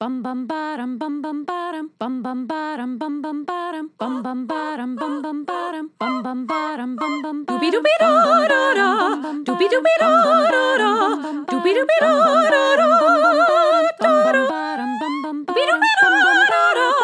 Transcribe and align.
Bum 0.00 0.22
bum 0.22 0.46
bottom 0.46 0.96
bum 0.96 1.20
bum 1.22 1.44
bottom 1.44 1.90
bum 1.98 2.22
bum 2.22 2.46
bottom 2.46 2.98
bum 2.98 3.20
bum 3.20 3.44
bottom 3.44 3.88
bum 3.98 4.22
bum 4.22 4.46
bottom 4.46 4.94
bum 4.94 5.22
bum 5.22 5.44
bottom 5.44 5.90
bum 5.98 6.22
bum 6.22 6.46
bottom 6.46 6.94
bum 6.96 7.22
bum 7.22 7.44
Doobie 7.46 7.72
doobie 7.72 7.96
da 7.98 8.10
da 8.52 8.74
da. 8.78 8.88
Doobie 9.42 9.68
doobie 9.72 9.96
da 9.98 10.10
da 10.22 10.62
da. 10.78 10.92
Doobie 11.50 11.74
doobie 11.74 11.98
da. 12.00 12.10
Da 12.14 12.46
da. 12.46 12.86
Doobie 15.48 15.66
doobie 15.66 15.94
da 15.98 16.32
da 16.52 16.62
da. 16.78 16.97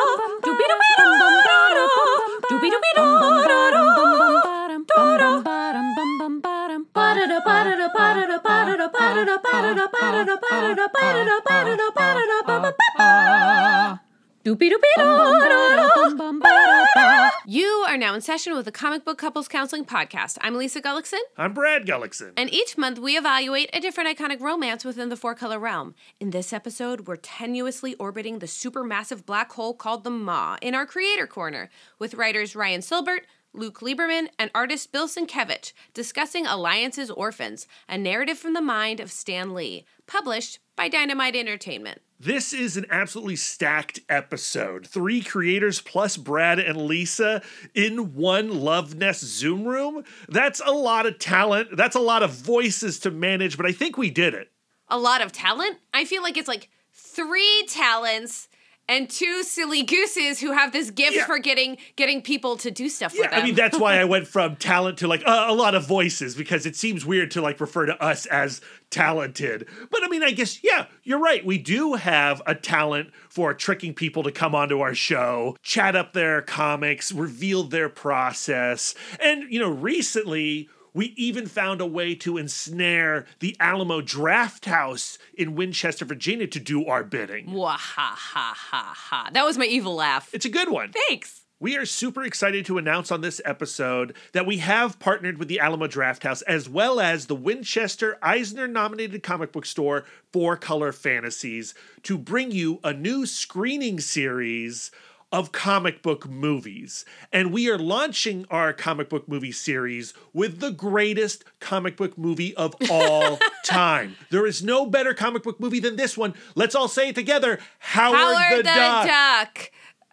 You 17.46 17.84
are 17.89 17.96
now 17.96 18.14
in 18.14 18.20
session 18.20 18.54
with 18.54 18.64
the 18.66 18.72
Comic 18.72 19.04
Book 19.04 19.18
Couples 19.18 19.48
Counseling 19.48 19.84
Podcast. 19.84 20.39
I'm 20.40 20.54
Lisa 20.54 20.80
Gullickson, 20.80 21.18
I'm 21.36 21.52
Brad 21.52 21.86
Gullickson. 21.86 22.32
and 22.36 22.52
each 22.52 22.78
month 22.78 22.98
we 22.98 23.16
evaluate 23.16 23.70
a 23.72 23.80
different 23.80 24.16
iconic 24.16 24.40
romance 24.40 24.84
within 24.84 25.08
the 25.08 25.16
four 25.16 25.34
color 25.34 25.58
realm. 25.58 25.94
In 26.20 26.30
this 26.30 26.53
episode, 26.53 27.06
we're 27.08 27.16
tenuously 27.16 27.94
orbiting 27.98 28.39
the 28.39 28.46
supermassive 28.46 29.26
black 29.26 29.53
hole 29.53 29.75
called 29.75 30.04
the 30.04 30.11
Maw 30.11 30.58
in 30.62 30.75
our 30.75 30.86
Creator 30.86 31.26
Corner 31.26 31.70
with 31.98 32.14
writers 32.14 32.55
Ryan 32.55 32.83
Silbert, 32.83 33.20
Luke 33.55 33.81
Lieberman, 33.81 34.28
and 34.39 34.50
artist 34.55 34.91
Bill 34.92 35.06
Sienkiewicz 35.08 35.72
discussing 35.95 36.45
Alliance's 36.47 37.11
Orphans, 37.11 37.67
a 37.89 37.97
narrative 37.97 38.36
from 38.39 38.53
the 38.53 38.61
mind 38.61 39.00
of 39.00 39.12
Stan 39.12 39.55
Lee, 39.55 39.84
published 40.06 40.58
by 40.77 40.89
Dynamite 40.89 41.36
Entertainment. 41.36 42.00
This 42.19 42.53
is 42.53 42.77
an 42.77 42.86
absolutely 42.91 43.36
stacked 43.36 44.00
episode. 44.09 44.86
Three 44.86 45.20
creators 45.22 45.81
plus 45.81 46.17
Brad 46.17 46.59
and 46.59 46.77
Lisa 46.86 47.43
in 47.75 48.15
one 48.15 48.61
Love 48.61 48.95
Nest 48.95 49.23
Zoom 49.23 49.65
room. 49.65 50.05
That's 50.28 50.61
a 50.65 50.73
lot 50.73 51.06
of 51.06 51.19
talent. 51.19 51.77
That's 51.77 51.97
a 51.97 52.00
lot 52.00 52.23
of 52.23 52.31
voices 52.33 52.98
to 53.00 53.11
manage, 53.11 53.56
but 53.56 53.67
I 53.67 53.73
think 53.73 53.97
we 53.97 54.11
did 54.11 54.34
it. 54.34 54.50
a 54.89 54.98
lot 54.98 55.23
of 55.23 55.33
talent. 55.33 55.78
I 55.93 56.05
feel 56.05 56.23
like 56.23 56.37
it's 56.37 56.48
like 56.48 56.71
three 56.93 57.65
talents 57.69 58.48
and 58.89 59.09
two 59.09 59.43
silly 59.43 59.83
gooses 59.83 60.41
who 60.41 60.53
have 60.53 60.73
this 60.73 60.91
gift 60.91 61.15
Yeah. 61.17 61.27
for 61.27 61.39
getting 61.39 61.79
getting 61.97 62.21
people 62.23 62.57
to 62.59 62.71
do 62.71 62.89
stuff 62.89 63.13
for 63.13 63.23
Yeah, 63.23 63.31
them. 63.31 63.41
I 63.41 63.45
mean 63.45 63.55
that's 63.55 63.79
why 63.79 63.99
I 63.99 64.05
went 64.15 64.27
from 64.27 64.57
talent 64.57 64.99
to 64.99 65.09
like 65.09 65.23
uh, 65.27 65.47
a 65.49 65.55
lot 65.55 65.75
of 65.75 65.87
voices 65.87 66.35
because 66.35 66.67
it 66.67 66.77
seems 66.77 67.05
weird 67.07 67.31
to 67.33 67.41
like 67.41 67.61
refer 67.61 67.87
to 67.87 68.03
us 68.03 68.27
as 68.27 68.61
talented. 68.91 69.67
But 69.91 70.05
I 70.05 70.09
mean, 70.09 70.23
I 70.23 70.31
guess 70.31 70.62
yeah, 70.62 70.87
you're 71.03 71.19
right. 71.19 71.45
We 71.45 71.59
do 71.59 71.95
have 71.95 72.41
a 72.47 72.55
talent 72.55 73.11
for 73.29 73.53
tricking 73.55 73.95
people 73.95 74.23
to 74.23 74.31
come 74.33 74.55
onto 74.55 74.81
our 74.81 74.95
show, 74.95 75.57
chat 75.62 75.97
up 75.97 76.12
their 76.12 76.43
comics, 76.43 77.11
reveal 77.12 77.65
their 77.65 77.89
process, 77.89 78.95
and 79.21 79.51
you 79.53 79.59
know, 79.61 79.71
recently. 79.71 80.69
We 80.95 81.06
even 81.17 81.47
found 81.47 81.81
a 81.81 81.87
way 81.87 82.14
to 82.14 82.39
ensnare 82.39 83.27
the 83.41 83.56
Alamo 83.59 84.00
Draft 84.00 84.67
House 84.67 85.19
in 85.37 85.56
Winchester, 85.56 86.05
Virginia 86.05 86.47
to 86.47 86.61
do 86.61 86.87
our 86.87 87.03
bidding. 87.03 87.53
Wah 87.53 87.77
ha 87.77 88.14
ha 88.17 88.55
ha 88.56 88.95
ha. 88.97 89.31
That 89.33 89.45
was 89.45 89.59
my 89.59 89.65
evil 89.65 89.97
laugh. 89.97 90.31
It's 90.33 90.45
a 90.45 90.50
good 90.50 90.70
one. 90.70 90.92
Thanks. 91.09 91.41
We 91.59 91.77
are 91.77 91.87
super 91.87 92.22
excited 92.22 92.65
to 92.67 92.78
announce 92.78 93.11
on 93.11 93.22
this 93.22 93.41
episode 93.45 94.15
that 94.34 94.47
we 94.47 94.59
have 94.59 95.00
partnered 95.00 95.39
with 95.39 95.48
the 95.48 95.59
Alamo 95.59 95.89
Draft 95.89 96.22
House 96.22 96.42
as 96.42 96.69
well 96.69 97.00
as 97.00 97.27
the 97.27 97.34
Winchester 97.34 98.17
Eisner 98.22 98.69
nominated 98.69 99.25
comic 99.25 99.50
book 99.50 99.67
store 99.67 100.05
Four 100.33 100.56
Color 100.56 100.92
Fantasies 100.92 101.75
to 102.05 102.19
bring 102.19 102.53
you 102.53 102.78
a 102.84 102.92
new 102.92 103.27
screening 103.27 103.98
series 103.98 104.92
of 105.35 105.51
comic 105.51 106.01
book 106.01 106.29
movies. 106.31 107.05
And 107.33 107.53
we 107.53 107.69
are 107.69 107.77
launching 107.77 108.47
our 108.51 108.73
comic 108.73 109.09
book 109.09 109.29
movie 109.29 109.51
series 109.51 110.15
with 110.33 110.61
the 110.61 110.71
greatest 110.71 111.45
comic 111.59 111.97
book 111.97 112.17
movie 112.17 112.55
of 112.55 112.77
all 112.89 113.41
time. 113.65 114.15
There 114.31 114.47
is 114.47 114.62
no 114.62 114.87
better 114.87 115.12
comic 115.12 115.43
book 115.43 115.59
movie 115.59 115.81
than 115.81 115.97
this 115.97 116.17
one. 116.17 116.34
Let's 116.55 116.77
all 116.77 116.87
say 116.87 117.09
it 117.09 117.17
together 117.17 117.59
Howard, 117.81 118.17
Howard 118.17 118.53
the, 118.53 118.56
the, 118.59 118.62
Duck. 118.62 119.06
duck. 119.09 119.71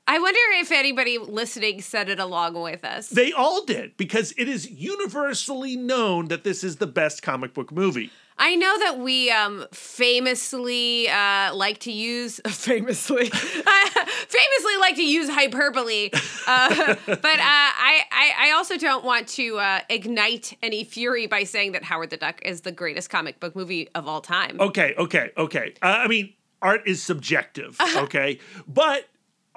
I 0.07 0.17
wonder 0.17 0.39
if 0.55 0.71
anybody 0.71 1.19
listening 1.19 1.81
said 1.81 2.09
it 2.09 2.19
along 2.19 2.59
with 2.59 2.83
us. 2.83 3.09
They 3.09 3.31
all 3.31 3.63
did 3.63 3.95
because 3.97 4.33
it 4.39 4.49
is 4.49 4.71
universally 4.71 5.77
known 5.77 6.29
that 6.29 6.43
this 6.43 6.63
is 6.63 6.77
the 6.77 6.87
best 6.87 7.21
comic 7.21 7.53
book 7.53 7.71
movie. 7.71 8.09
I 8.41 8.55
know 8.55 8.79
that 8.79 8.97
we 8.97 9.29
um, 9.29 9.67
famously 9.71 11.07
uh, 11.07 11.53
like 11.53 11.77
to 11.81 11.91
use 11.91 12.41
famously 12.47 13.29
famously 13.29 14.77
like 14.79 14.95
to 14.95 15.03
use 15.03 15.29
hyperbole, 15.29 16.09
uh, 16.47 16.95
but 17.05 17.15
uh, 17.15 17.21
I, 17.37 18.01
I 18.11 18.31
I 18.39 18.51
also 18.53 18.77
don't 18.77 19.05
want 19.05 19.27
to 19.29 19.59
uh, 19.59 19.81
ignite 19.89 20.57
any 20.63 20.83
fury 20.83 21.27
by 21.27 21.43
saying 21.43 21.73
that 21.73 21.83
Howard 21.83 22.09
the 22.09 22.17
Duck 22.17 22.41
is 22.41 22.61
the 22.61 22.71
greatest 22.71 23.11
comic 23.11 23.39
book 23.39 23.55
movie 23.55 23.89
of 23.93 24.07
all 24.07 24.21
time. 24.21 24.59
Okay, 24.59 24.95
okay, 24.97 25.29
okay. 25.37 25.75
Uh, 25.83 25.99
I 25.99 26.07
mean, 26.07 26.33
art 26.63 26.81
is 26.87 27.03
subjective, 27.03 27.79
okay? 27.95 28.39
But 28.67 29.07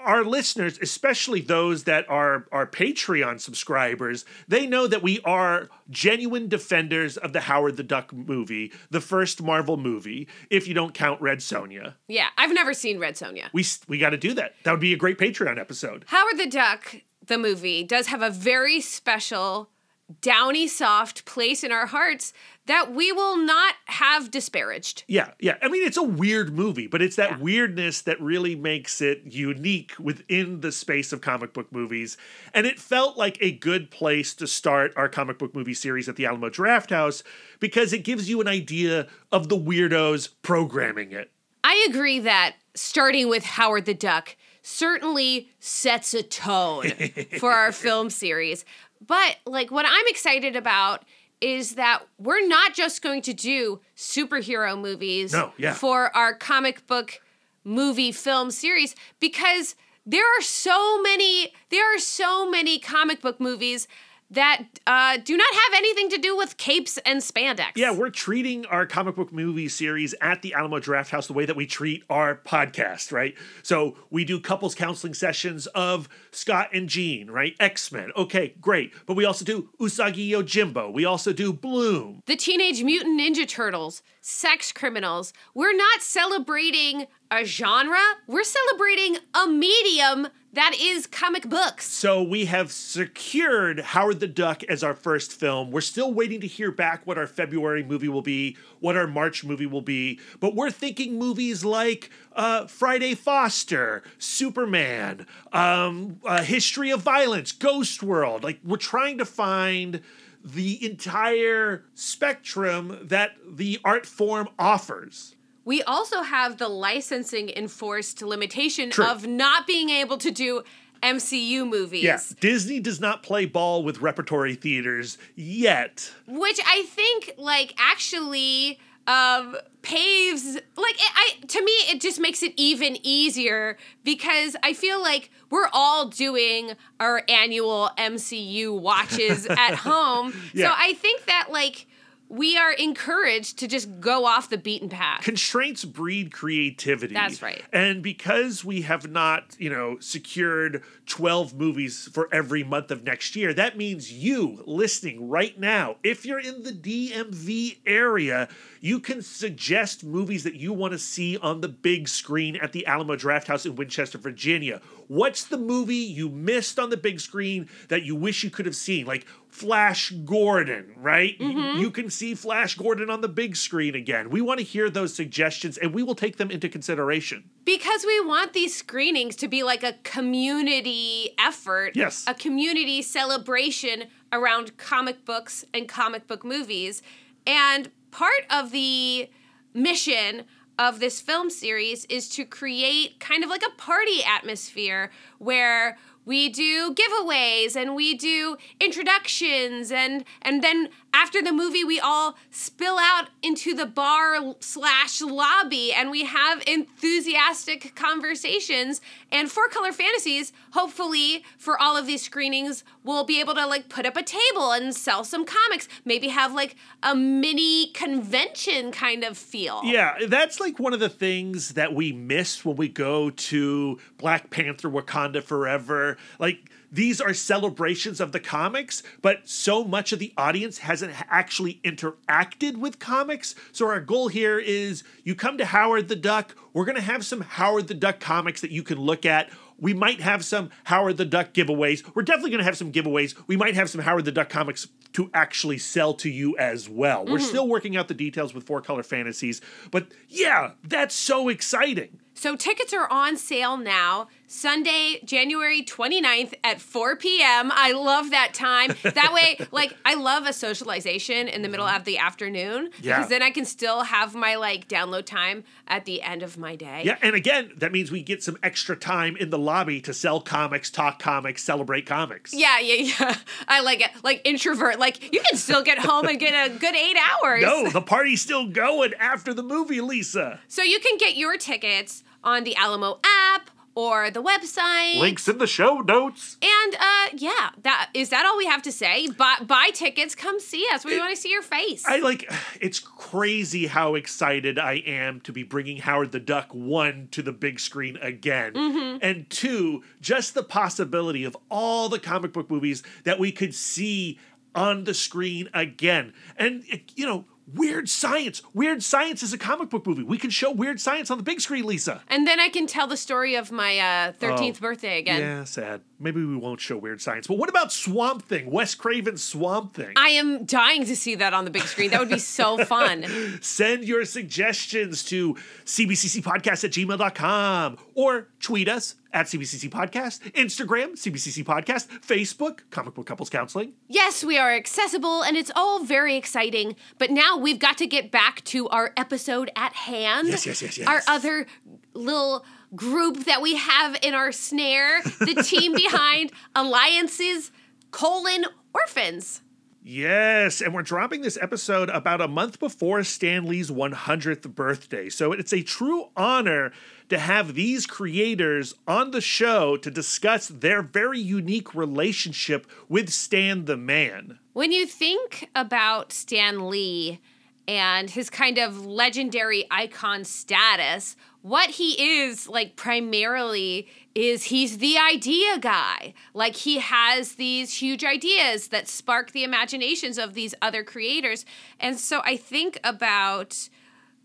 our 0.04 0.24
listeners, 0.24 0.78
especially 0.80 1.40
those 1.40 1.84
that 1.84 2.08
are 2.08 2.46
our 2.52 2.66
Patreon 2.66 3.40
subscribers, 3.40 4.24
they 4.46 4.66
know 4.66 4.86
that 4.86 5.02
we 5.02 5.20
are 5.24 5.68
genuine 5.90 6.48
defenders 6.48 7.16
of 7.16 7.32
the 7.32 7.40
Howard 7.40 7.76
the 7.76 7.82
Duck 7.82 8.12
movie, 8.12 8.72
the 8.90 9.00
first 9.00 9.42
Marvel 9.42 9.76
movie, 9.76 10.28
if 10.50 10.68
you 10.68 10.74
don't 10.74 10.94
count 10.94 11.20
Red 11.20 11.38
Sonja. 11.38 11.94
Yeah, 12.08 12.28
I've 12.36 12.52
never 12.52 12.74
seen 12.74 12.98
Red 12.98 13.14
Sonja. 13.14 13.48
We 13.52 13.64
we 13.88 13.98
got 13.98 14.10
to 14.10 14.16
do 14.16 14.34
that. 14.34 14.54
That 14.64 14.70
would 14.72 14.80
be 14.80 14.92
a 14.92 14.96
great 14.98 15.18
Patreon 15.18 15.58
episode. 15.58 16.04
Howard 16.08 16.38
the 16.38 16.46
Duck, 16.46 16.96
the 17.26 17.38
movie, 17.38 17.82
does 17.82 18.08
have 18.08 18.22
a 18.22 18.30
very 18.30 18.80
special, 18.80 19.70
downy, 20.20 20.66
soft 20.68 21.24
place 21.24 21.64
in 21.64 21.72
our 21.72 21.86
hearts 21.86 22.32
that 22.66 22.92
we 22.94 23.12
will 23.12 23.36
not 23.36 23.74
have 23.86 24.30
disparaged. 24.30 25.04
Yeah, 25.06 25.30
yeah. 25.38 25.56
I 25.62 25.68
mean, 25.68 25.82
it's 25.82 25.96
a 25.96 26.02
weird 26.02 26.54
movie, 26.54 26.86
but 26.86 27.02
it's 27.02 27.16
that 27.16 27.30
Yeah. 27.32 27.38
weirdness 27.38 28.02
that 28.02 28.20
really 28.20 28.54
makes 28.54 29.00
it 29.00 29.22
unique 29.24 29.92
within 29.98 30.60
the 30.60 30.72
space 30.72 31.12
of 31.12 31.20
comic 31.20 31.52
book 31.52 31.70
movies. 31.72 32.16
And 32.52 32.66
it 32.66 32.78
felt 32.78 33.16
like 33.16 33.38
a 33.40 33.52
good 33.52 33.90
place 33.90 34.34
to 34.34 34.46
start 34.46 34.92
our 34.96 35.08
comic 35.08 35.38
book 35.38 35.54
movie 35.54 35.74
series 35.74 36.08
at 36.08 36.16
the 36.16 36.26
Alamo 36.26 36.48
Draft 36.50 36.90
House 36.90 37.22
because 37.60 37.92
it 37.92 38.04
gives 38.04 38.28
you 38.28 38.40
an 38.40 38.48
idea 38.48 39.06
of 39.32 39.48
the 39.48 39.58
weirdos 39.58 40.30
programming 40.42 41.12
it. 41.12 41.30
I 41.62 41.86
agree 41.88 42.18
that 42.20 42.56
starting 42.74 43.28
with 43.28 43.44
Howard 43.44 43.86
the 43.86 43.94
Duck 43.94 44.36
certainly 44.66 45.50
sets 45.60 46.14
a 46.14 46.22
tone 46.22 46.90
for 47.38 47.52
our 47.52 47.70
film 47.72 48.08
series. 48.10 48.64
But 49.00 49.36
like 49.46 49.70
what 49.70 49.86
I'm 49.86 50.04
excited 50.08 50.56
about 50.56 51.04
is 51.40 51.74
that 51.74 52.02
we're 52.18 52.46
not 52.46 52.74
just 52.74 53.02
going 53.02 53.20
to 53.22 53.34
do 53.34 53.80
superhero 53.96 54.80
movies 54.80 55.32
No, 55.32 55.52
yeah. 55.58 55.74
for 55.74 56.14
our 56.16 56.34
comic 56.34 56.86
book 56.86 57.20
movie 57.64 58.12
film 58.12 58.50
series 58.50 58.94
because 59.20 59.74
there 60.06 60.24
are 60.38 60.42
so 60.42 61.00
many 61.02 61.52
there 61.70 61.94
are 61.94 61.98
so 61.98 62.48
many 62.48 62.78
comic 62.78 63.20
book 63.22 63.40
movies 63.40 63.88
that 64.30 64.62
uh, 64.86 65.18
do 65.24 65.36
not 65.36 65.54
have 65.54 65.74
anything 65.76 66.08
to 66.10 66.18
do 66.18 66.36
with 66.36 66.56
capes 66.56 66.98
and 67.06 67.20
spandex. 67.20 67.72
Yeah, 67.76 67.92
we're 67.92 68.10
treating 68.10 68.66
our 68.66 68.86
comic 68.86 69.16
book 69.16 69.32
movie 69.32 69.68
series 69.68 70.14
at 70.20 70.42
the 70.42 70.54
Alamo 70.54 70.80
Draft 70.80 71.10
House 71.10 71.26
the 71.26 71.32
way 71.32 71.44
that 71.46 71.56
we 71.56 71.66
treat 71.66 72.02
our 72.10 72.36
podcast, 72.36 73.12
right? 73.12 73.34
So 73.62 73.96
we 74.10 74.24
do 74.24 74.40
couples 74.40 74.74
counseling 74.74 75.14
sessions 75.14 75.66
of 75.68 76.08
Scott 76.32 76.70
and 76.72 76.88
Jean, 76.88 77.30
right? 77.30 77.54
X 77.60 77.92
Men. 77.92 78.10
Okay, 78.16 78.54
great. 78.60 78.92
But 79.06 79.14
we 79.14 79.24
also 79.24 79.44
do 79.44 79.68
Usagi 79.80 80.28
Yojimbo. 80.30 80.92
We 80.92 81.04
also 81.04 81.32
do 81.32 81.52
Bloom. 81.52 82.22
the 82.26 82.36
Teenage 82.36 82.82
Mutant 82.82 83.20
Ninja 83.20 83.46
Turtles, 83.48 84.02
sex 84.20 84.72
criminals. 84.72 85.32
We're 85.54 85.76
not 85.76 86.02
celebrating 86.02 87.06
a 87.30 87.44
genre, 87.44 87.98
we're 88.26 88.44
celebrating 88.44 89.16
a 89.34 89.46
medium 89.48 90.28
that 90.54 90.74
is 90.78 91.06
comic 91.06 91.48
books. 91.48 91.86
So 91.90 92.22
we 92.22 92.44
have 92.44 92.70
secured 92.70 93.80
Howard 93.80 94.20
the 94.20 94.28
Duck 94.28 94.62
as 94.64 94.84
our 94.84 94.94
first 94.94 95.32
film. 95.32 95.70
We're 95.70 95.80
still 95.80 96.12
waiting 96.12 96.40
to 96.40 96.46
hear 96.46 96.70
back 96.70 97.06
what 97.06 97.18
our 97.18 97.26
February 97.26 97.82
movie 97.82 98.08
will 98.08 98.22
be, 98.22 98.56
what 98.78 98.96
our 98.96 99.06
March 99.08 99.44
movie 99.44 99.66
will 99.66 99.82
be, 99.82 100.20
but 100.38 100.54
we're 100.54 100.70
thinking 100.70 101.18
movies 101.18 101.64
like 101.64 102.10
uh, 102.34 102.66
Friday 102.66 103.14
Foster, 103.14 104.02
Superman, 104.18 105.26
um, 105.52 106.20
uh, 106.24 106.42
History 106.42 106.90
of 106.90 107.02
Violence, 107.02 107.50
Ghost 107.50 108.02
World. 108.02 108.44
Like 108.44 108.60
we're 108.64 108.76
trying 108.76 109.18
to 109.18 109.24
find 109.24 110.02
the 110.44 110.84
entire 110.84 111.84
spectrum 111.94 112.98
that 113.02 113.32
the 113.48 113.80
art 113.84 114.06
form 114.06 114.48
offers. 114.58 115.33
We 115.64 115.82
also 115.82 116.22
have 116.22 116.58
the 116.58 116.68
licensing 116.68 117.50
enforced 117.50 118.22
limitation 118.22 118.90
True. 118.90 119.06
of 119.06 119.26
not 119.26 119.66
being 119.66 119.90
able 119.90 120.18
to 120.18 120.30
do 120.30 120.62
MCU 121.02 121.68
movies. 121.68 122.02
Yeah, 122.02 122.18
Disney 122.40 122.80
does 122.80 123.00
not 123.00 123.22
play 123.22 123.44
ball 123.46 123.82
with 123.82 124.00
repertory 124.00 124.54
theaters 124.54 125.18
yet. 125.36 126.12
Which 126.26 126.58
I 126.66 126.82
think, 126.84 127.34
like, 127.36 127.74
actually 127.78 128.78
um, 129.06 129.56
paves 129.82 130.54
like 130.54 130.94
it, 130.94 131.12
I 131.14 131.34
to 131.46 131.62
me 131.62 131.72
it 131.90 132.00
just 132.00 132.18
makes 132.18 132.42
it 132.42 132.54
even 132.56 132.96
easier 133.02 133.76
because 134.02 134.56
I 134.62 134.72
feel 134.72 135.00
like 135.00 135.30
we're 135.50 135.68
all 135.72 136.08
doing 136.08 136.72
our 136.98 137.22
annual 137.28 137.90
MCU 137.98 138.78
watches 138.78 139.46
at 139.50 139.74
home. 139.74 140.32
Yeah. 140.54 140.68
So 140.68 140.74
I 140.76 140.94
think 140.94 141.26
that 141.26 141.48
like 141.50 141.86
we 142.34 142.56
are 142.58 142.72
encouraged 142.72 143.58
to 143.58 143.68
just 143.68 144.00
go 144.00 144.26
off 144.26 144.50
the 144.50 144.58
beaten 144.58 144.88
path. 144.88 145.22
constraints 145.22 145.84
breed 145.84 146.32
creativity. 146.32 147.14
That's 147.14 147.42
right. 147.42 147.62
And 147.72 148.02
because 148.02 148.64
we 148.64 148.82
have 148.82 149.10
not, 149.10 149.56
you 149.58 149.70
know, 149.70 149.98
secured 150.00 150.82
12 151.06 151.54
movies 151.54 152.08
for 152.12 152.28
every 152.32 152.64
month 152.64 152.90
of 152.90 153.04
next 153.04 153.36
year, 153.36 153.54
that 153.54 153.76
means 153.76 154.12
you 154.12 154.62
listening 154.66 155.28
right 155.28 155.58
now, 155.58 155.96
if 156.02 156.26
you're 156.26 156.40
in 156.40 156.64
the 156.64 156.72
DMV 156.72 157.78
area, 157.86 158.48
you 158.80 158.98
can 158.98 159.22
suggest 159.22 160.04
movies 160.04 160.44
that 160.44 160.56
you 160.56 160.72
want 160.72 160.92
to 160.92 160.98
see 160.98 161.38
on 161.38 161.60
the 161.60 161.68
big 161.68 162.08
screen 162.08 162.56
at 162.56 162.72
the 162.72 162.84
Alamo 162.86 163.16
Draft 163.16 163.48
House 163.48 163.64
in 163.64 163.76
Winchester, 163.76 164.18
Virginia. 164.18 164.80
What's 165.06 165.44
the 165.44 165.58
movie 165.58 165.96
you 165.96 166.28
missed 166.28 166.78
on 166.78 166.90
the 166.90 166.96
big 166.96 167.20
screen 167.20 167.68
that 167.88 168.02
you 168.02 168.16
wish 168.16 168.42
you 168.42 168.50
could 168.50 168.66
have 168.66 168.76
seen? 168.76 169.06
Like 169.06 169.26
Flash 169.54 170.10
Gordon, 170.10 170.94
right? 170.96 171.36
You- 171.40 171.44
Mm-hmm. 171.54 171.80
You 171.80 171.90
can 171.92 172.10
see 172.10 172.34
Flash 172.34 172.74
Gordon 172.76 173.08
on 173.08 173.20
the 173.20 173.28
big 173.28 173.54
screen 173.54 173.94
again. 173.94 174.28
We 174.30 174.40
want 174.40 174.58
to 174.58 174.64
hear 174.64 174.90
those 174.90 175.14
suggestions 175.14 175.78
and 175.78 175.94
we 175.94 176.02
will 176.02 176.16
take 176.16 176.38
them 176.38 176.50
into 176.50 176.68
consideration. 176.68 177.44
because 177.64 178.04
we 178.04 178.18
want 178.20 178.52
these 178.52 178.74
screenings 178.74 179.36
to 179.36 179.46
be 179.48 179.62
like 179.62 179.84
a 179.84 179.92
community 180.02 181.30
effort 181.38 181.92
Yes. 181.94 182.24
a 182.26 182.34
community 182.34 183.00
celebration 183.00 184.04
around 184.32 184.76
comic 184.76 185.24
books 185.24 185.64
and 185.72 185.88
comic 185.88 186.26
book 186.26 186.44
movies 186.44 187.00
and 187.46 187.90
part 188.10 188.44
of 188.50 188.72
the 188.72 189.30
mission 189.72 190.44
of 190.78 190.98
this 190.98 191.20
film 191.20 191.48
series 191.50 192.04
is 192.06 192.28
to 192.30 192.44
create 192.44 193.20
kind 193.20 193.44
of 193.44 193.50
like 193.50 193.62
a 193.62 193.70
party 193.80 194.20
atmosphere 194.24 195.10
where 195.38 195.96
we 196.24 196.48
do 196.48 196.94
giveaways 196.94 197.76
and 197.76 197.94
we 197.94 198.14
do 198.14 198.56
introductions 198.80 199.90
and 199.92 200.24
and 200.42 200.62
then 200.62 200.88
after 201.14 201.40
the 201.40 201.52
movie 201.52 201.84
we 201.84 202.00
all 202.00 202.36
spill 202.50 202.98
out 202.98 203.28
into 203.42 203.72
the 203.74 203.86
bar 203.86 204.54
slash 204.58 205.22
lobby 205.22 205.92
and 205.92 206.10
we 206.10 206.24
have 206.24 206.62
enthusiastic 206.66 207.94
conversations. 207.94 209.00
And 209.30 209.50
Four 209.50 209.68
Color 209.68 209.92
Fantasies 209.92 210.52
hopefully 210.72 211.44
for 211.56 211.80
all 211.80 211.96
of 211.96 212.06
these 212.06 212.22
screenings 212.22 212.82
we'll 213.04 213.24
be 213.24 213.38
able 213.38 213.54
to 213.54 213.66
like 213.66 213.88
put 213.88 214.06
up 214.06 214.16
a 214.16 214.22
table 214.22 214.72
and 214.72 214.94
sell 214.94 215.22
some 215.22 215.44
comics. 215.44 215.88
Maybe 216.04 216.28
have 216.28 216.52
like 216.52 216.74
a 217.02 217.14
mini 217.14 217.92
convention 217.92 218.90
kind 218.90 219.22
of 219.22 219.38
feel. 219.38 219.82
Yeah, 219.84 220.16
that's 220.26 220.58
like 220.58 220.80
one 220.80 220.92
of 220.92 221.00
the 221.00 221.08
things 221.08 221.74
that 221.74 221.94
we 221.94 222.12
miss 222.12 222.64
when 222.64 222.76
we 222.76 222.88
go 222.88 223.30
to 223.30 223.98
Black 224.18 224.50
Panther 224.50 224.90
Wakanda 224.90 225.42
Forever. 225.42 226.16
Like 226.38 226.70
these 226.94 227.20
are 227.20 227.34
celebrations 227.34 228.20
of 228.20 228.30
the 228.30 228.38
comics, 228.38 229.02
but 229.20 229.48
so 229.48 229.82
much 229.82 230.12
of 230.12 230.20
the 230.20 230.32
audience 230.36 230.78
hasn't 230.78 231.12
actually 231.28 231.80
interacted 231.82 232.76
with 232.76 233.00
comics. 233.00 233.56
So 233.72 233.86
our 233.88 234.00
goal 234.00 234.28
here 234.28 234.60
is 234.60 235.02
you 235.24 235.34
come 235.34 235.58
to 235.58 235.66
Howard 235.66 236.06
the 236.06 236.14
Duck, 236.14 236.54
we're 236.72 236.84
going 236.84 236.94
to 236.94 237.02
have 237.02 237.26
some 237.26 237.40
Howard 237.40 237.88
the 237.88 237.94
Duck 237.94 238.20
comics 238.20 238.60
that 238.60 238.70
you 238.70 238.84
can 238.84 238.98
look 238.98 239.26
at. 239.26 239.50
We 239.76 239.92
might 239.92 240.20
have 240.20 240.44
some 240.44 240.70
Howard 240.84 241.16
the 241.16 241.24
Duck 241.24 241.52
giveaways. 241.52 242.04
We're 242.14 242.22
definitely 242.22 242.50
going 242.50 242.60
to 242.60 242.64
have 242.64 242.76
some 242.76 242.92
giveaways. 242.92 243.34
We 243.48 243.56
might 243.56 243.74
have 243.74 243.90
some 243.90 244.00
Howard 244.00 244.24
the 244.24 244.32
Duck 244.32 244.48
comics 244.48 244.86
to 245.14 245.30
actually 245.34 245.78
sell 245.78 246.14
to 246.14 246.30
you 246.30 246.56
as 246.58 246.88
well. 246.88 247.24
We're 247.24 247.38
mm-hmm. 247.38 247.46
still 247.46 247.68
working 247.68 247.96
out 247.96 248.06
the 248.06 248.14
details 248.14 248.54
with 248.54 248.66
Four 248.66 248.80
Color 248.82 249.02
Fantasies, 249.02 249.60
but 249.90 250.08
yeah, 250.28 250.72
that's 250.84 251.14
so 251.14 251.48
exciting. 251.48 252.20
So 252.34 252.56
tickets 252.56 252.92
are 252.92 253.08
on 253.10 253.36
sale 253.36 253.76
now, 253.76 254.28
Sunday, 254.46 255.20
January 255.24 255.82
29th 255.82 256.54
at 256.62 256.80
4 256.80 257.16
p.m. 257.16 257.70
I 257.72 257.92
love 257.92 258.30
that 258.30 258.52
time. 258.52 258.94
That 259.02 259.32
way, 259.32 259.66
like, 259.72 259.96
I 260.04 260.14
love 260.14 260.46
a 260.46 260.52
socialization 260.52 261.48
in 261.48 261.62
the 261.62 261.68
middle 261.68 261.86
mm-hmm. 261.86 261.96
of 261.96 262.04
the 262.04 262.18
afternoon 262.18 262.90
Yeah. 263.00 263.16
because 263.16 263.30
then 263.30 263.42
I 263.42 263.50
can 263.50 263.64
still 263.64 264.02
have 264.02 264.34
my 264.34 264.56
like 264.56 264.88
download 264.88 265.26
time 265.26 265.64
at 265.88 266.04
the 266.04 266.22
end 266.22 266.42
of 266.42 266.58
my 266.58 266.76
day. 266.76 267.02
Yeah, 267.04 267.18
and 267.22 267.34
again, 267.34 267.72
that 267.78 267.92
means 267.92 268.10
we 268.10 268.22
get 268.22 268.42
some 268.42 268.58
extra 268.62 268.96
time 268.96 269.36
in 269.36 269.50
the 269.50 269.58
lobby 269.58 270.00
to 270.02 270.12
sell 270.12 270.40
comics, 270.40 270.90
talk 270.90 271.18
comics, 271.18 271.62
celebrate 271.62 272.06
comics. 272.06 272.52
Yeah, 272.52 272.78
yeah, 272.80 273.12
yeah. 273.18 273.36
I 273.68 273.80
like 273.80 274.00
it. 274.00 274.10
Like 274.22 274.42
introvert, 274.44 274.98
like 274.98 275.32
you 275.32 275.40
can 275.40 275.56
still 275.56 275.82
get 275.82 275.98
home 275.98 276.26
and 276.26 276.38
get 276.38 276.52
a 276.52 276.74
good 276.78 276.94
eight 276.94 277.16
hours. 277.16 277.62
No, 277.62 277.90
the 277.90 278.02
party's 278.02 278.42
still 278.42 278.66
going 278.66 279.14
after 279.18 279.54
the 279.54 279.62
movie, 279.62 280.00
Lisa. 280.00 280.60
So 280.68 280.82
you 280.82 280.98
can 281.00 281.16
get 281.18 281.36
your 281.36 281.56
tickets 281.56 282.24
on 282.44 282.64
the 282.64 282.76
Alamo 282.76 283.18
app 283.24 283.70
or 283.94 284.30
the 284.30 284.42
website. 284.42 285.18
Links 285.18 285.48
in 285.48 285.58
the 285.58 285.66
show 285.66 286.00
notes. 286.00 286.56
And 286.62 286.94
uh, 286.94 287.28
yeah, 287.36 287.70
that 287.82 288.10
is 288.14 288.30
that 288.30 288.44
all 288.44 288.56
we 288.56 288.66
have 288.66 288.82
to 288.82 288.92
say. 288.92 289.28
Buy, 289.28 289.56
buy 289.64 289.90
tickets, 289.92 290.34
come 290.34 290.58
see 290.60 290.86
us. 290.92 291.04
We 291.04 291.18
want 291.18 291.34
to 291.34 291.40
see 291.40 291.50
your 291.50 291.62
face. 291.62 292.04
I 292.06 292.18
like 292.18 292.50
it's 292.80 292.98
crazy 292.98 293.86
how 293.86 294.14
excited 294.14 294.78
I 294.78 294.94
am 295.06 295.40
to 295.42 295.52
be 295.52 295.62
bringing 295.62 295.98
Howard 295.98 296.32
the 296.32 296.40
Duck 296.40 296.74
one 296.74 297.28
to 297.32 297.42
the 297.42 297.52
big 297.52 297.80
screen 297.80 298.16
again. 298.20 298.76
And 299.22 299.48
two, 299.48 300.02
just 300.20 300.54
the 300.54 300.62
possibility 300.62 301.44
of 301.44 301.56
all 301.70 302.08
the 302.08 302.18
comic 302.18 302.52
book 302.52 302.70
movies 302.70 303.02
that 303.24 303.38
we 303.38 303.52
could 303.52 303.74
see 303.74 304.38
on 304.74 305.04
the 305.04 305.14
screen 305.14 305.68
again. 305.72 306.32
And 306.56 306.84
you 307.14 307.26
know, 307.26 307.44
Weird 307.72 308.08
Science. 308.08 308.62
Weird 308.74 309.02
Science 309.02 309.42
is 309.42 309.52
a 309.52 309.58
comic 309.58 309.90
book 309.90 310.06
movie. 310.06 310.22
We 310.22 310.38
can 310.38 310.50
show 310.50 310.70
Weird 310.70 311.00
Science 311.00 311.30
on 311.30 311.38
the 311.38 311.44
big 311.44 311.60
screen, 311.60 311.86
Lisa. 311.86 312.22
and 312.28 312.46
then 312.46 312.60
I 312.60 312.68
can 312.68 312.86
tell 312.86 313.06
the 313.06 313.16
story 313.16 313.54
of 313.54 313.72
my 313.72 313.98
uh, 313.98 314.32
13th 314.32 314.76
Oh, 314.78 314.80
birthday 314.80 315.18
again. 315.18 315.40
Yeah, 315.40 315.64
sad. 315.64 316.02
Maybe 316.20 316.44
we 316.44 316.56
won't 316.56 316.80
show 316.80 316.96
Weird 316.96 317.20
Science. 317.20 317.46
But 317.46 317.58
what 317.58 317.68
about 317.68 317.92
Swamp 317.92 318.42
Thing? 318.46 318.70
Wes 318.70 318.94
Craven's 318.94 319.42
Swamp 319.42 319.94
Thing. 319.94 320.12
I 320.16 320.28
am 320.30 320.64
dying 320.64 321.04
to 321.06 321.16
see 321.16 321.34
that 321.36 321.52
on 321.54 321.64
the 321.64 321.70
big 321.70 321.82
screen. 321.82 322.10
That 322.10 322.20
would 322.20 322.28
be 322.30 322.38
so 322.38 322.84
fun. 322.84 323.24
Send 323.60 324.04
your 324.04 324.24
suggestions 324.24 325.22
to 325.24 325.54
cbccpodcast 325.84 326.84
at 326.84 326.90
gmail.com 326.92 327.98
or 328.14 328.48
tweet 328.60 328.88
us 328.88 329.16
at 329.34 329.46
CBCC 329.46 329.90
Podcast, 329.90 330.40
Instagram, 330.52 331.12
CBCC 331.12 331.64
Podcast, 331.64 332.06
Facebook, 332.20 332.80
Comic 332.90 333.14
Book 333.14 333.26
Couples 333.26 333.50
Counseling. 333.50 333.92
Yes, 334.08 334.44
we 334.44 334.56
are 334.56 334.72
accessible 334.72 335.42
and 335.42 335.56
it's 335.56 335.72
all 335.74 336.04
very 336.04 336.36
exciting. 336.36 336.96
But 337.18 337.30
now 337.30 337.58
we've 337.58 337.78
got 337.80 337.98
to 337.98 338.06
get 338.06 338.30
back 338.30 338.64
to 338.66 338.88
our 338.88 339.12
episode 339.16 339.70
at 339.76 339.92
hand. 339.92 340.48
Yes, 340.48 340.64
yes, 340.64 340.80
yes, 340.80 340.96
yes. 340.96 341.06
Our 341.08 341.20
other 341.26 341.66
little 342.14 342.64
group 342.94 343.44
that 343.44 343.60
we 343.60 343.74
have 343.74 344.16
in 344.22 344.34
our 344.34 344.52
snare, 344.52 345.20
the 345.22 345.64
team 345.66 345.92
behind 345.96 346.52
Alliances 346.76 347.72
colon 348.12 348.64
orphans. 348.94 349.60
Yes, 350.06 350.82
and 350.82 350.92
we're 350.92 351.02
dropping 351.02 351.40
this 351.40 351.56
episode 351.60 352.10
about 352.10 352.42
a 352.42 352.46
month 352.46 352.78
before 352.78 353.24
Stan 353.24 353.64
Lee's 353.64 353.90
100th 353.90 354.74
birthday. 354.74 355.30
So 355.30 355.52
it's 355.52 355.72
a 355.72 355.82
true 355.82 356.26
honor 356.36 356.92
to 357.28 357.38
have 357.38 357.74
these 357.74 358.06
creators 358.06 358.94
on 359.06 359.30
the 359.30 359.40
show 359.40 359.96
to 359.96 360.10
discuss 360.10 360.68
their 360.68 361.02
very 361.02 361.40
unique 361.40 361.94
relationship 361.94 362.86
with 363.08 363.30
Stan 363.30 363.86
the 363.86 363.96
Man. 363.96 364.58
When 364.72 364.92
you 364.92 365.06
think 365.06 365.70
about 365.74 366.32
Stan 366.32 366.88
Lee 366.88 367.40
and 367.86 368.30
his 368.30 368.50
kind 368.50 368.78
of 368.78 369.04
legendary 369.04 369.86
icon 369.90 370.44
status, 370.44 371.36
what 371.62 371.90
he 371.90 372.42
is 372.42 372.68
like 372.68 372.96
primarily 372.96 374.08
is 374.34 374.64
he's 374.64 374.98
the 374.98 375.16
idea 375.16 375.78
guy. 375.78 376.34
Like 376.52 376.76
he 376.76 376.98
has 376.98 377.54
these 377.54 378.02
huge 378.02 378.24
ideas 378.24 378.88
that 378.88 379.08
spark 379.08 379.52
the 379.52 379.64
imaginations 379.64 380.36
of 380.36 380.54
these 380.54 380.74
other 380.82 381.02
creators. 381.02 381.64
And 381.98 382.18
so 382.18 382.42
I 382.44 382.56
think 382.56 383.00
about 383.02 383.88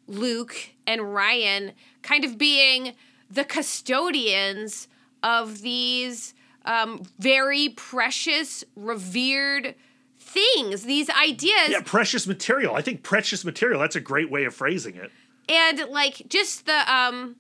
Luke 0.08 0.56
and 0.88 1.14
Ryan 1.14 1.74
kind 2.02 2.24
of 2.26 2.38
being 2.38 2.94
the 3.30 3.44
custodians 3.44 4.88
of 5.24 5.62
these 5.62 6.34
um, 6.66 7.04
very 7.18 7.70
precious, 7.70 8.64
revered 8.76 9.76
things, 10.20 10.84
these 10.84 11.10
ideas. 11.10 11.70
Yeah, 11.70 11.82
precious 11.84 12.28
material. 12.28 12.76
I 12.76 12.82
think 12.82 13.04
precious 13.04 13.44
material, 13.44 13.80
that's 13.80 13.96
a 13.96 14.02
great 14.02 14.30
way 14.30 14.46
of 14.46 14.54
phrasing 14.54 14.96
it. 14.96 15.12
and 15.48 15.90
like 15.90 16.24
just 16.30 16.66
the 16.66 16.94
um 16.94 17.36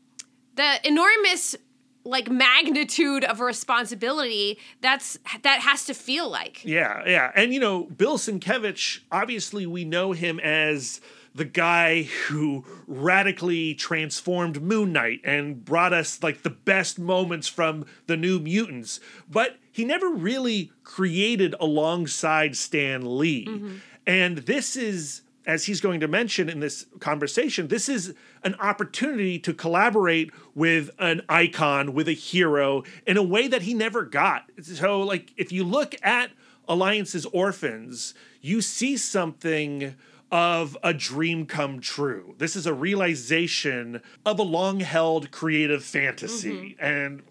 the 0.56 0.80
enormous 0.88 1.56
like 2.04 2.30
magnitude 2.30 3.24
of 3.24 3.40
responsibility 3.40 4.58
that's 4.82 5.20
that 5.44 5.60
has 5.62 5.86
to 5.86 5.94
feel 5.94 6.30
like 6.30 6.64
Yeah, 6.66 7.04
yeah. 7.06 7.32
And 7.36 7.54
you 7.54 7.60
know, 7.60 7.84
Bill 7.84 8.18
Sienkiewicz, 8.18 9.02
obviously 9.12 9.66
we 9.68 9.86
know 9.86 10.14
him 10.14 10.40
as 10.40 11.02
the 11.34 11.46
guy 11.46 12.04
who 12.04 12.66
radically 12.88 13.74
transformed 13.74 14.62
Moon 14.62 14.94
Knight 14.94 15.22
and 15.24 15.64
brought 15.64 15.94
us 15.94 16.22
like 16.24 16.44
the 16.44 16.50
best 16.50 17.00
moments 17.00 17.48
from 17.48 17.86
the 18.08 18.18
New 18.18 18.40
Mutants, 18.40 19.00
but 19.30 19.58
he 19.72 19.86
never 19.86 20.10
really 20.10 20.72
created 20.84 21.56
alongside 21.60 22.56
Stan 22.58 23.18
Lee. 23.18 23.46
Mm-hmm. 23.46 23.76
And 24.06 24.40
this 24.40 24.76
is 24.76 25.22
as 25.50 25.66
he's 25.66 25.82
going 25.82 26.00
to 26.00 26.08
mention 26.08 26.48
in 26.48 26.60
this 26.60 26.86
conversation, 27.00 27.70
this 27.70 27.90
is 27.90 28.14
an 28.44 28.54
opportunity 28.60 29.40
to 29.40 29.52
collaborate 29.52 30.32
with 30.54 30.92
an 31.00 31.24
icon, 31.28 31.94
with 31.94 32.08
a 32.08 32.14
hero 32.14 32.84
in 33.08 33.18
a 33.18 33.24
way 33.24 33.48
that 33.48 33.64
he 33.64 33.74
never 33.74 34.04
got. 34.04 34.44
So, 34.62 35.02
like, 35.02 35.34
if 35.38 35.52
you 35.52 35.64
look 35.64 35.96
at 36.04 36.30
Alliance's 36.68 37.26
Orphans, 37.26 38.14
you 38.42 38.62
see 38.62 38.96
something 38.96 39.96
of 40.32 40.78
a 40.84 40.94
dream 40.94 41.46
come 41.46 41.80
true. 41.80 42.36
This 42.38 42.56
is 42.56 42.66
a 42.66 42.74
realization 42.74 44.02
of 44.26 44.40
a 44.40 44.44
long 44.44 44.80
held 44.82 45.32
creative 45.32 45.84
fantasy. 45.84 46.76
Mm-hmm. 46.80 46.86
And 46.86 47.22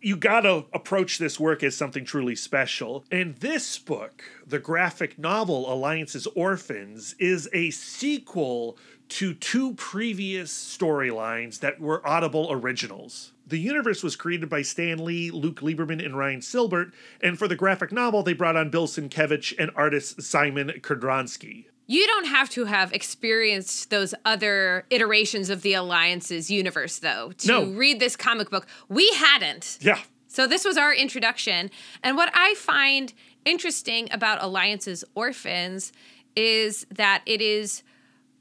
you 0.00 0.16
got 0.16 0.40
to 0.40 0.64
approach 0.72 1.18
this 1.18 1.38
work 1.38 1.62
as 1.62 1.76
something 1.76 2.04
truly 2.04 2.34
special. 2.34 3.04
And 3.10 3.36
this 3.36 3.78
book, 3.78 4.24
the 4.46 4.58
graphic 4.58 5.18
novel 5.18 5.70
Alliance's 5.70 6.26
Orphans, 6.28 7.14
is 7.18 7.48
a 7.52 7.70
sequel 7.70 8.78
to 9.08 9.34
two 9.34 9.74
previous 9.74 10.52
storylines 10.52 11.60
that 11.60 11.80
were 11.80 12.06
Audible 12.06 12.48
originals. 12.50 13.32
The 13.46 13.58
universe 13.58 14.02
was 14.02 14.16
created 14.16 14.48
by 14.48 14.62
Stan 14.62 15.04
Lee, 15.04 15.30
Luke 15.30 15.60
Lieberman, 15.60 16.04
and 16.04 16.18
Ryan 16.18 16.40
Silbert, 16.40 16.92
and 17.20 17.38
for 17.38 17.46
the 17.46 17.54
graphic 17.54 17.92
novel, 17.92 18.24
they 18.24 18.32
brought 18.32 18.56
on 18.56 18.70
Bill 18.70 18.88
Sienkiewicz 18.88 19.54
and 19.58 19.70
artist 19.76 20.22
Simon 20.22 20.72
Kudranski. 20.80 21.66
You 21.88 22.06
don't 22.06 22.26
have 22.26 22.50
to 22.50 22.64
have 22.64 22.92
experienced 22.92 23.90
those 23.90 24.12
other 24.24 24.86
iterations 24.90 25.50
of 25.50 25.62
the 25.62 25.74
Alliance's 25.74 26.50
universe, 26.50 26.98
though, 26.98 27.32
to 27.38 27.46
No. 27.48 27.64
read 27.64 28.00
this 28.00 28.16
comic 28.16 28.50
book. 28.50 28.66
We 28.88 29.08
hadn't. 29.14 29.78
Yeah. 29.80 30.00
So 30.26 30.46
this 30.46 30.64
was 30.64 30.76
our 30.76 30.92
introduction. 30.92 31.70
And 32.02 32.16
what 32.16 32.30
I 32.34 32.54
find 32.54 33.12
interesting 33.44 34.08
about 34.12 34.42
Alliance's 34.42 35.04
Orphans 35.14 35.92
is 36.34 36.86
that 36.90 37.22
it 37.24 37.40
is 37.40 37.82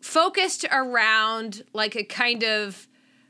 focused 0.01 0.65
around 0.71 1.63
like 1.73 1.95
a 1.95 2.03
kind 2.03 2.43
of 2.43 2.87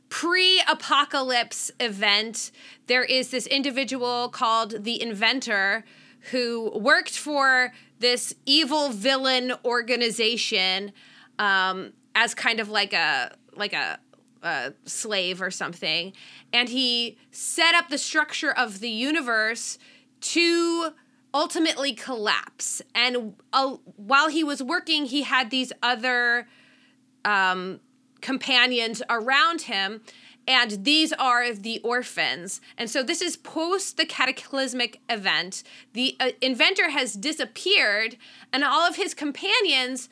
pre-apocalypse 0.10 1.72
event. 1.80 2.52
There 2.88 3.04
is 3.04 3.30
this 3.32 3.48
individual 3.48 4.30
called 4.30 4.84
the 4.84 5.02
Inventor 5.02 5.84
who 6.32 6.72
worked 6.80 7.18
for 7.18 7.74
this 8.00 8.34
evil 8.46 8.90
villain 8.90 9.54
organization 9.64 10.92
um, 11.40 11.94
as 12.14 12.34
kind 12.34 12.60
of 12.60 12.70
like 12.70 12.94
a 12.94 13.36
like 13.56 13.74
a 13.74 14.00
a 14.44 14.74
slave 14.86 15.42
or 15.42 15.50
something, 15.50 16.14
and 16.54 16.70
he 16.70 17.18
set 17.32 17.74
up 17.74 17.90
the 17.90 17.98
structure 17.98 18.52
of 18.52 18.80
the 18.80 18.90
universe 18.90 19.80
to 20.22 20.92
ultimately 21.34 21.94
collapse. 21.94 22.82
And 22.94 23.36
uh, 23.52 23.76
while 23.98 24.30
he 24.30 24.44
was 24.44 24.64
working, 24.64 25.06
he 25.06 25.24
had 25.24 25.50
these 25.50 25.74
other 25.84 26.48
um, 27.26 27.82
companions 28.22 29.02
around 29.10 29.62
him. 29.62 30.02
And 30.48 30.84
these 30.84 31.12
are 31.14 31.54
the 31.54 31.80
orphans. 31.84 32.62
And 32.78 32.90
so 32.90 33.02
this 33.02 33.22
is 33.22 33.36
post 33.36 33.98
the 33.98 34.06
cataclysmic 34.06 35.02
event. 35.10 35.64
The 35.94 36.16
uh, 36.20 36.32
inventor 36.42 36.90
has 36.92 37.14
disappeared, 37.14 38.18
and 38.54 38.64
all 38.64 38.88
of 38.88 38.96
his 38.96 39.14
companions 39.14 40.08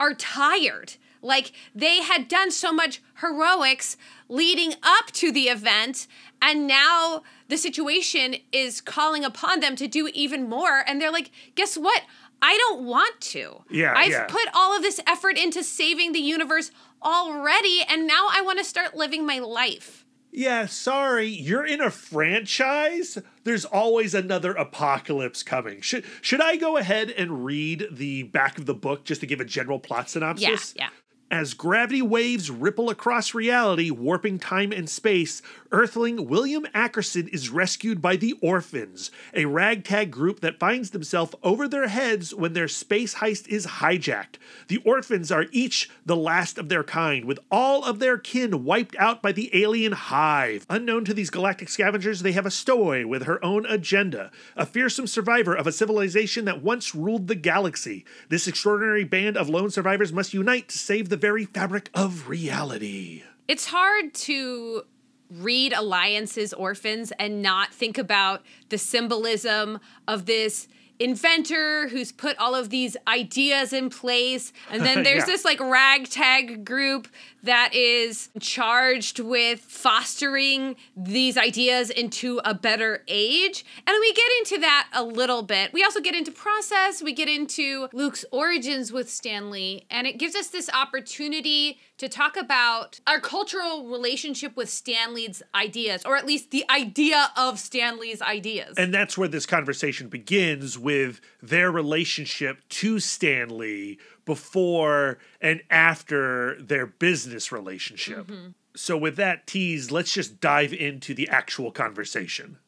are 0.00 0.14
tired. 0.14 0.94
Like 1.22 1.52
they 1.74 2.02
had 2.02 2.28
done 2.28 2.50
so 2.50 2.72
much 2.72 3.02
heroics 3.20 3.96
leading 4.28 4.74
up 4.82 5.06
to 5.12 5.32
the 5.32 5.44
event, 5.44 6.06
and 6.40 6.66
now 6.66 7.22
the 7.48 7.56
situation 7.56 8.36
is 8.52 8.80
calling 8.80 9.24
upon 9.24 9.60
them 9.60 9.74
to 9.76 9.88
do 9.88 10.08
even 10.12 10.48
more. 10.48 10.84
And 10.86 11.00
they're 11.00 11.10
like, 11.10 11.30
guess 11.54 11.76
what? 11.76 12.02
I 12.40 12.56
don't 12.56 12.84
want 12.84 13.20
to. 13.20 13.64
Yeah, 13.70 13.94
I've 13.96 14.10
yeah. 14.10 14.26
put 14.26 14.48
all 14.54 14.76
of 14.76 14.82
this 14.82 15.00
effort 15.06 15.36
into 15.36 15.62
saving 15.64 16.12
the 16.12 16.20
universe 16.20 16.70
already, 17.02 17.84
and 17.88 18.06
now 18.06 18.28
I 18.30 18.42
want 18.42 18.58
to 18.58 18.64
start 18.64 18.96
living 18.96 19.26
my 19.26 19.38
life. 19.38 20.04
Yeah, 20.30 20.66
sorry, 20.66 21.26
you're 21.26 21.64
in 21.64 21.80
a 21.80 21.90
franchise. 21.90 23.18
There's 23.44 23.64
always 23.64 24.14
another 24.14 24.52
apocalypse 24.52 25.42
coming. 25.42 25.80
Should 25.80 26.04
should 26.20 26.40
I 26.40 26.56
go 26.56 26.76
ahead 26.76 27.10
and 27.10 27.44
read 27.44 27.88
the 27.90 28.24
back 28.24 28.58
of 28.58 28.66
the 28.66 28.74
book 28.74 29.04
just 29.04 29.22
to 29.22 29.26
give 29.26 29.40
a 29.40 29.44
general 29.44 29.78
plot 29.78 30.10
synopsis? 30.10 30.74
Yeah, 30.76 30.84
yeah. 30.84 30.90
As 31.30 31.52
gravity 31.52 32.00
waves 32.00 32.50
ripple 32.50 32.88
across 32.88 33.34
reality, 33.34 33.90
warping 33.90 34.38
time 34.38 34.72
and 34.72 34.88
space, 34.88 35.42
Earthling 35.70 36.26
William 36.26 36.64
Ackerson 36.74 37.28
is 37.28 37.50
rescued 37.50 38.00
by 38.00 38.16
the 38.16 38.32
Orphans, 38.40 39.10
a 39.34 39.44
ragtag 39.44 40.10
group 40.10 40.40
that 40.40 40.58
finds 40.58 40.88
themselves 40.88 41.34
over 41.42 41.68
their 41.68 41.88
heads 41.88 42.34
when 42.34 42.54
their 42.54 42.66
space 42.66 43.16
heist 43.16 43.46
is 43.48 43.66
hijacked. 43.66 44.36
The 44.68 44.78
Orphans 44.78 45.30
are 45.30 45.44
each 45.52 45.90
the 46.06 46.16
last 46.16 46.56
of 46.56 46.70
their 46.70 46.82
kind, 46.82 47.26
with 47.26 47.38
all 47.50 47.84
of 47.84 47.98
their 47.98 48.16
kin 48.16 48.64
wiped 48.64 48.96
out 48.96 49.20
by 49.20 49.32
the 49.32 49.50
alien 49.54 49.92
hive. 49.92 50.64
Unknown 50.70 51.04
to 51.04 51.12
these 51.12 51.28
galactic 51.28 51.68
scavengers, 51.68 52.22
they 52.22 52.32
have 52.32 52.46
a 52.46 52.50
stowaway 52.50 53.04
with 53.04 53.24
her 53.24 53.44
own 53.44 53.66
agenda, 53.66 54.30
a 54.56 54.64
fearsome 54.64 55.06
survivor 55.06 55.54
of 55.54 55.66
a 55.66 55.72
civilization 55.72 56.46
that 56.46 56.62
once 56.62 56.94
ruled 56.94 57.26
the 57.26 57.34
galaxy. 57.34 58.06
This 58.30 58.48
extraordinary 58.48 59.04
band 59.04 59.36
of 59.36 59.50
lone 59.50 59.68
survivors 59.68 60.10
must 60.14 60.32
unite 60.32 60.68
to 60.68 60.78
save 60.78 61.10
the 61.10 61.17
very 61.18 61.44
fabric 61.44 61.90
of 61.94 62.28
reality. 62.28 63.22
It's 63.46 63.66
hard 63.66 64.14
to 64.14 64.82
read 65.30 65.72
Alliance's 65.72 66.52
Orphans 66.54 67.12
and 67.18 67.42
not 67.42 67.72
think 67.72 67.98
about 67.98 68.42
the 68.70 68.78
symbolism 68.78 69.78
of 70.06 70.26
this 70.26 70.68
inventor 71.00 71.88
who's 71.88 72.12
put 72.12 72.36
all 72.38 72.54
of 72.54 72.70
these 72.70 72.96
ideas 73.06 73.72
in 73.72 73.90
place. 73.90 74.52
And 74.70 74.82
then 74.82 75.02
there's 75.04 75.20
Yeah. 75.20 75.26
this 75.26 75.44
like 75.44 75.60
ragtag 75.60 76.64
group 76.64 77.08
that 77.42 77.72
is 77.74 78.30
charged 78.40 79.20
with 79.20 79.60
fostering 79.60 80.74
these 80.96 81.36
ideas 81.38 81.90
into 81.90 82.40
a 82.44 82.52
better 82.54 83.04
age. 83.08 83.64
And 83.86 83.96
we 84.00 84.12
get 84.12 84.26
into 84.40 84.58
that 84.58 84.88
a 84.92 85.02
little 85.04 85.42
bit. 85.42 85.72
We 85.72 85.84
also 85.84 86.00
get 86.00 86.14
into 86.14 86.32
process, 86.32 87.02
we 87.02 87.12
get 87.12 87.28
into 87.28 87.88
Luke's 87.92 88.24
origins 88.32 88.92
with 88.92 89.08
Stan 89.08 89.50
Lee, 89.50 89.86
and 89.90 90.06
it 90.06 90.18
gives 90.18 90.34
us 90.34 90.48
this 90.48 90.68
opportunity 90.74 91.78
to 91.98 92.08
talk 92.08 92.36
about 92.36 93.00
our 93.06 93.20
cultural 93.20 93.86
relationship 93.86 94.56
with 94.56 94.70
Stan 94.70 95.14
Lee's 95.14 95.42
ideas, 95.54 96.02
or 96.04 96.16
at 96.16 96.24
least 96.24 96.50
the 96.50 96.64
idea 96.70 97.30
of 97.36 97.58
Stan 97.58 97.98
Lee's 97.98 98.22
ideas. 98.22 98.76
And 98.78 98.94
that's 98.94 99.18
where 99.18 99.28
this 99.28 99.46
conversation 99.46 100.08
begins 100.08 100.78
with 100.78 101.20
their 101.42 101.70
relationship 101.70 102.66
to 102.68 103.00
Stan 103.00 103.56
Lee 103.56 103.98
before 104.24 105.18
and 105.40 105.60
after 105.70 106.60
their 106.62 106.86
business 106.86 107.50
relationship. 107.50 108.28
Mm-hmm. 108.28 108.48
So, 108.76 108.96
with 108.96 109.16
that 109.16 109.46
tease, 109.48 109.90
let's 109.90 110.12
just 110.12 110.40
dive 110.40 110.72
into 110.72 111.14
the 111.14 111.28
actual 111.28 111.72
conversation. 111.72 112.58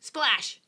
Splash. 0.00 0.60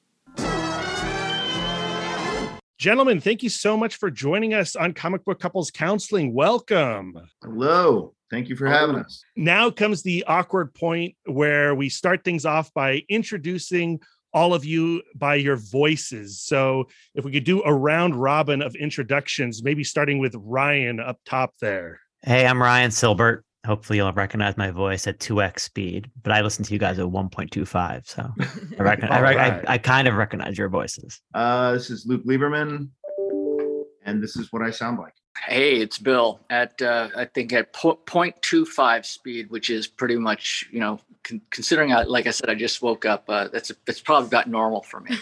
Gentlemen, 2.78 3.20
thank 3.20 3.42
you 3.42 3.48
so 3.48 3.76
much 3.76 3.96
for 3.96 4.08
joining 4.08 4.54
us 4.54 4.76
on 4.76 4.94
Comic 4.94 5.24
Book 5.24 5.40
Couples 5.40 5.68
Counseling. 5.68 6.32
Welcome. 6.32 7.18
Hello. 7.42 8.14
Thank 8.30 8.48
you 8.48 8.54
for 8.54 8.68
having 8.68 8.94
us. 8.94 9.20
Now 9.34 9.68
comes 9.68 10.04
the 10.04 10.22
awkward 10.28 10.72
point 10.74 11.16
where 11.24 11.74
we 11.74 11.88
start 11.88 12.22
things 12.22 12.44
off 12.44 12.72
by 12.74 13.02
introducing 13.08 13.98
all 14.32 14.54
of 14.54 14.64
you 14.64 15.02
by 15.16 15.34
your 15.34 15.56
voices. 15.56 16.40
So, 16.40 16.84
if 17.16 17.24
we 17.24 17.32
could 17.32 17.42
do 17.42 17.64
a 17.64 17.74
round 17.74 18.14
robin 18.14 18.62
of 18.62 18.76
introductions, 18.76 19.64
maybe 19.64 19.82
starting 19.82 20.20
with 20.20 20.36
Ryan 20.36 21.00
up 21.00 21.18
top 21.24 21.54
there. 21.60 21.98
Hey, 22.22 22.46
I'm 22.46 22.62
Ryan 22.62 22.92
Silbert. 22.92 23.40
Hopefully, 23.68 23.98
you'll 23.98 24.12
recognize 24.12 24.56
my 24.56 24.70
voice 24.70 25.06
at 25.06 25.18
2x 25.18 25.60
speed, 25.60 26.10
but 26.22 26.32
I 26.32 26.40
listen 26.40 26.64
to 26.64 26.72
you 26.72 26.78
guys 26.78 26.98
at 26.98 27.04
1.25. 27.04 28.06
So 28.06 28.32
I, 28.78 28.82
reckon, 28.82 29.10
I, 29.10 29.20
rec- 29.20 29.36
Alright. 29.36 29.68
I, 29.68 29.74
I 29.74 29.78
kind 29.78 30.08
of 30.08 30.14
recognize 30.14 30.56
your 30.56 30.70
voices. 30.70 31.20
Uh, 31.34 31.72
this 31.72 31.90
is 31.90 32.06
Luke 32.06 32.24
Lieberman, 32.24 32.88
and 34.06 34.22
this 34.22 34.36
is 34.36 34.50
what 34.54 34.62
I 34.62 34.70
sound 34.70 34.98
like. 34.98 35.12
Hey, 35.46 35.76
it's 35.82 35.98
Bill 35.98 36.40
at 36.48 36.80
uh, 36.80 37.10
I 37.14 37.26
think 37.26 37.52
at 37.52 37.74
po- 37.74 38.00
0.25 38.06 39.04
speed, 39.04 39.50
which 39.50 39.68
is 39.68 39.86
pretty 39.86 40.16
much 40.16 40.66
you 40.72 40.80
know 40.80 40.98
con- 41.22 41.42
considering 41.50 41.92
I, 41.92 42.04
like 42.04 42.26
I 42.26 42.30
said 42.30 42.48
I 42.48 42.54
just 42.54 42.80
woke 42.80 43.04
up. 43.04 43.24
Uh, 43.28 43.48
that's 43.48 43.70
that's 43.86 44.00
probably 44.00 44.28
about 44.28 44.48
normal 44.48 44.82
for 44.82 45.00
me. 45.00 45.16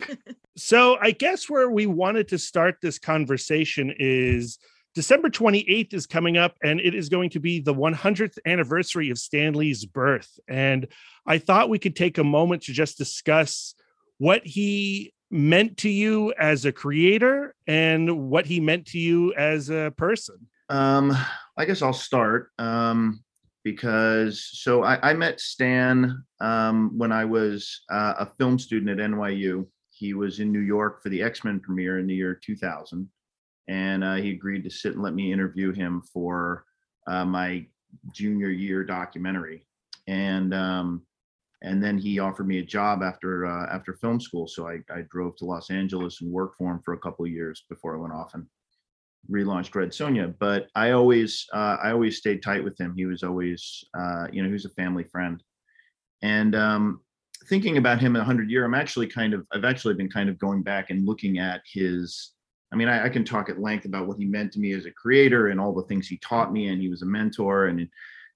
So, 0.56 0.98
I 1.00 1.12
guess 1.12 1.48
where 1.48 1.70
we 1.70 1.86
wanted 1.86 2.28
to 2.28 2.38
start 2.38 2.76
this 2.82 2.98
conversation 2.98 3.94
is 3.98 4.58
December 4.94 5.30
28th 5.30 5.94
is 5.94 6.06
coming 6.06 6.36
up, 6.36 6.56
and 6.62 6.78
it 6.78 6.94
is 6.94 7.08
going 7.08 7.30
to 7.30 7.40
be 7.40 7.60
the 7.60 7.74
100th 7.74 8.36
anniversary 8.44 9.08
of 9.10 9.18
Stan 9.18 9.54
Lee's 9.54 9.86
birth. 9.86 10.38
And 10.48 10.86
I 11.26 11.38
thought 11.38 11.70
we 11.70 11.78
could 11.78 11.96
take 11.96 12.18
a 12.18 12.24
moment 12.24 12.64
to 12.64 12.72
just 12.72 12.98
discuss 12.98 13.74
what 14.18 14.46
he 14.46 15.14
meant 15.30 15.78
to 15.78 15.88
you 15.88 16.34
as 16.38 16.66
a 16.66 16.72
creator 16.72 17.54
and 17.66 18.28
what 18.28 18.44
he 18.44 18.60
meant 18.60 18.86
to 18.88 18.98
you 18.98 19.32
as 19.34 19.70
a 19.70 19.92
person. 19.96 20.36
Um, 20.68 21.16
I 21.56 21.64
guess 21.64 21.80
I'll 21.80 21.94
start 21.94 22.50
um, 22.58 23.24
because 23.64 24.46
so 24.52 24.84
I, 24.84 25.10
I 25.10 25.14
met 25.14 25.40
Stan 25.40 26.22
um, 26.40 26.96
when 26.98 27.12
I 27.12 27.24
was 27.24 27.82
uh, 27.90 28.14
a 28.18 28.26
film 28.26 28.58
student 28.58 29.00
at 29.00 29.10
NYU. 29.10 29.66
He 29.90 30.12
was 30.12 30.40
in 30.40 30.52
New 30.52 30.60
York 30.60 31.02
for 31.02 31.08
the 31.08 31.22
X 31.22 31.44
Men 31.44 31.60
premiere 31.60 31.98
in 31.98 32.06
the 32.06 32.14
year 32.14 32.34
2000. 32.34 33.08
And 33.68 34.02
uh, 34.02 34.14
he 34.16 34.30
agreed 34.30 34.64
to 34.64 34.70
sit 34.70 34.94
and 34.94 35.02
let 35.02 35.14
me 35.14 35.32
interview 35.32 35.72
him 35.72 36.02
for 36.12 36.64
uh, 37.06 37.24
my 37.24 37.66
junior 38.12 38.48
year 38.48 38.84
documentary, 38.84 39.66
and 40.06 40.54
um, 40.54 41.02
and 41.62 41.82
then 41.82 41.96
he 41.96 42.18
offered 42.18 42.48
me 42.48 42.58
a 42.58 42.64
job 42.64 43.02
after 43.02 43.46
uh, 43.46 43.66
after 43.72 43.94
film 43.94 44.20
school. 44.20 44.48
So 44.48 44.68
I, 44.68 44.78
I 44.92 45.02
drove 45.10 45.36
to 45.36 45.44
Los 45.44 45.70
Angeles 45.70 46.20
and 46.20 46.30
worked 46.30 46.56
for 46.56 46.70
him 46.70 46.80
for 46.84 46.94
a 46.94 46.98
couple 46.98 47.24
of 47.24 47.30
years 47.30 47.64
before 47.68 47.96
I 47.96 48.00
went 48.00 48.14
off 48.14 48.34
and 48.34 48.46
relaunched 49.30 49.74
Red 49.74 49.90
Sonja. 49.90 50.34
But 50.38 50.68
I 50.74 50.90
always 50.90 51.46
uh, 51.52 51.76
I 51.82 51.92
always 51.92 52.18
stayed 52.18 52.42
tight 52.42 52.64
with 52.64 52.78
him. 52.78 52.94
He 52.96 53.06
was 53.06 53.22
always 53.22 53.84
uh, 53.96 54.26
you 54.32 54.42
know 54.42 54.48
he 54.48 54.54
was 54.54 54.64
a 54.64 54.70
family 54.70 55.04
friend, 55.04 55.42
and 56.22 56.54
um, 56.54 57.00
thinking 57.48 57.76
about 57.76 58.00
him 58.00 58.16
a 58.16 58.24
hundred 58.24 58.50
year, 58.50 58.64
I'm 58.64 58.74
actually 58.74 59.06
kind 59.06 59.34
of 59.34 59.46
I've 59.52 59.64
actually 59.64 59.94
been 59.94 60.10
kind 60.10 60.28
of 60.28 60.38
going 60.38 60.62
back 60.62 60.90
and 60.90 61.06
looking 61.06 61.38
at 61.38 61.62
his. 61.72 62.32
I 62.72 62.76
mean, 62.76 62.88
I, 62.88 63.04
I 63.04 63.08
can 63.08 63.24
talk 63.24 63.50
at 63.50 63.60
length 63.60 63.84
about 63.84 64.06
what 64.06 64.18
he 64.18 64.24
meant 64.24 64.52
to 64.52 64.60
me 64.60 64.72
as 64.72 64.86
a 64.86 64.90
creator 64.90 65.48
and 65.48 65.60
all 65.60 65.74
the 65.74 65.84
things 65.84 66.08
he 66.08 66.16
taught 66.18 66.52
me, 66.52 66.68
and 66.68 66.80
he 66.80 66.88
was 66.88 67.02
a 67.02 67.06
mentor 67.06 67.66
and 67.66 67.88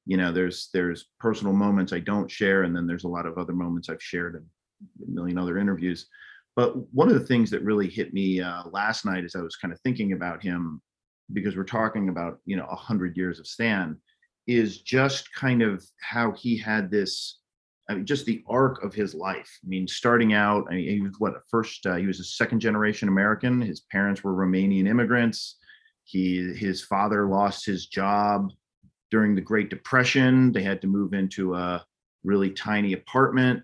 you 0.07 0.17
know 0.17 0.33
there's 0.33 0.71
there's 0.73 1.09
personal 1.19 1.53
moments 1.53 1.93
i 1.93 1.99
don't 1.99 2.31
share 2.31 2.63
and 2.63 2.75
then 2.75 2.87
there's 2.87 3.05
a 3.05 3.09
lot 3.09 3.27
of 3.27 3.37
other 3.37 3.53
moments 3.53 3.89
i've 3.89 4.03
shared 4.03 4.37
in 4.37 4.47
a 5.07 5.11
million 5.11 5.39
other 5.39 5.59
interviews. 5.59 6.07
But 6.55 6.75
one 6.95 7.09
of 7.09 7.15
the 7.15 7.27
things 7.27 7.51
that 7.51 7.63
really 7.63 7.89
hit 7.89 8.15
me 8.15 8.41
uh, 8.41 8.63
last 8.71 9.05
night 9.05 9.25
as 9.25 9.35
i 9.35 9.41
was 9.41 9.57
kind 9.57 9.73
of 9.73 9.81
thinking 9.81 10.13
about 10.13 10.43
him 10.43 10.81
because 11.33 11.57
we're 11.57 11.65
talking 11.65 12.09
about 12.09 12.39
you 12.47 12.57
know 12.57 12.67
a 12.71 12.77
hundred 12.77 13.17
years 13.17 13.39
of 13.39 13.47
stan 13.47 13.97
is 14.47 14.81
just 14.83 15.33
kind 15.35 15.61
of 15.61 15.85
how 16.01 16.33
he 16.33 16.57
had 16.57 16.91
this 16.91 17.41
I 17.89 17.95
mean, 17.95 18.07
just 18.07 18.27
the 18.27 18.43
arc 18.49 18.83
of 18.83 18.95
his 18.95 19.15
life. 19.15 19.59
I 19.65 19.69
mean, 19.69 19.87
starting 19.87 20.33
out, 20.33 20.67
I 20.69 20.75
mean, 20.75 20.89
he 20.89 21.01
was 21.01 21.15
what 21.19 21.35
first? 21.49 21.87
Uh, 21.87 21.97
he 21.97 22.07
was 22.07 22.21
a 22.21 22.25
second 22.25 22.61
generation 22.61 23.09
American. 23.09 23.61
His 23.61 23.81
parents 23.81 24.25
were 24.25 24.35
Romanian 24.35 24.89
immigrants. 24.89 25.57
He, 26.05 26.53
his 26.55 26.83
father 26.83 27.27
lost 27.27 27.65
his 27.65 27.87
job 27.87 28.51
during 29.11 29.35
the 29.35 29.41
Great 29.41 29.71
Depression. 29.71 30.53
They 30.53 30.63
had 30.63 30.81
to 30.81 30.87
move 30.87 31.15
into 31.15 31.55
a 31.55 31.85
really 32.25 32.51
tiny 32.51 32.93
apartment. 32.93 33.63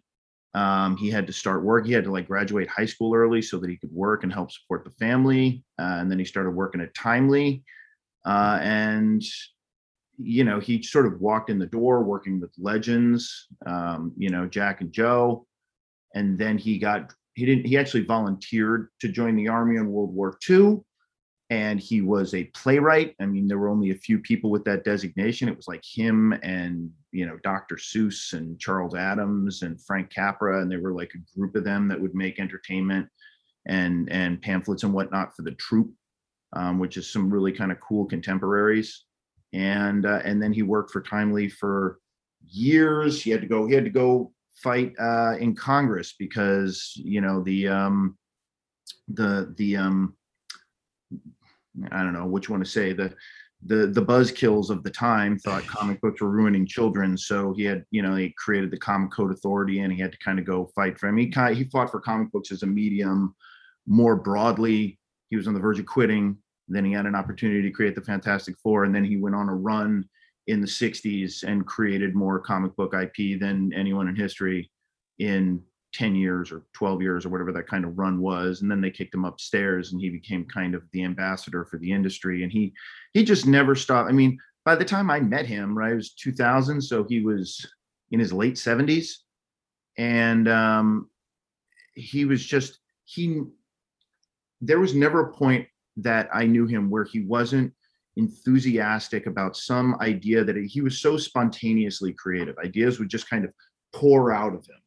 Um, 0.54 0.96
he 0.96 1.10
had 1.10 1.26
to 1.26 1.32
start 1.32 1.64
work. 1.64 1.86
He 1.86 1.92
had 1.92 2.04
to 2.04 2.12
like 2.12 2.26
graduate 2.26 2.68
high 2.68 2.86
school 2.86 3.14
early 3.14 3.42
so 3.42 3.58
that 3.58 3.70
he 3.70 3.76
could 3.76 3.92
work 3.92 4.22
and 4.22 4.32
help 4.32 4.52
support 4.52 4.84
the 4.84 4.90
family. 4.90 5.64
Uh, 5.78 5.96
and 5.98 6.10
then 6.10 6.18
he 6.18 6.24
started 6.24 6.50
working 6.50 6.80
at 6.80 6.94
Timely. 6.94 7.64
Uh, 8.24 8.58
and 8.62 9.22
you 10.24 10.44
know, 10.44 10.60
he 10.60 10.82
sort 10.82 11.06
of 11.06 11.20
walked 11.20 11.50
in 11.50 11.58
the 11.58 11.66
door 11.66 12.02
working 12.02 12.40
with 12.40 12.52
legends, 12.58 13.48
um, 13.66 14.12
you 14.16 14.30
know, 14.30 14.46
Jack 14.46 14.80
and 14.80 14.92
Joe. 14.92 15.46
And 16.14 16.38
then 16.38 16.58
he 16.58 16.78
got 16.78 17.12
he 17.34 17.46
didn't 17.46 17.66
he 17.66 17.78
actually 17.78 18.04
volunteered 18.04 18.88
to 19.00 19.08
join 19.08 19.36
the 19.36 19.48
army 19.48 19.76
in 19.76 19.90
World 19.90 20.14
War 20.14 20.36
II 20.48 20.80
and 21.52 21.78
he 21.78 22.00
was 22.00 22.32
a 22.32 22.44
playwright. 22.44 23.14
I 23.20 23.26
mean, 23.26 23.46
there 23.46 23.58
were 23.58 23.68
only 23.68 23.90
a 23.90 23.94
few 23.94 24.18
people 24.18 24.48
with 24.48 24.64
that 24.64 24.84
designation. 24.84 25.50
It 25.50 25.56
was 25.56 25.68
like 25.68 25.84
him 25.84 26.32
and 26.42 26.90
you 27.10 27.26
know 27.26 27.36
Dr. 27.44 27.76
Seuss 27.76 28.32
and 28.32 28.58
Charles 28.58 28.94
Addams 28.94 29.60
and 29.60 29.78
Frank 29.84 30.10
Capra, 30.14 30.62
and 30.62 30.72
they 30.72 30.78
were 30.78 30.94
like 30.94 31.12
a 31.14 31.38
group 31.38 31.54
of 31.54 31.62
them 31.62 31.88
that 31.88 32.00
would 32.00 32.14
make 32.14 32.40
entertainment 32.40 33.06
and 33.66 34.10
and 34.10 34.40
pamphlets 34.40 34.82
and 34.82 34.94
whatnot 34.94 35.36
for 35.36 35.42
the 35.42 35.52
troupe, 35.52 35.92
um, 36.54 36.78
which 36.78 36.96
is 36.96 37.12
some 37.12 37.30
really 37.30 37.52
kind 37.52 37.70
of 37.70 37.80
cool 37.80 38.06
contemporaries. 38.06 39.04
And 39.52 40.06
uh, 40.06 40.20
and 40.24 40.42
then 40.42 40.52
he 40.52 40.62
worked 40.62 40.90
for 40.90 41.02
Timely 41.02 41.48
for 41.48 41.98
years. 42.48 43.22
He 43.22 43.30
had 43.30 43.42
to 43.42 43.46
go. 43.46 43.66
He 43.66 43.74
had 43.74 43.84
to 43.84 43.90
go 43.90 44.32
fight 44.62 44.94
uh, 44.98 45.36
in 45.38 45.54
Congress 45.54 46.14
because 46.18 46.92
you 46.96 47.20
know 47.20 47.42
the 47.42 47.68
um, 47.68 48.16
the 49.08 49.52
the 49.56 49.76
um, 49.76 50.16
I 51.90 52.02
don't 52.02 52.12
know 52.12 52.26
which 52.26 52.48
one 52.48 52.60
to 52.60 52.66
say 52.66 52.92
the 52.92 53.14
the 53.64 53.86
the 53.86 54.04
buzzkills 54.04 54.70
of 54.70 54.82
the 54.82 54.90
time 54.90 55.38
thought 55.38 55.66
comic 55.66 56.00
books 56.00 56.20
were 56.20 56.30
ruining 56.30 56.66
children. 56.66 57.16
So 57.16 57.52
he 57.52 57.64
had 57.64 57.84
you 57.90 58.02
know 58.02 58.14
he 58.16 58.34
created 58.36 58.70
the 58.70 58.78
Comic 58.78 59.12
Code 59.12 59.32
Authority 59.32 59.80
and 59.80 59.92
he 59.92 60.00
had 60.00 60.12
to 60.12 60.18
kind 60.18 60.38
of 60.38 60.44
go 60.44 60.70
fight 60.74 60.98
for 60.98 61.08
him. 61.08 61.16
He 61.16 61.28
kind 61.28 61.52
of, 61.52 61.58
he 61.58 61.64
fought 61.64 61.90
for 61.90 62.00
comic 62.00 62.32
books 62.32 62.50
as 62.50 62.62
a 62.62 62.66
medium 62.66 63.34
more 63.86 64.16
broadly. 64.16 64.98
He 65.30 65.36
was 65.36 65.46
on 65.46 65.54
the 65.54 65.60
verge 65.60 65.78
of 65.78 65.86
quitting. 65.86 66.36
Then 66.68 66.84
he 66.84 66.92
had 66.92 67.06
an 67.06 67.14
opportunity 67.14 67.62
to 67.62 67.70
create 67.70 67.94
the 67.94 68.02
Fantastic 68.02 68.56
Four, 68.62 68.84
and 68.84 68.94
then 68.94 69.04
he 69.04 69.16
went 69.16 69.36
on 69.36 69.48
a 69.48 69.54
run 69.54 70.08
in 70.46 70.60
the 70.60 70.66
60s 70.66 71.44
and 71.44 71.66
created 71.66 72.14
more 72.14 72.40
comic 72.40 72.74
book 72.76 72.94
IP 72.94 73.38
than 73.38 73.72
anyone 73.72 74.08
in 74.08 74.16
history 74.16 74.70
in 75.18 75.62
10 75.94 76.16
years 76.16 76.50
or 76.50 76.64
12 76.72 77.02
years 77.02 77.24
or 77.24 77.28
whatever 77.28 77.52
that 77.52 77.68
kind 77.68 77.84
of 77.84 77.98
run 77.98 78.20
was. 78.20 78.60
And 78.62 78.70
then 78.70 78.80
they 78.80 78.90
kicked 78.90 79.14
him 79.14 79.24
upstairs 79.24 79.92
and 79.92 80.00
he 80.00 80.08
became 80.08 80.44
kind 80.46 80.74
of 80.74 80.82
the 80.92 81.04
ambassador 81.04 81.64
for 81.64 81.78
the 81.78 81.92
industry. 81.92 82.42
And 82.42 82.50
he 82.50 82.72
he 83.12 83.24
just 83.24 83.46
never 83.46 83.74
stopped. 83.76 84.08
I 84.08 84.12
mean 84.12 84.38
by 84.64 84.74
the 84.74 84.84
time 84.84 85.10
i 85.10 85.20
met 85.20 85.46
him 85.46 85.76
right 85.76 85.92
it 85.92 85.96
was 85.96 86.14
2000 86.14 86.80
so 86.80 87.04
he 87.04 87.20
was 87.20 87.66
in 88.10 88.20
his 88.20 88.32
late 88.32 88.54
70s 88.54 89.14
and 89.98 90.48
um 90.48 91.08
he 91.94 92.24
was 92.24 92.44
just 92.44 92.78
he 93.04 93.42
there 94.60 94.80
was 94.80 94.94
never 94.94 95.20
a 95.20 95.32
point 95.32 95.66
that 95.96 96.28
i 96.32 96.44
knew 96.44 96.66
him 96.66 96.90
where 96.90 97.04
he 97.04 97.20
wasn't 97.20 97.72
enthusiastic 98.16 99.26
about 99.26 99.56
some 99.56 99.96
idea 100.00 100.44
that 100.44 100.56
he 100.56 100.80
was 100.80 101.00
so 101.00 101.16
spontaneously 101.16 102.12
creative 102.12 102.56
ideas 102.58 102.98
would 102.98 103.08
just 103.08 103.28
kind 103.28 103.44
of 103.44 103.52
pour 103.92 104.32
out 104.32 104.54
of 104.54 104.66
him 104.66 104.82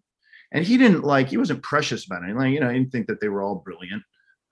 and 0.52 0.66
he 0.66 0.78
didn't 0.78 1.04
like 1.04 1.28
he 1.28 1.38
wasn't 1.38 1.62
precious 1.64 2.06
about 2.06 2.24
it. 2.24 2.36
Like 2.36 2.52
you 2.52 2.62
know, 2.62 2.70
he 2.70 2.80
didn't 2.80 2.92
think 2.92 3.08
that 3.08 3.20
they 3.20 3.28
were 3.28 3.42
all 3.42 3.56
brilliant. 3.56 4.02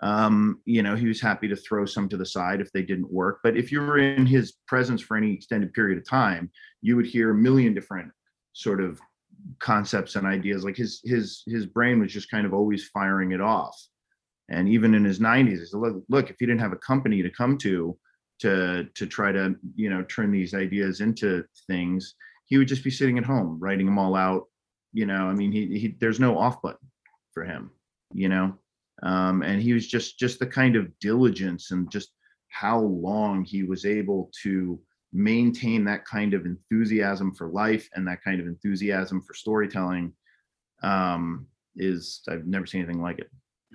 Um, 0.01 0.59
you 0.65 0.83
know, 0.83 0.95
he 0.95 1.07
was 1.07 1.21
happy 1.21 1.47
to 1.47 1.55
throw 1.55 1.85
some 1.85 2.09
to 2.09 2.17
the 2.17 2.25
side 2.25 2.59
if 2.59 2.71
they 2.73 2.81
didn't 2.81 3.11
work. 3.11 3.39
But 3.41 3.55
if 3.55 3.71
you 3.71 3.79
were 3.79 3.99
in 3.99 4.25
his 4.25 4.53
presence 4.67 5.01
for 5.01 5.15
any 5.15 5.31
extended 5.31 5.71
period 5.71 5.97
of 5.97 6.07
time, 6.07 6.51
you 6.81 6.97
would 6.97 7.05
hear 7.05 7.31
a 7.31 7.35
million 7.35 7.73
different 7.73 8.11
sort 8.51 8.81
of 8.81 8.99
concepts 9.59 10.17
and 10.17 10.27
ideas. 10.27 10.65
Like 10.65 10.75
his 10.75 10.99
his 11.05 11.43
his 11.47 11.65
brain 11.65 11.99
was 11.99 12.11
just 12.11 12.29
kind 12.29 12.45
of 12.45 12.53
always 12.53 12.89
firing 12.89 13.31
it 13.31 13.41
off. 13.41 13.81
And 14.53 14.69
even 14.69 14.93
in 14.93 15.03
his 15.03 15.19
90s, 15.19 15.59
he 15.59 15.65
said, 15.65 15.79
look, 15.79 16.03
look, 16.09 16.29
if 16.29 16.37
he 16.39 16.45
didn't 16.45 16.61
have 16.61 16.73
a 16.73 16.77
company 16.77 17.21
to 17.21 17.29
come 17.29 17.57
to 17.59 17.97
to 18.39 18.85
to 18.95 19.05
try 19.05 19.31
to 19.31 19.55
you 19.75 19.89
know 19.89 20.03
turn 20.03 20.31
these 20.31 20.53
ideas 20.53 21.01
into 21.01 21.43
things, 21.67 22.15
he 22.45 22.57
would 22.57 22.67
just 22.67 22.83
be 22.83 22.91
sitting 22.91 23.17
at 23.17 23.25
home 23.25 23.59
writing 23.59 23.85
them 23.85 23.99
all 23.99 24.15
out 24.15 24.47
you 24.93 25.07
know, 25.07 25.27
I 25.27 25.33
mean, 25.33 25.51
he, 25.51 25.79
he 25.79 25.95
there's 25.99 26.19
no 26.19 26.37
off 26.37 26.61
button 26.61 26.87
for 27.33 27.43
him. 27.43 27.71
You 28.13 28.29
know, 28.29 28.53
um, 29.01 29.41
and 29.41 29.61
he 29.61 29.73
was 29.73 29.87
just 29.87 30.19
just 30.19 30.39
the 30.39 30.45
kind 30.45 30.75
of 30.75 30.97
diligence 30.99 31.71
and 31.71 31.91
just 31.91 32.11
how 32.49 32.79
long 32.79 33.43
he 33.43 33.63
was 33.63 33.85
able 33.85 34.29
to 34.43 34.79
maintain 35.11 35.83
that 35.85 36.05
kind 36.05 36.35
of 36.35 36.45
enthusiasm 36.45 37.33
for 37.33 37.47
life 37.49 37.89
and 37.95 38.07
that 38.07 38.23
kind 38.23 38.39
of 38.39 38.45
enthusiasm 38.45 39.21
for 39.21 39.33
storytelling 39.33 40.13
um, 40.83 41.47
is 41.75 42.21
I've 42.29 42.45
never 42.45 42.67
seen 42.67 42.81
anything 42.81 43.01
like 43.01 43.17
it. 43.17 43.31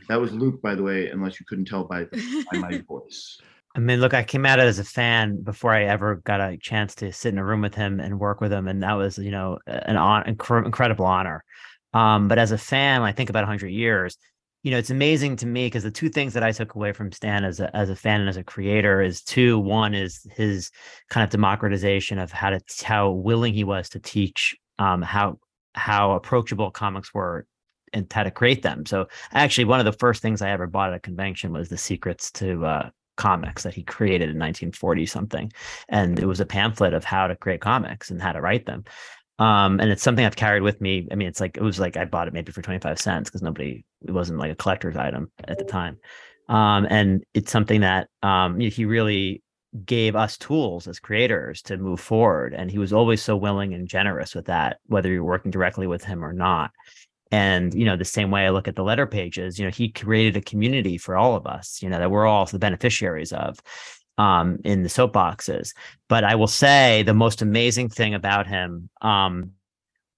That 0.08 0.20
was 0.20 0.32
Luke, 0.32 0.62
by 0.62 0.74
the 0.74 0.82
way, 0.82 1.08
unless 1.08 1.40
you 1.40 1.46
couldn't 1.46 1.66
tell 1.66 1.84
by, 1.84 2.04
by 2.04 2.58
my 2.58 2.78
voice. 2.88 3.38
I 3.76 3.80
mean, 3.80 4.00
look, 4.00 4.14
I 4.14 4.24
came 4.24 4.46
at 4.46 4.58
it 4.58 4.62
as 4.62 4.78
a 4.78 4.84
fan 4.84 5.42
before 5.42 5.72
I 5.72 5.84
ever 5.84 6.16
got 6.16 6.40
a 6.40 6.56
chance 6.56 6.94
to 6.96 7.12
sit 7.12 7.32
in 7.32 7.38
a 7.38 7.44
room 7.44 7.60
with 7.60 7.74
him 7.74 8.00
and 8.00 8.18
work 8.18 8.40
with 8.40 8.52
him, 8.52 8.66
and 8.66 8.82
that 8.82 8.94
was, 8.94 9.18
you 9.18 9.30
know, 9.30 9.58
an 9.66 9.96
on, 9.96 10.24
inc- 10.24 10.64
incredible 10.64 11.04
honor. 11.04 11.44
Um, 11.92 12.28
but 12.28 12.38
as 12.38 12.50
a 12.50 12.58
fan, 12.58 13.02
I 13.02 13.12
think 13.12 13.30
about 13.30 13.42
100 13.42 13.68
years, 13.68 14.16
you 14.62 14.70
know, 14.70 14.78
it's 14.78 14.90
amazing 14.90 15.36
to 15.36 15.46
me 15.46 15.66
because 15.66 15.84
the 15.84 15.90
two 15.90 16.08
things 16.08 16.34
that 16.34 16.42
I 16.42 16.52
took 16.52 16.74
away 16.74 16.92
from 16.92 17.12
Stan 17.12 17.44
as 17.44 17.60
a 17.60 17.74
as 17.76 17.90
a 17.90 17.96
fan 17.96 18.20
and 18.20 18.28
as 18.28 18.36
a 18.36 18.42
creator 18.42 19.00
is 19.00 19.22
two. 19.22 19.58
One 19.58 19.94
is 19.94 20.26
his 20.34 20.70
kind 21.10 21.22
of 21.22 21.30
democratization 21.30 22.18
of 22.18 22.32
how 22.32 22.50
to 22.50 22.60
how 22.84 23.10
willing 23.10 23.54
he 23.54 23.64
was 23.64 23.88
to 23.90 24.00
teach 24.00 24.56
um, 24.78 25.00
how 25.00 25.38
how 25.74 26.12
approachable 26.12 26.70
comics 26.72 27.14
were 27.14 27.46
and 27.92 28.10
how 28.12 28.22
to 28.22 28.30
create 28.30 28.62
them. 28.62 28.86
So 28.86 29.08
actually, 29.32 29.64
one 29.64 29.80
of 29.80 29.86
the 29.86 29.92
first 29.92 30.22
things 30.22 30.42
I 30.42 30.50
ever 30.50 30.66
bought 30.66 30.90
at 30.90 30.96
a 30.96 31.00
convention 31.00 31.52
was 31.52 31.68
the 31.68 31.78
secrets 31.78 32.30
to 32.32 32.64
uh, 32.64 32.90
comics 33.16 33.64
that 33.64 33.74
he 33.74 33.82
created 33.82 34.30
in 34.30 34.38
1940 34.38 35.04
something 35.04 35.52
and 35.88 36.20
it 36.20 36.26
was 36.26 36.38
a 36.38 36.46
pamphlet 36.46 36.94
of 36.94 37.02
how 37.02 37.26
to 37.26 37.34
create 37.34 37.60
comics 37.60 38.12
and 38.12 38.22
how 38.22 38.30
to 38.30 38.40
write 38.40 38.64
them 38.64 38.84
um, 39.38 39.78
and 39.78 39.90
it's 39.90 40.02
something 40.02 40.24
I've 40.24 40.36
carried 40.36 40.62
with 40.62 40.80
me. 40.80 41.06
I 41.12 41.14
mean, 41.14 41.28
it's 41.28 41.40
like 41.40 41.56
it 41.56 41.62
was 41.62 41.78
like 41.78 41.96
I 41.96 42.04
bought 42.04 42.28
it 42.28 42.34
maybe 42.34 42.50
for 42.52 42.62
25 42.62 42.98
cents 42.98 43.30
because 43.30 43.42
nobody 43.42 43.84
it 44.02 44.10
wasn't 44.10 44.38
like 44.38 44.50
a 44.50 44.56
collector's 44.56 44.96
item 44.96 45.30
at 45.44 45.58
the 45.58 45.64
time. 45.64 45.98
Um, 46.48 46.86
and 46.90 47.24
it's 47.34 47.52
something 47.52 47.82
that 47.82 48.08
um, 48.22 48.58
he 48.58 48.84
really 48.84 49.42
gave 49.84 50.16
us 50.16 50.38
tools 50.38 50.88
as 50.88 50.98
creators 50.98 51.62
to 51.62 51.76
move 51.76 52.00
forward. 52.00 52.54
And 52.54 52.70
he 52.70 52.78
was 52.78 52.92
always 52.92 53.22
so 53.22 53.36
willing 53.36 53.74
and 53.74 53.86
generous 53.86 54.34
with 54.34 54.46
that, 54.46 54.78
whether 54.86 55.10
you're 55.10 55.22
working 55.22 55.50
directly 55.50 55.86
with 55.86 56.02
him 56.02 56.24
or 56.24 56.32
not. 56.32 56.70
And, 57.30 57.74
you 57.74 57.84
know, 57.84 57.96
the 57.96 58.04
same 58.04 58.30
way 58.30 58.46
I 58.46 58.50
look 58.50 58.68
at 58.68 58.76
the 58.76 58.82
letter 58.82 59.06
pages, 59.06 59.58
you 59.58 59.64
know, 59.64 59.70
he 59.70 59.90
created 59.90 60.36
a 60.36 60.40
community 60.40 60.96
for 60.96 61.16
all 61.16 61.36
of 61.36 61.46
us, 61.46 61.82
you 61.82 61.90
know, 61.90 61.98
that 61.98 62.10
we're 62.10 62.26
all 62.26 62.46
the 62.46 62.58
beneficiaries 62.58 63.32
of 63.32 63.58
um, 64.16 64.58
in 64.64 64.82
the 64.82 64.88
soapboxes. 64.88 65.74
But 66.08 66.24
I 66.24 66.34
will 66.34 66.46
say 66.48 67.02
the 67.02 67.14
most 67.14 67.42
amazing 67.42 67.90
thing 67.90 68.14
about 68.14 68.46
him 68.46 68.90
um, 69.00 69.52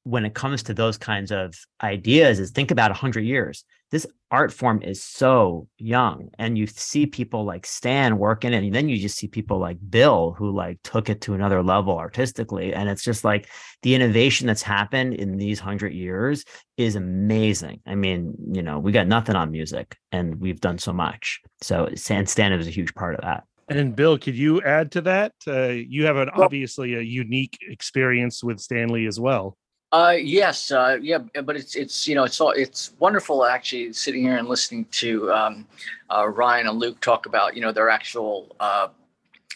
when 0.04 0.24
it 0.24 0.34
comes 0.34 0.62
to 0.64 0.74
those 0.74 0.98
kinds 0.98 1.30
of 1.30 1.54
ideas 1.82 2.38
is 2.38 2.50
think 2.50 2.70
about 2.70 2.90
100 2.90 3.20
years. 3.20 3.64
This 3.90 4.06
art 4.30 4.52
form 4.52 4.82
is 4.82 5.02
so 5.02 5.66
young 5.76 6.30
and 6.38 6.56
you 6.56 6.66
see 6.66 7.06
people 7.06 7.44
like 7.44 7.66
stan 7.66 8.16
working 8.16 8.52
it 8.52 8.62
and 8.62 8.74
then 8.74 8.88
you 8.88 8.96
just 8.96 9.16
see 9.16 9.26
people 9.26 9.58
like 9.58 9.76
bill 9.90 10.34
who 10.38 10.50
like 10.52 10.78
took 10.84 11.08
it 11.08 11.20
to 11.20 11.34
another 11.34 11.62
level 11.62 11.98
artistically 11.98 12.72
and 12.72 12.88
it's 12.88 13.02
just 13.02 13.24
like 13.24 13.48
the 13.82 13.94
innovation 13.94 14.46
that's 14.46 14.62
happened 14.62 15.14
in 15.14 15.36
these 15.36 15.58
hundred 15.58 15.92
years 15.92 16.44
is 16.76 16.94
amazing 16.94 17.80
i 17.86 17.94
mean 17.94 18.34
you 18.52 18.62
know 18.62 18.78
we 18.78 18.92
got 18.92 19.08
nothing 19.08 19.34
on 19.34 19.50
music 19.50 19.96
and 20.12 20.40
we've 20.40 20.60
done 20.60 20.78
so 20.78 20.92
much 20.92 21.40
so 21.60 21.88
stan 21.96 22.24
stan 22.26 22.52
is 22.52 22.68
a 22.68 22.70
huge 22.70 22.94
part 22.94 23.14
of 23.14 23.22
that 23.22 23.44
and 23.68 23.94
Bill, 23.94 24.18
could 24.18 24.34
you 24.34 24.60
add 24.62 24.90
to 24.92 25.00
that? 25.02 25.32
Uh, 25.46 25.68
you 25.68 26.04
have 26.06 26.16
an 26.16 26.28
obviously 26.30 26.94
a 26.94 27.00
unique 27.00 27.56
experience 27.62 28.42
with 28.42 28.58
Stan 28.58 28.88
Lee 28.88 29.06
as 29.06 29.20
well. 29.20 29.56
Uh, 29.92 30.14
yes, 30.16 30.70
uh, 30.70 30.96
yeah, 31.02 31.18
but 31.18 31.56
it's 31.56 31.74
it's 31.74 32.06
you 32.06 32.14
know 32.14 32.24
it's 32.24 32.40
all 32.40 32.50
it's 32.50 32.92
wonderful 33.00 33.44
actually 33.44 33.92
sitting 33.92 34.22
here 34.22 34.36
and 34.36 34.48
listening 34.48 34.84
to 34.92 35.32
um, 35.32 35.66
uh, 36.10 36.28
Ryan 36.28 36.68
and 36.68 36.78
Luke 36.78 37.00
talk 37.00 37.26
about 37.26 37.56
you 37.56 37.60
know 37.60 37.72
their 37.72 37.90
actual 37.90 38.54
uh, 38.60 38.88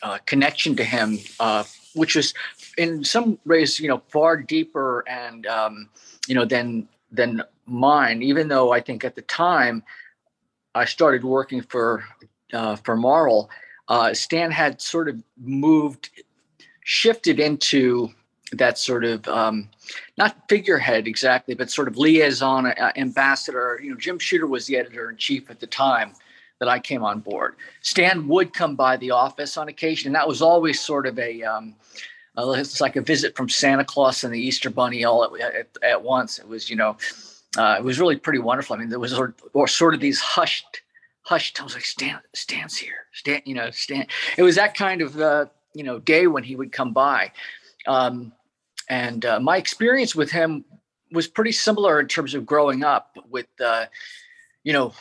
uh, 0.02 0.18
connection 0.26 0.74
to 0.76 0.84
him, 0.84 1.18
uh, 1.38 1.62
which 1.94 2.16
was 2.16 2.34
in 2.76 3.04
some 3.04 3.38
ways 3.44 3.78
you 3.78 3.88
know 3.88 4.02
far 4.08 4.36
deeper 4.36 5.04
and 5.08 5.46
um, 5.46 5.88
you 6.26 6.34
know 6.34 6.44
than 6.44 6.88
than 7.12 7.42
mine. 7.66 8.20
Even 8.22 8.48
though 8.48 8.72
I 8.72 8.80
think 8.80 9.04
at 9.04 9.14
the 9.14 9.22
time 9.22 9.84
I 10.74 10.84
started 10.84 11.22
working 11.22 11.62
for 11.62 12.04
for 12.82 12.96
Marvel 12.96 13.50
uh, 13.88 14.14
Stan 14.14 14.50
had 14.50 14.80
sort 14.80 15.08
of 15.08 15.22
moved, 15.38 16.10
shifted 16.84 17.38
into 17.40 18.08
that 18.58 18.78
sort 18.78 19.04
of 19.04 19.26
um, 19.28 19.68
not 20.16 20.36
figurehead 20.48 21.06
exactly, 21.06 21.54
but 21.54 21.70
sort 21.70 21.88
of 21.88 21.96
liaison 21.96 22.66
uh, 22.66 22.92
ambassador. 22.96 23.80
You 23.82 23.90
know, 23.90 23.96
Jim 23.96 24.18
Shooter 24.18 24.46
was 24.46 24.66
the 24.66 24.76
editor 24.76 25.10
in 25.10 25.16
chief 25.16 25.50
at 25.50 25.60
the 25.60 25.66
time 25.66 26.12
that 26.60 26.68
I 26.68 26.78
came 26.78 27.02
on 27.02 27.20
board. 27.20 27.56
Stan 27.82 28.28
would 28.28 28.52
come 28.52 28.76
by 28.76 28.96
the 28.96 29.10
office 29.10 29.56
on 29.56 29.68
occasion, 29.68 30.08
and 30.08 30.14
that 30.14 30.28
was 30.28 30.40
always 30.42 30.80
sort 30.80 31.06
of 31.06 31.18
a 31.18 31.42
um, 31.42 31.74
it's 32.36 32.80
like 32.80 32.96
a 32.96 33.00
visit 33.00 33.36
from 33.36 33.48
Santa 33.48 33.84
Claus 33.84 34.24
and 34.24 34.34
the 34.34 34.40
Easter 34.40 34.70
Bunny 34.70 35.04
all 35.04 35.24
at, 35.24 35.54
at, 35.54 35.68
at 35.82 36.02
once. 36.02 36.38
It 36.38 36.48
was, 36.48 36.68
you 36.68 36.76
know, 36.76 36.96
uh, 37.56 37.76
it 37.78 37.84
was 37.84 38.00
really 38.00 38.16
pretty 38.16 38.40
wonderful. 38.40 38.74
I 38.74 38.80
mean, 38.80 38.88
there 38.88 38.98
was 38.98 39.12
sort 39.12 39.30
of, 39.30 39.50
or 39.52 39.68
sort 39.68 39.94
of 39.94 40.00
these 40.00 40.20
hushed 40.20 40.82
hushed. 41.22 41.60
I 41.60 41.64
was 41.64 41.74
like, 41.74 41.84
Stan, 41.84 42.18
Stan's 42.34 42.76
here. 42.76 43.06
Stan, 43.12 43.40
you 43.44 43.54
know, 43.54 43.70
Stan. 43.70 44.06
It 44.36 44.42
was 44.42 44.56
that 44.56 44.74
kind 44.74 45.00
of 45.00 45.20
uh, 45.20 45.46
you 45.74 45.84
know 45.84 45.98
day 45.98 46.26
when 46.26 46.42
he 46.42 46.56
would 46.56 46.72
come 46.72 46.92
by, 46.92 47.32
um, 47.86 48.32
and 48.88 49.24
uh, 49.24 49.40
my 49.40 49.56
experience 49.56 50.14
with 50.14 50.30
him 50.30 50.64
was 51.12 51.28
pretty 51.28 51.52
similar 51.52 52.00
in 52.00 52.08
terms 52.08 52.34
of 52.34 52.44
growing 52.44 52.84
up 52.84 53.16
with, 53.30 53.46
uh, 53.64 53.86
you 54.64 54.72
know, 54.72 54.92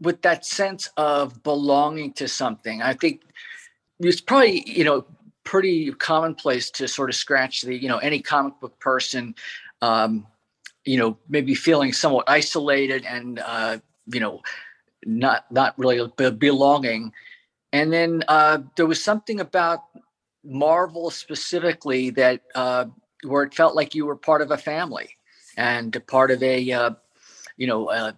with 0.00 0.22
that 0.22 0.46
sense 0.46 0.88
of 0.96 1.42
belonging 1.42 2.12
to 2.14 2.28
something. 2.28 2.82
I 2.82 2.94
think 2.94 3.22
it's 4.00 4.20
probably 4.20 4.68
you 4.68 4.84
know 4.84 5.04
pretty 5.44 5.90
commonplace 5.92 6.70
to 6.70 6.86
sort 6.86 7.10
of 7.10 7.16
scratch 7.16 7.62
the 7.62 7.74
you 7.74 7.88
know 7.88 7.98
any 7.98 8.20
comic 8.20 8.58
book 8.60 8.78
person. 8.78 9.34
Um, 9.82 10.26
you 10.84 10.96
know, 10.96 11.18
maybe 11.28 11.54
feeling 11.54 11.92
somewhat 11.92 12.24
isolated 12.28 13.04
and 13.04 13.40
uh, 13.44 13.78
you 14.06 14.20
know 14.20 14.40
not 15.04 15.50
not 15.50 15.78
really 15.78 16.10
belonging. 16.38 17.12
And 17.72 17.92
then 17.92 18.24
uh, 18.28 18.58
there 18.76 18.86
was 18.86 19.02
something 19.02 19.40
about 19.40 19.84
Marvel 20.48 21.10
specifically 21.10 22.10
that 22.10 22.42
uh, 22.54 22.86
where 23.24 23.42
it 23.42 23.54
felt 23.54 23.76
like 23.76 23.94
you 23.94 24.06
were 24.06 24.16
part 24.16 24.42
of 24.42 24.50
a 24.50 24.56
family 24.56 25.16
and 25.56 25.96
part 26.06 26.30
of 26.30 26.42
a 26.42 26.72
uh, 26.72 26.90
you 27.56 27.66
know 27.66 27.90
a, 27.90 28.16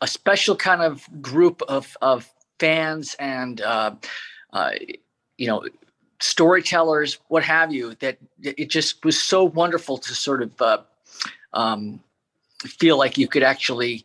a, 0.00 0.06
special 0.06 0.54
kind 0.54 0.80
of 0.80 1.06
group 1.20 1.62
of 1.68 1.96
of 2.00 2.32
fans 2.58 3.16
and 3.18 3.60
uh, 3.62 3.94
uh, 4.52 4.70
you 5.36 5.46
know 5.46 5.64
storytellers, 6.20 7.18
what 7.28 7.42
have 7.42 7.72
you. 7.72 7.94
That 7.96 8.18
it 8.40 8.70
just 8.70 9.04
was 9.04 9.20
so 9.20 9.44
wonderful 9.44 9.98
to 9.98 10.14
sort 10.14 10.42
of 10.42 10.62
uh, 10.62 10.78
um, 11.52 12.00
feel 12.64 12.96
like 12.96 13.18
you 13.18 13.26
could 13.26 13.42
actually 13.42 14.04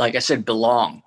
like 0.00 0.16
I 0.16 0.20
said, 0.20 0.44
belong. 0.44 1.02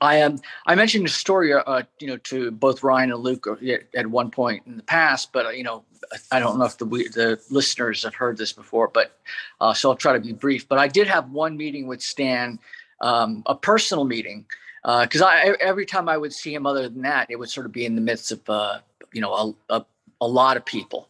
I 0.00 0.22
um 0.22 0.40
I 0.66 0.74
mentioned 0.74 1.06
a 1.06 1.10
story 1.10 1.52
uh, 1.52 1.82
you 2.00 2.06
know 2.06 2.16
to 2.18 2.50
both 2.50 2.82
Ryan 2.82 3.12
and 3.12 3.22
Luke 3.22 3.46
uh, 3.46 3.56
at 3.94 4.06
one 4.06 4.30
point 4.30 4.62
in 4.66 4.76
the 4.76 4.82
past, 4.82 5.32
but 5.32 5.46
uh, 5.46 5.50
you 5.50 5.64
know 5.64 5.84
I 6.30 6.40
don't 6.40 6.58
know 6.58 6.64
if 6.64 6.78
the 6.78 6.86
the 6.86 7.40
listeners 7.50 8.02
have 8.02 8.14
heard 8.14 8.36
this 8.36 8.52
before, 8.52 8.88
but 8.88 9.18
uh, 9.60 9.74
so 9.74 9.90
I'll 9.90 9.96
try 9.96 10.12
to 10.12 10.20
be 10.20 10.32
brief. 10.32 10.68
But 10.68 10.78
I 10.78 10.88
did 10.88 11.06
have 11.06 11.30
one 11.30 11.56
meeting 11.56 11.86
with 11.86 12.02
Stan, 12.02 12.58
um, 13.00 13.42
a 13.46 13.54
personal 13.54 14.04
meeting, 14.04 14.46
because 14.82 15.22
uh, 15.22 15.26
I 15.26 15.56
every 15.60 15.86
time 15.86 16.08
I 16.08 16.16
would 16.16 16.32
see 16.32 16.54
him, 16.54 16.66
other 16.66 16.88
than 16.88 17.02
that, 17.02 17.30
it 17.30 17.36
would 17.36 17.50
sort 17.50 17.66
of 17.66 17.72
be 17.72 17.84
in 17.84 17.94
the 17.94 18.00
midst 18.00 18.32
of 18.32 18.48
uh, 18.48 18.80
you 19.12 19.20
know 19.20 19.32
a, 19.70 19.76
a, 19.76 19.86
a 20.20 20.28
lot 20.28 20.56
of 20.56 20.64
people. 20.64 21.08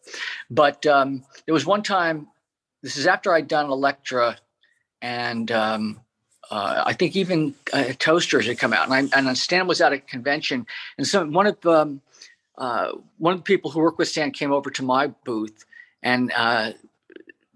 But 0.50 0.84
um, 0.86 1.24
there 1.46 1.54
was 1.54 1.66
one 1.66 1.82
time. 1.82 2.28
This 2.82 2.96
is 2.96 3.06
after 3.06 3.32
I'd 3.32 3.48
done 3.48 3.70
Elektra, 3.70 4.36
and 5.00 5.50
um, 5.50 6.00
uh, 6.50 6.82
I 6.86 6.92
think 6.92 7.16
even 7.16 7.54
uh, 7.72 7.92
toasters 7.98 8.46
had 8.46 8.58
come 8.58 8.72
out, 8.72 8.88
and 8.90 9.12
I 9.14 9.18
and 9.18 9.38
Stan 9.38 9.66
was 9.66 9.80
at 9.80 9.92
a 9.92 9.98
convention, 9.98 10.66
and 10.98 11.06
so 11.06 11.24
one 11.24 11.46
of 11.46 11.66
um, 11.66 12.00
uh, 12.58 12.92
one 13.18 13.32
of 13.32 13.40
the 13.40 13.44
people 13.44 13.70
who 13.70 13.80
work 13.80 13.98
with 13.98 14.08
Stan 14.08 14.30
came 14.30 14.52
over 14.52 14.70
to 14.70 14.82
my 14.82 15.08
booth 15.08 15.64
and 16.02 16.32
uh, 16.36 16.72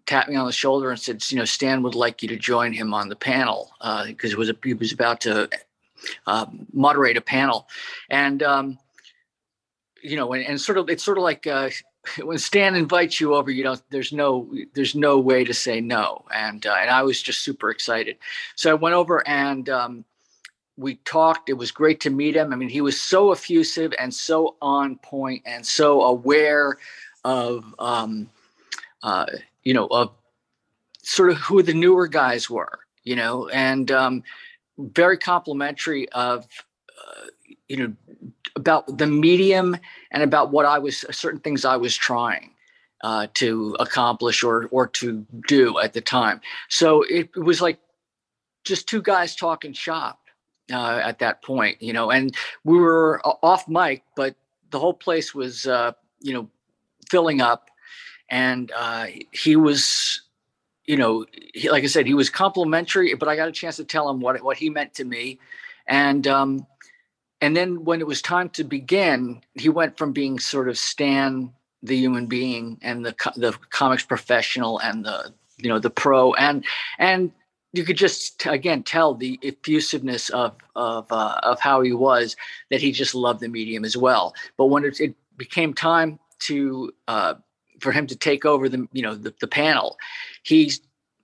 tapped 0.06 0.28
me 0.28 0.36
on 0.36 0.46
the 0.46 0.52
shoulder 0.52 0.90
and 0.90 0.98
said, 0.98 1.22
"You 1.30 1.38
know, 1.38 1.44
Stan 1.44 1.82
would 1.82 1.94
like 1.94 2.22
you 2.22 2.28
to 2.28 2.36
join 2.36 2.72
him 2.72 2.94
on 2.94 3.08
the 3.08 3.16
panel 3.16 3.70
because 4.06 4.32
uh, 4.32 4.34
it 4.34 4.38
was 4.38 4.50
a, 4.50 4.56
he 4.64 4.74
was 4.74 4.92
about 4.92 5.20
to 5.22 5.48
uh, 6.26 6.46
moderate 6.72 7.16
a 7.16 7.22
panel," 7.22 7.68
and 8.10 8.42
um, 8.42 8.78
you 10.02 10.16
know, 10.16 10.32
and, 10.32 10.44
and, 10.44 10.60
sort 10.60 10.78
of 10.78 10.88
it's 10.88 11.04
sort 11.04 11.18
of 11.18 11.24
like 11.24 11.46
when 12.22 12.38
Stan 12.38 12.74
invites 12.74 13.20
you 13.20 13.34
over, 13.34 13.50
you 13.50 13.64
know, 13.64 13.76
there's 13.90 14.12
no 14.12 14.50
there's 14.74 14.94
no 14.94 15.18
way 15.18 15.44
to 15.44 15.54
say 15.54 15.80
no, 15.80 16.24
and 16.34 16.66
uh, 16.66 16.76
and 16.80 16.90
I 16.90 17.02
was 17.02 17.20
just 17.22 17.42
super 17.42 17.70
excited. 17.70 18.18
So 18.54 18.70
I 18.70 18.74
went 18.74 18.94
over 18.94 19.26
and 19.26 19.68
um, 19.68 20.04
we 20.76 20.96
talked. 20.96 21.48
It 21.48 21.54
was 21.54 21.70
great 21.70 22.00
to 22.00 22.10
meet 22.10 22.36
him. 22.36 22.52
I 22.52 22.56
mean, 22.56 22.68
he 22.68 22.80
was 22.80 23.00
so 23.00 23.32
effusive 23.32 23.92
and 23.98 24.12
so 24.12 24.56
on 24.62 24.96
point 24.96 25.42
and 25.46 25.64
so 25.66 26.02
aware 26.02 26.78
of 27.24 27.74
um, 27.78 28.30
uh, 29.02 29.26
you 29.64 29.74
know 29.74 29.86
of 29.86 30.12
sort 31.02 31.30
of 31.30 31.38
who 31.38 31.62
the 31.62 31.74
newer 31.74 32.06
guys 32.06 32.50
were, 32.50 32.80
you 33.02 33.16
know, 33.16 33.48
and 33.48 33.90
um, 33.90 34.22
very 34.78 35.18
complimentary 35.18 36.08
of 36.10 36.46
uh, 37.06 37.26
you 37.68 37.76
know 37.76 37.92
about 38.56 38.98
the 38.98 39.06
medium 39.06 39.76
and 40.10 40.22
about 40.22 40.50
what 40.50 40.66
I 40.66 40.78
was 40.78 41.04
certain 41.10 41.40
things 41.40 41.64
I 41.64 41.76
was 41.76 41.96
trying 41.96 42.54
uh, 43.02 43.28
to 43.34 43.76
accomplish 43.78 44.42
or 44.42 44.68
or 44.70 44.86
to 44.86 45.24
do 45.46 45.78
at 45.78 45.92
the 45.92 46.00
time. 46.00 46.40
So 46.68 47.02
it, 47.02 47.34
was 47.36 47.60
like 47.60 47.78
just 48.64 48.88
two 48.88 49.02
guys 49.02 49.36
talking 49.36 49.72
shop 49.72 50.20
uh, 50.72 51.00
at 51.02 51.20
that 51.20 51.42
point, 51.42 51.80
you 51.80 51.92
know, 51.92 52.10
and 52.10 52.34
we 52.64 52.78
were 52.78 53.20
off 53.24 53.68
mic, 53.68 54.02
but 54.16 54.34
the 54.70 54.78
whole 54.78 54.94
place 54.94 55.34
was 55.34 55.66
uh, 55.66 55.92
you 56.20 56.34
know 56.34 56.48
filling 57.10 57.40
up, 57.40 57.70
and 58.30 58.72
uh, 58.76 59.06
he 59.32 59.56
was. 59.56 60.22
You 60.84 60.96
know, 60.96 61.26
he, 61.52 61.68
like 61.68 61.84
I 61.84 61.86
said, 61.86 62.06
he 62.06 62.14
was 62.14 62.30
complimentary, 62.30 63.12
but 63.12 63.28
I 63.28 63.36
got 63.36 63.46
a 63.46 63.52
chance 63.52 63.76
to 63.76 63.84
tell 63.84 64.08
him 64.08 64.20
what 64.20 64.42
what 64.42 64.56
he 64.56 64.70
meant 64.70 64.94
to 64.94 65.04
me, 65.04 65.38
and 65.86 66.26
um, 66.26 66.66
and 67.40 67.56
then 67.56 67.84
when 67.84 68.00
it 68.00 68.06
was 68.06 68.20
time 68.20 68.48
to 68.50 68.64
begin, 68.64 69.40
he 69.54 69.68
went 69.68 69.96
from 69.96 70.12
being 70.12 70.38
sort 70.38 70.68
of 70.68 70.76
Stan, 70.76 71.52
the 71.82 71.96
human 71.96 72.26
being, 72.26 72.78
and 72.82 73.04
the 73.04 73.14
the 73.36 73.52
comics 73.70 74.04
professional, 74.04 74.78
and 74.80 75.04
the 75.04 75.32
you 75.58 75.68
know 75.68 75.78
the 75.78 75.90
pro, 75.90 76.34
and 76.34 76.64
and 76.98 77.32
you 77.72 77.84
could 77.84 77.96
just 77.96 78.46
again 78.46 78.82
tell 78.82 79.14
the 79.14 79.38
effusiveness 79.42 80.30
of 80.30 80.56
of 80.74 81.06
uh, 81.10 81.38
of 81.42 81.60
how 81.60 81.80
he 81.80 81.92
was 81.92 82.36
that 82.70 82.80
he 82.80 82.90
just 82.90 83.14
loved 83.14 83.40
the 83.40 83.48
medium 83.48 83.84
as 83.84 83.96
well. 83.96 84.34
But 84.56 84.66
when 84.66 84.84
it, 84.84 85.14
became 85.36 85.72
time 85.72 86.18
to 86.40 86.92
uh, 87.06 87.34
for 87.78 87.92
him 87.92 88.08
to 88.08 88.16
take 88.16 88.44
over 88.44 88.68
the 88.68 88.88
you 88.92 89.02
know 89.02 89.14
the, 89.14 89.32
the 89.40 89.46
panel, 89.46 89.96
he 90.42 90.72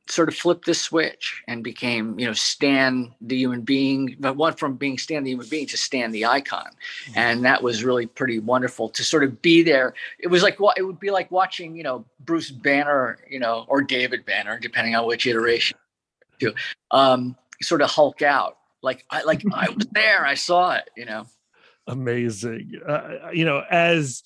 sort 0.07 0.29
of 0.29 0.35
flipped 0.35 0.67
the 0.67 0.75
switch 0.75 1.43
and 1.49 1.65
became, 1.65 2.19
you 2.19 2.27
know, 2.27 2.33
Stan 2.33 3.15
the 3.21 3.37
human 3.37 3.63
being, 3.63 4.17
but 4.21 4.37
went 4.37 4.59
from 4.59 4.77
being 4.77 4.99
Stan 4.99 5.25
the 5.25 5.31
human 5.31 5.49
being 5.49 5.67
to 5.69 5.79
Stan 5.79 6.11
the 6.13 6.27
icon. 6.27 6.67
Mm-hmm. 7.07 7.13
And 7.19 7.45
that 7.45 7.63
was 7.63 7.85
really 7.85 8.07
pretty 8.07 8.39
wonderful 8.39 8.89
to 8.91 9.03
sort 9.03 9.25
of 9.25 9.41
be 9.41 9.63
there. 9.63 9.95
It 10.19 10.29
was 10.29 10.43
like, 10.43 10.59
it 10.77 10.83
would 10.83 11.01
be 11.01 11.11
like 11.11 11.31
watching, 11.31 11.75
you 11.75 11.83
know, 11.83 12.05
Bruce 12.21 12.51
Banner, 12.51 13.19
you 13.31 13.39
know, 13.39 13.65
or 13.69 13.81
David 13.81 14.27
Banner, 14.27 14.59
depending 14.59 14.95
on 14.95 15.07
which 15.07 15.27
iteration, 15.27 15.79
to 16.41 16.55
um, 16.91 17.37
sort 17.63 17.81
of 17.81 17.91
hulk 17.91 18.21
out. 18.21 18.59
Like, 18.83 19.07
I, 19.11 19.23
like 19.23 19.43
I 19.55 19.71
was 19.71 19.87
there, 19.93 20.27
I 20.27 20.35
saw 20.35 20.75
it, 20.75 20.91
you 20.97 21.07
know. 21.07 21.27
Amazing. 21.87 22.81
Uh, 22.87 23.31
you 23.33 23.47
know, 23.47 23.63
as, 23.71 24.23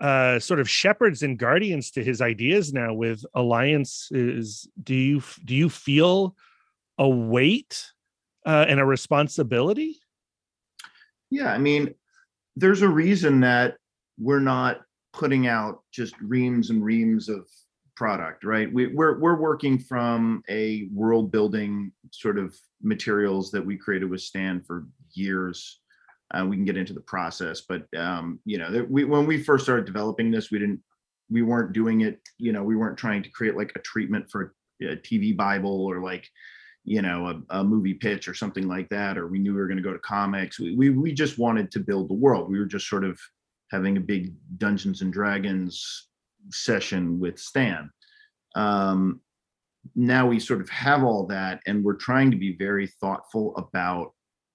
uh, 0.00 0.38
sort 0.38 0.60
of 0.60 0.70
shepherds 0.70 1.22
and 1.22 1.38
guardians 1.38 1.90
to 1.92 2.04
his 2.04 2.20
ideas 2.20 2.72
now 2.72 2.94
with 2.94 3.24
alliances. 3.34 4.68
do 4.82 4.94
you 4.94 5.22
do 5.44 5.54
you 5.54 5.68
feel 5.68 6.36
a 6.98 7.08
weight 7.08 7.84
uh, 8.46 8.66
and 8.68 8.80
a 8.80 8.84
responsibility? 8.84 9.98
Yeah, 11.30 11.52
I 11.52 11.58
mean, 11.58 11.94
there's 12.56 12.82
a 12.82 12.88
reason 12.88 13.40
that 13.40 13.76
we're 14.18 14.40
not 14.40 14.80
putting 15.12 15.46
out 15.46 15.82
just 15.92 16.18
reams 16.20 16.70
and 16.70 16.84
reams 16.84 17.28
of 17.28 17.46
product, 17.96 18.44
right? 18.44 18.72
We, 18.72 18.86
we're 18.88 19.18
we're 19.18 19.40
working 19.40 19.78
from 19.78 20.42
a 20.48 20.88
world 20.94 21.32
building 21.32 21.92
sort 22.12 22.38
of 22.38 22.56
materials 22.82 23.50
that 23.50 23.64
we 23.64 23.76
created 23.76 24.08
with 24.08 24.20
Stan 24.20 24.62
for 24.62 24.86
years. 25.12 25.80
Uh, 26.34 26.44
we 26.46 26.56
can 26.56 26.64
get 26.64 26.76
into 26.76 26.92
the 26.92 27.00
process, 27.00 27.62
but 27.62 27.86
um, 27.96 28.38
you 28.44 28.58
know, 28.58 28.86
we 28.90 29.04
when 29.04 29.26
we 29.26 29.42
first 29.42 29.64
started 29.64 29.86
developing 29.86 30.30
this, 30.30 30.50
we 30.50 30.58
didn't 30.58 30.80
we 31.30 31.42
weren't 31.42 31.72
doing 31.72 32.02
it. 32.02 32.20
You 32.38 32.52
know, 32.52 32.62
we 32.62 32.76
weren't 32.76 32.98
trying 32.98 33.22
to 33.22 33.30
create 33.30 33.56
like 33.56 33.72
a 33.76 33.80
treatment 33.80 34.30
for 34.30 34.54
a 34.82 34.96
TV 34.96 35.36
Bible 35.36 35.86
or 35.86 36.02
like 36.02 36.28
you 36.88 37.02
know 37.02 37.42
a, 37.50 37.58
a, 37.58 37.64
movie 37.64 37.94
pitch 37.94 38.28
or 38.28 38.34
something 38.34 38.66
like 38.66 38.88
that 38.88 39.18
or 39.18 39.26
we 39.26 39.38
knew 39.38 39.52
we 39.52 39.60
were 39.60 39.66
going 39.66 39.76
to 39.76 39.82
go 39.82 39.92
to 39.92 39.98
comics 39.98 40.58
we, 40.58 40.74
we 40.74 40.90
we 40.90 41.12
just 41.12 41.38
wanted 41.38 41.70
to 41.70 41.80
build 41.80 42.08
the 42.08 42.14
world 42.14 42.50
we 42.50 42.58
were 42.58 42.64
just 42.64 42.88
sort 42.88 43.04
of 43.04 43.20
having 43.70 43.96
a 43.96 44.00
big 44.00 44.32
dungeons 44.56 45.02
and 45.02 45.12
dragons 45.12 46.08
session 46.50 47.20
with 47.20 47.38
stan 47.38 47.90
um, 48.56 49.20
now 49.94 50.26
we 50.26 50.40
sort 50.40 50.60
of 50.60 50.68
have 50.70 51.04
all 51.04 51.26
that 51.26 51.60
and 51.66 51.84
we're 51.84 51.94
trying 51.94 52.30
to 52.30 52.36
be 52.36 52.56
very 52.56 52.86
thoughtful 53.00 53.54
about 53.56 54.12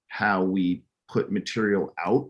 how 0.08 0.44
we 0.44 0.84
put 1.14 1.32
material 1.32 1.94
out 2.04 2.30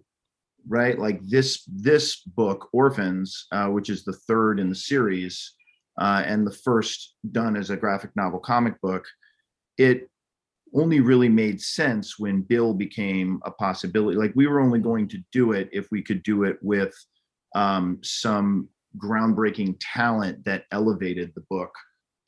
right 0.68 0.98
like 1.00 1.20
this 1.24 1.64
this 1.68 2.22
book 2.22 2.70
orphans 2.74 3.48
uh, 3.52 3.68
which 3.68 3.90
is 3.90 4.04
the 4.04 4.20
third 4.28 4.60
in 4.60 4.70
the 4.70 4.76
series 4.92 5.54
uh, 6.00 6.24
and 6.26 6.46
the 6.46 6.58
first 6.68 7.16
done 7.32 7.56
as 7.56 7.70
a 7.70 7.78
graphic 7.78 8.12
novel 8.16 8.40
comic 8.40 8.80
book 8.82 9.06
it 9.78 10.10
only 10.74 11.00
really 11.00 11.30
made 11.30 11.62
sense 11.62 12.18
when 12.18 12.42
Bill 12.42 12.74
became 12.74 13.40
a 13.46 13.52
possibility. 13.52 14.18
Like 14.18 14.34
we 14.36 14.48
were 14.48 14.60
only 14.60 14.80
going 14.80 15.08
to 15.10 15.20
do 15.32 15.52
it 15.52 15.70
if 15.72 15.88
we 15.92 16.02
could 16.02 16.24
do 16.24 16.44
it 16.44 16.58
with 16.62 16.94
um, 17.56 18.00
some 18.02 18.70
groundbreaking 18.98 19.78
talent 19.80 20.44
that 20.46 20.66
elevated 20.72 21.32
the 21.36 21.44
book 21.50 21.72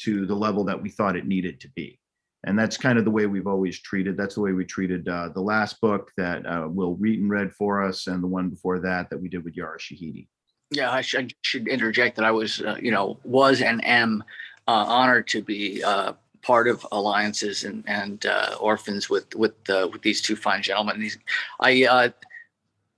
to 0.01 0.25
the 0.25 0.35
level 0.35 0.63
that 0.65 0.81
we 0.81 0.89
thought 0.89 1.15
it 1.15 1.27
needed 1.27 1.59
to 1.61 1.69
be. 1.75 1.99
And 2.45 2.57
that's 2.57 2.77
kind 2.77 2.99
of 2.99 3.05
the 3.05 3.11
way 3.11 3.25
we've 3.25 3.47
always 3.47 3.79
treated. 3.79 4.15
That's 4.15 4.35
the 4.35 4.41
way 4.41 4.53
we 4.53 4.65
treated 4.65 5.07
uh, 5.07 5.29
the 5.29 5.41
last 5.41 5.81
book 5.81 6.11
that 6.15 6.45
uh, 6.45 6.67
Wil 6.69 6.93
Wheaton 6.93 7.27
read 7.27 7.51
for 7.51 7.83
us, 7.83 8.05
and 8.05 8.21
the 8.21 8.27
one 8.27 8.49
before 8.49 8.79
that 8.79 9.09
that 9.09 9.19
we 9.19 9.29
did 9.29 9.43
with 9.43 9.57
Yara 9.57 9.79
Shahidi. 9.79 10.27
Yeah, 10.69 10.91
I, 10.91 11.01
sh- 11.01 11.15
I 11.15 11.27
should 11.41 11.67
interject 11.67 12.15
that 12.17 12.25
I 12.25 12.31
was, 12.31 12.61
uh, 12.61 12.77
you 12.79 12.91
know, 12.91 13.19
was 13.23 13.61
and 13.61 13.83
am 13.85 14.23
uh, 14.67 14.85
honored 14.87 15.27
to 15.29 15.41
be 15.41 15.83
uh, 15.83 16.13
part 16.43 16.67
of 16.67 16.85
alliances 16.91 17.63
and 17.63 17.83
and 17.87 18.25
uh, 18.27 18.55
orphans 18.59 19.09
with 19.09 19.33
with 19.35 19.55
with 19.67 20.01
these 20.03 20.21
two 20.21 20.35
fine 20.35 20.61
gentlemen. 20.61 20.99
These, 20.99 21.17
I 21.59 22.13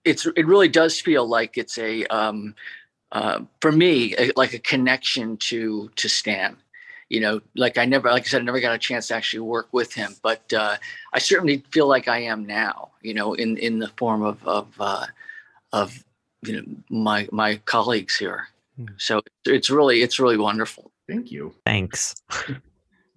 it's 0.03 0.25
it 0.25 0.45
really 0.45 0.69
does 0.69 0.99
feel 0.99 1.25
like 1.25 1.57
it's 1.57 1.77
a 1.77 2.05
um, 2.07 2.53
for 3.61 3.71
me 3.71 4.13
a, 4.17 4.31
like 4.35 4.53
a 4.53 4.59
connection 4.59 5.37
to 5.37 5.89
to 5.95 6.09
Stan. 6.09 6.57
You 7.09 7.21
know, 7.21 7.39
like 7.55 7.77
I 7.77 7.85
never, 7.85 8.09
like 8.09 8.23
I 8.23 8.27
said, 8.27 8.41
I 8.41 8.45
never 8.45 8.59
got 8.59 8.75
a 8.75 8.77
chance 8.77 9.07
to 9.07 9.15
actually 9.15 9.39
work 9.39 9.69
with 9.71 9.93
him, 9.93 10.13
but 10.21 10.51
uh, 10.53 10.75
I 11.13 11.19
certainly 11.19 11.63
feel 11.71 11.87
like 11.87 12.07
I 12.07 12.19
am 12.19 12.45
now. 12.45 12.91
You 13.01 13.13
know, 13.13 13.33
in 13.33 13.57
in 13.57 13.79
the 13.79 13.87
form 13.97 14.23
of 14.23 14.45
of 14.45 14.67
uh, 14.79 15.05
of 15.71 16.03
you 16.43 16.53
know 16.53 16.63
my 16.89 17.27
my 17.31 17.57
colleagues 17.65 18.17
here. 18.17 18.47
Hmm. 18.75 18.85
So 18.97 19.21
it's 19.45 19.69
really 19.69 20.01
it's 20.01 20.19
really 20.19 20.37
wonderful. 20.37 20.91
Thank 21.07 21.31
you. 21.31 21.55
Thanks. 21.65 22.15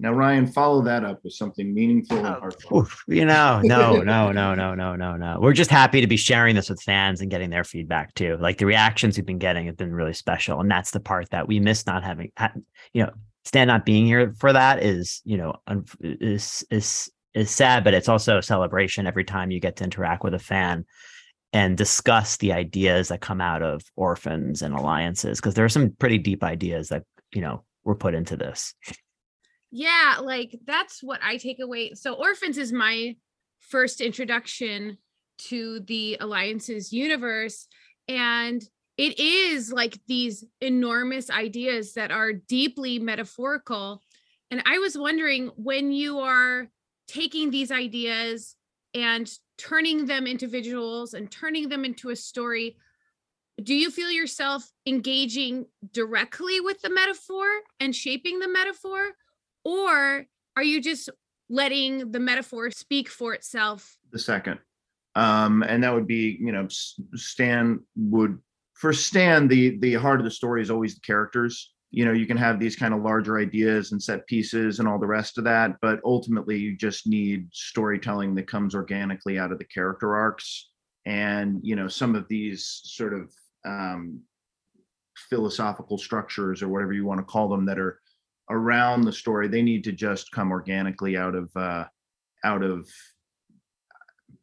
Now, 0.03 0.15
Ryan, 0.15 0.47
follow 0.47 0.81
that 0.85 1.05
up 1.05 1.23
with 1.23 1.35
something 1.35 1.75
meaningful 1.75 2.17
and 2.17 2.27
oh, 2.27 2.41
heartfelt. 2.41 2.89
You 3.07 3.27
know, 3.27 3.61
no, 3.63 3.97
no, 4.01 4.33
no, 4.33 4.55
no, 4.55 4.75
no, 4.75 4.97
no, 4.97 5.17
no. 5.17 5.39
We're 5.39 5.53
just 5.53 5.71
happy 5.71 6.01
to 6.01 6.07
be 6.07 6.17
sharing 6.17 6.57
this 6.57 6.71
with 6.71 6.81
fans 6.81 7.21
and 7.21 7.31
getting 7.31 7.51
their 7.51 7.65
feedback 7.65 8.15
too. 8.15 8.39
Like 8.41 8.57
the 8.57 8.65
reactions 8.65 9.19
we've 9.19 9.27
been 9.27 9.39
getting 9.39 9.67
have 9.67 9.77
been 9.77 9.93
really 9.93 10.15
special, 10.15 10.59
and 10.59 10.71
that's 10.71 10.93
the 10.93 11.01
part 11.01 11.29
that 11.31 11.49
we 11.49 11.61
miss 11.61 11.87
not 11.87 12.03
having. 12.03 12.33
You 12.95 13.05
know, 13.05 13.13
Stan 13.45 13.67
not 13.67 13.87
being 13.87 14.07
here 14.07 14.35
for 14.39 14.53
that 14.53 14.83
is, 14.83 15.23
you 15.25 15.37
know, 15.37 15.55
is 16.01 16.65
is 16.71 17.11
is 17.35 17.51
sad, 17.51 17.85
but 17.85 17.95
it's 17.95 18.09
also 18.09 18.39
a 18.39 18.43
celebration 18.43 19.07
every 19.07 19.25
time 19.25 19.51
you 19.51 19.61
get 19.61 19.77
to 19.77 19.85
interact 19.85 20.25
with 20.25 20.35
a 20.35 20.39
fan 20.39 20.85
and 21.53 21.77
discuss 21.77 22.37
the 22.37 22.53
ideas 22.53 23.09
that 23.09 23.21
come 23.21 23.41
out 23.41 23.63
of 23.63 23.83
orphans 23.97 24.63
and 24.63 24.75
alliances 24.75 25.41
because 25.41 25.55
there 25.55 25.65
are 25.65 25.71
some 25.71 25.91
pretty 25.99 26.19
deep 26.19 26.45
ideas 26.45 26.89
that 26.89 27.03
you 27.33 27.41
know 27.41 27.65
were 27.85 27.95
put 27.95 28.15
into 28.15 28.37
this. 28.37 28.75
Yeah 29.73 30.17
like 30.21 30.59
that's 30.67 31.01
what 31.01 31.21
i 31.23 31.37
take 31.37 31.61
away 31.61 31.95
so 31.95 32.15
orphans 32.15 32.59
is 32.59 32.73
my 32.73 33.15
first 33.61 34.01
introduction 34.01 34.99
to 35.39 35.81
the 35.81 36.17
alliances 36.21 36.93
universe 36.93 37.69
and 38.09 38.63
it 39.01 39.19
is 39.19 39.73
like 39.73 39.99
these 40.07 40.45
enormous 40.61 41.31
ideas 41.31 41.95
that 41.95 42.11
are 42.11 42.33
deeply 42.33 42.99
metaphorical 42.99 44.03
and 44.51 44.63
i 44.67 44.79
was 44.79 44.97
wondering 44.97 45.49
when 45.57 45.91
you 45.93 46.19
are 46.19 46.69
taking 47.09 47.51
these 47.51 47.73
ideas 47.73 48.57
and 48.95 49.33
turning 49.57 50.07
them 50.07 50.27
into 50.27 50.47
visuals 50.49 51.15
and 51.15 51.31
turning 51.31 51.69
them 51.69 51.85
into 51.85 52.11
a 52.11 52.17
story 52.17 52.77
do 53.63 53.75
you 53.75 53.91
feel 53.91 54.11
yourself 54.11 54.71
engaging 54.87 55.67
directly 55.93 56.61
with 56.61 56.81
the 56.83 56.91
metaphor 56.91 57.47
and 57.79 57.95
shaping 57.95 58.39
the 58.39 58.49
metaphor 58.49 59.13
or 59.65 60.27
are 60.57 60.63
you 60.63 60.81
just 60.81 61.11
letting 61.49 62.13
the 62.13 62.21
metaphor 62.21 62.71
speak 62.71 63.09
for 63.09 63.35
itself? 63.35 63.99
The 64.13 64.19
second. 64.19 64.59
Um, 65.17 65.63
and 65.63 65.83
that 65.83 65.93
would 65.93 66.07
be, 66.07 66.39
you 66.41 66.53
know, 66.53 66.69
Stan 67.15 67.81
would 67.97 68.39
for 68.81 68.95
Stan, 68.95 69.47
the 69.47 69.79
the 69.79 69.95
heart 69.95 70.21
of 70.21 70.25
the 70.25 70.31
story 70.31 70.63
is 70.63 70.71
always 70.71 70.95
the 70.95 71.03
characters. 71.03 71.73
You 71.91 72.07
know, 72.07 72.13
you 72.13 72.27
can 72.27 72.39
have 72.39 72.59
these 72.59 72.77
kind 72.77 72.95
of 72.95 73.03
larger 73.03 73.39
ideas 73.39 73.93
and 73.93 74.03
set 74.03 74.27
pieces 74.27 74.79
and 74.79 74.89
all 74.89 74.99
the 74.99 75.07
rest 75.07 75.37
of 75.37 75.45
that, 75.45 75.77
but 75.83 76.01
ultimately 76.05 76.57
you 76.57 76.77
just 76.77 77.07
need 77.07 77.49
storytelling 77.53 78.35
that 78.37 78.47
comes 78.47 78.75
organically 78.75 79.39
out 79.39 79.53
of 79.53 79.59
the 79.59 79.65
character 79.65 80.17
arcs. 80.17 80.71
And 81.05 81.61
you 81.63 81.77
know, 81.77 81.89
some 81.89 82.15
of 82.15 82.27
these 82.29 82.81
sort 82.85 83.13
of 83.13 83.31
um, 83.67 84.21
philosophical 85.29 85.99
structures 85.99 86.63
or 86.63 86.69
whatever 86.69 86.95
you 86.95 87.05
want 87.05 87.19
to 87.19 87.25
call 87.25 87.51
them 87.51 87.67
that 87.67 87.79
are 87.79 88.01
around 88.49 89.03
the 89.03 89.13
story 89.13 89.47
they 89.47 89.63
need 89.63 89.85
to 89.85 89.93
just 89.93 90.33
come 90.33 90.51
organically 90.51 91.17
out 91.17 91.37
of 91.37 91.49
uh 91.55 91.85
out 92.45 92.65
of 92.65 92.89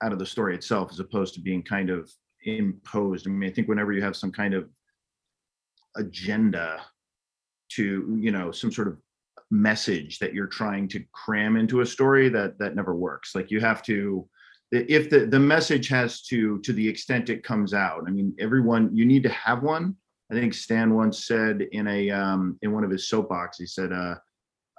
out 0.02 0.14
of 0.14 0.20
the 0.20 0.26
story 0.26 0.56
itself 0.56 0.90
as 0.92 1.00
opposed 1.00 1.34
to 1.34 1.42
being 1.42 1.62
kind 1.62 1.90
of 1.90 2.10
imposed. 2.48 3.28
I 3.28 3.30
mean 3.30 3.50
i 3.50 3.54
think 3.54 3.68
whenever 3.68 3.94
you 3.94 4.02
have 4.02 4.16
some 4.16 4.32
kind 4.32 4.54
of 4.54 4.70
agenda 5.96 6.82
to 7.70 8.18
you 8.20 8.32
know 8.32 8.52
some 8.52 8.72
sort 8.72 8.88
of 8.88 8.98
message 9.50 10.20
that 10.20 10.34
you're 10.34 10.48
trying 10.48 10.88
to 10.90 11.04
cram 11.12 11.56
into 11.58 11.82
a 11.82 11.86
story 11.86 12.30
that 12.30 12.58
that 12.60 12.76
never 12.76 12.96
works. 12.96 13.36
Like 13.36 13.52
you 13.52 13.60
have 13.60 13.82
to 13.84 14.28
if 14.72 15.10
the 15.10 15.26
the 15.26 15.40
message 15.40 15.88
has 15.88 16.22
to 16.24 16.60
to 16.60 16.74
the 16.74 16.88
extent 16.88 17.30
it 17.30 17.42
comes 17.42 17.74
out 17.74 18.04
i 18.06 18.12
mean 18.12 18.36
everyone 18.38 18.94
you 18.94 19.06
need 19.06 19.24
to 19.24 19.30
have 19.30 19.64
one. 19.64 19.96
I 20.30 20.34
think 20.36 20.54
Stan 20.54 20.94
once 20.94 21.26
said 21.26 21.62
in 21.72 21.88
a 21.88 22.10
um, 22.10 22.58
in 22.62 22.74
one 22.74 22.84
of 22.84 22.92
his 22.92 23.08
soapbox, 23.08 23.58
he 23.58 23.66
said, 23.66 23.94
uh, 23.94 24.16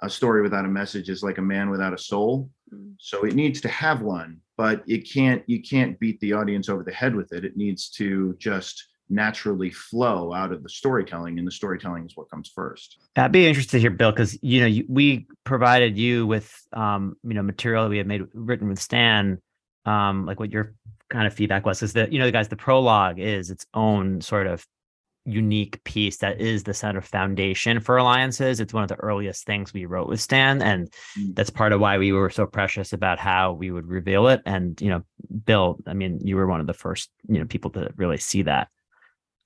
"A 0.03 0.09
story 0.09 0.43
without 0.43 0.65
a 0.65 0.69
message 0.69 1.09
is 1.09 1.23
like 1.23 1.39
a 1.39 1.41
man 1.41 1.71
without 1.71 1.93
a 1.93 1.97
soul." 1.97 2.51
So 2.99 3.25
it 3.25 3.33
needs 3.33 3.61
to 3.61 3.69
have 3.69 4.01
one, 4.01 4.39
but 4.57 4.83
it 4.85 5.09
can't. 5.09 5.41
You 5.47 5.61
can't 5.61 5.97
beat 5.99 6.19
the 6.19 6.33
audience 6.33 6.67
over 6.69 6.83
the 6.83 6.91
head 6.91 7.15
with 7.15 7.31
it. 7.31 7.45
It 7.45 7.55
needs 7.55 7.89
to 7.91 8.35
just 8.39 8.89
naturally 9.09 9.71
flow 9.71 10.33
out 10.33 10.51
of 10.51 10.63
the 10.63 10.69
storytelling, 10.69 11.39
and 11.39 11.47
the 11.47 11.51
storytelling 11.51 12.05
is 12.05 12.15
what 12.15 12.29
comes 12.29 12.51
first. 12.53 12.97
I'd 13.15 13.31
be 13.31 13.47
interested 13.47 13.79
here 13.79 13.89
Bill, 13.89 14.11
because 14.11 14.37
you 14.43 14.59
know 14.59 14.67
you, 14.67 14.85
we 14.89 15.27
provided 15.45 15.97
you 15.97 16.27
with 16.27 16.53
um, 16.73 17.15
you 17.23 17.33
know 17.33 17.41
material 17.41 17.87
we 17.87 17.97
had 17.97 18.07
made 18.07 18.25
written 18.33 18.67
with 18.67 18.81
Stan, 18.81 19.41
um, 19.85 20.25
like 20.25 20.39
what 20.39 20.51
your 20.51 20.75
kind 21.09 21.25
of 21.25 21.33
feedback 21.33 21.65
was, 21.65 21.81
is 21.81 21.93
that 21.93 22.11
you 22.11 22.19
know, 22.19 22.25
the 22.25 22.31
guys, 22.31 22.49
the 22.49 22.55
prologue 22.57 23.17
is 23.17 23.49
its 23.49 23.65
own 23.73 24.19
sort 24.19 24.45
of 24.45 24.65
unique 25.25 25.83
piece 25.83 26.17
that 26.17 26.39
is 26.39 26.63
the 26.63 26.73
center 26.73 27.01
foundation 27.01 27.79
for 27.79 27.97
alliances. 27.97 28.59
It's 28.59 28.73
one 28.73 28.83
of 28.83 28.89
the 28.89 28.95
earliest 28.95 29.45
things 29.45 29.73
we 29.73 29.85
wrote 29.85 30.07
with 30.07 30.21
Stan, 30.21 30.61
and 30.61 30.91
mm. 31.17 31.35
that's 31.35 31.49
part 31.49 31.71
of 31.71 31.79
why 31.79 31.97
we 31.97 32.11
were 32.11 32.29
so 32.29 32.45
precious 32.45 32.93
about 32.93 33.19
how 33.19 33.53
we 33.53 33.71
would 33.71 33.87
reveal 33.87 34.27
it. 34.27 34.41
And 34.45 34.79
you 34.81 34.89
know, 34.89 35.03
Bill, 35.45 35.79
I 35.87 35.93
mean, 35.93 36.19
you 36.23 36.35
were 36.35 36.47
one 36.47 36.61
of 36.61 36.67
the 36.67 36.73
first 36.73 37.09
you 37.27 37.39
know 37.39 37.45
people 37.45 37.71
to 37.71 37.91
really 37.95 38.17
see 38.17 38.41
that, 38.43 38.69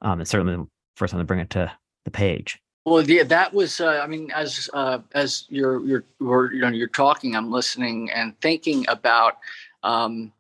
um, 0.02 0.20
and 0.20 0.28
certainly 0.28 0.56
the 0.56 0.68
first 0.96 1.14
one 1.14 1.20
to 1.20 1.26
bring 1.26 1.40
it 1.40 1.50
to 1.52 1.72
the 2.06 2.12
page. 2.12 2.60
Well, 2.86 3.02
yeah, 3.02 3.24
that 3.24 3.54
was. 3.54 3.80
Uh, 3.80 4.02
I 4.04 4.08
mean, 4.08 4.30
as 4.32 4.70
uh, 4.74 5.00
as 5.14 5.46
you're 5.50 5.86
you're 5.86 6.04
you're 6.20 6.54
you 6.54 6.62
know 6.62 6.70
you're 6.70 6.88
talking, 6.90 7.36
I'm 7.36 7.52
listening 7.52 8.12
and 8.12 8.40
thinking 8.42 8.86
about, 8.90 9.38
um, 9.84 10.34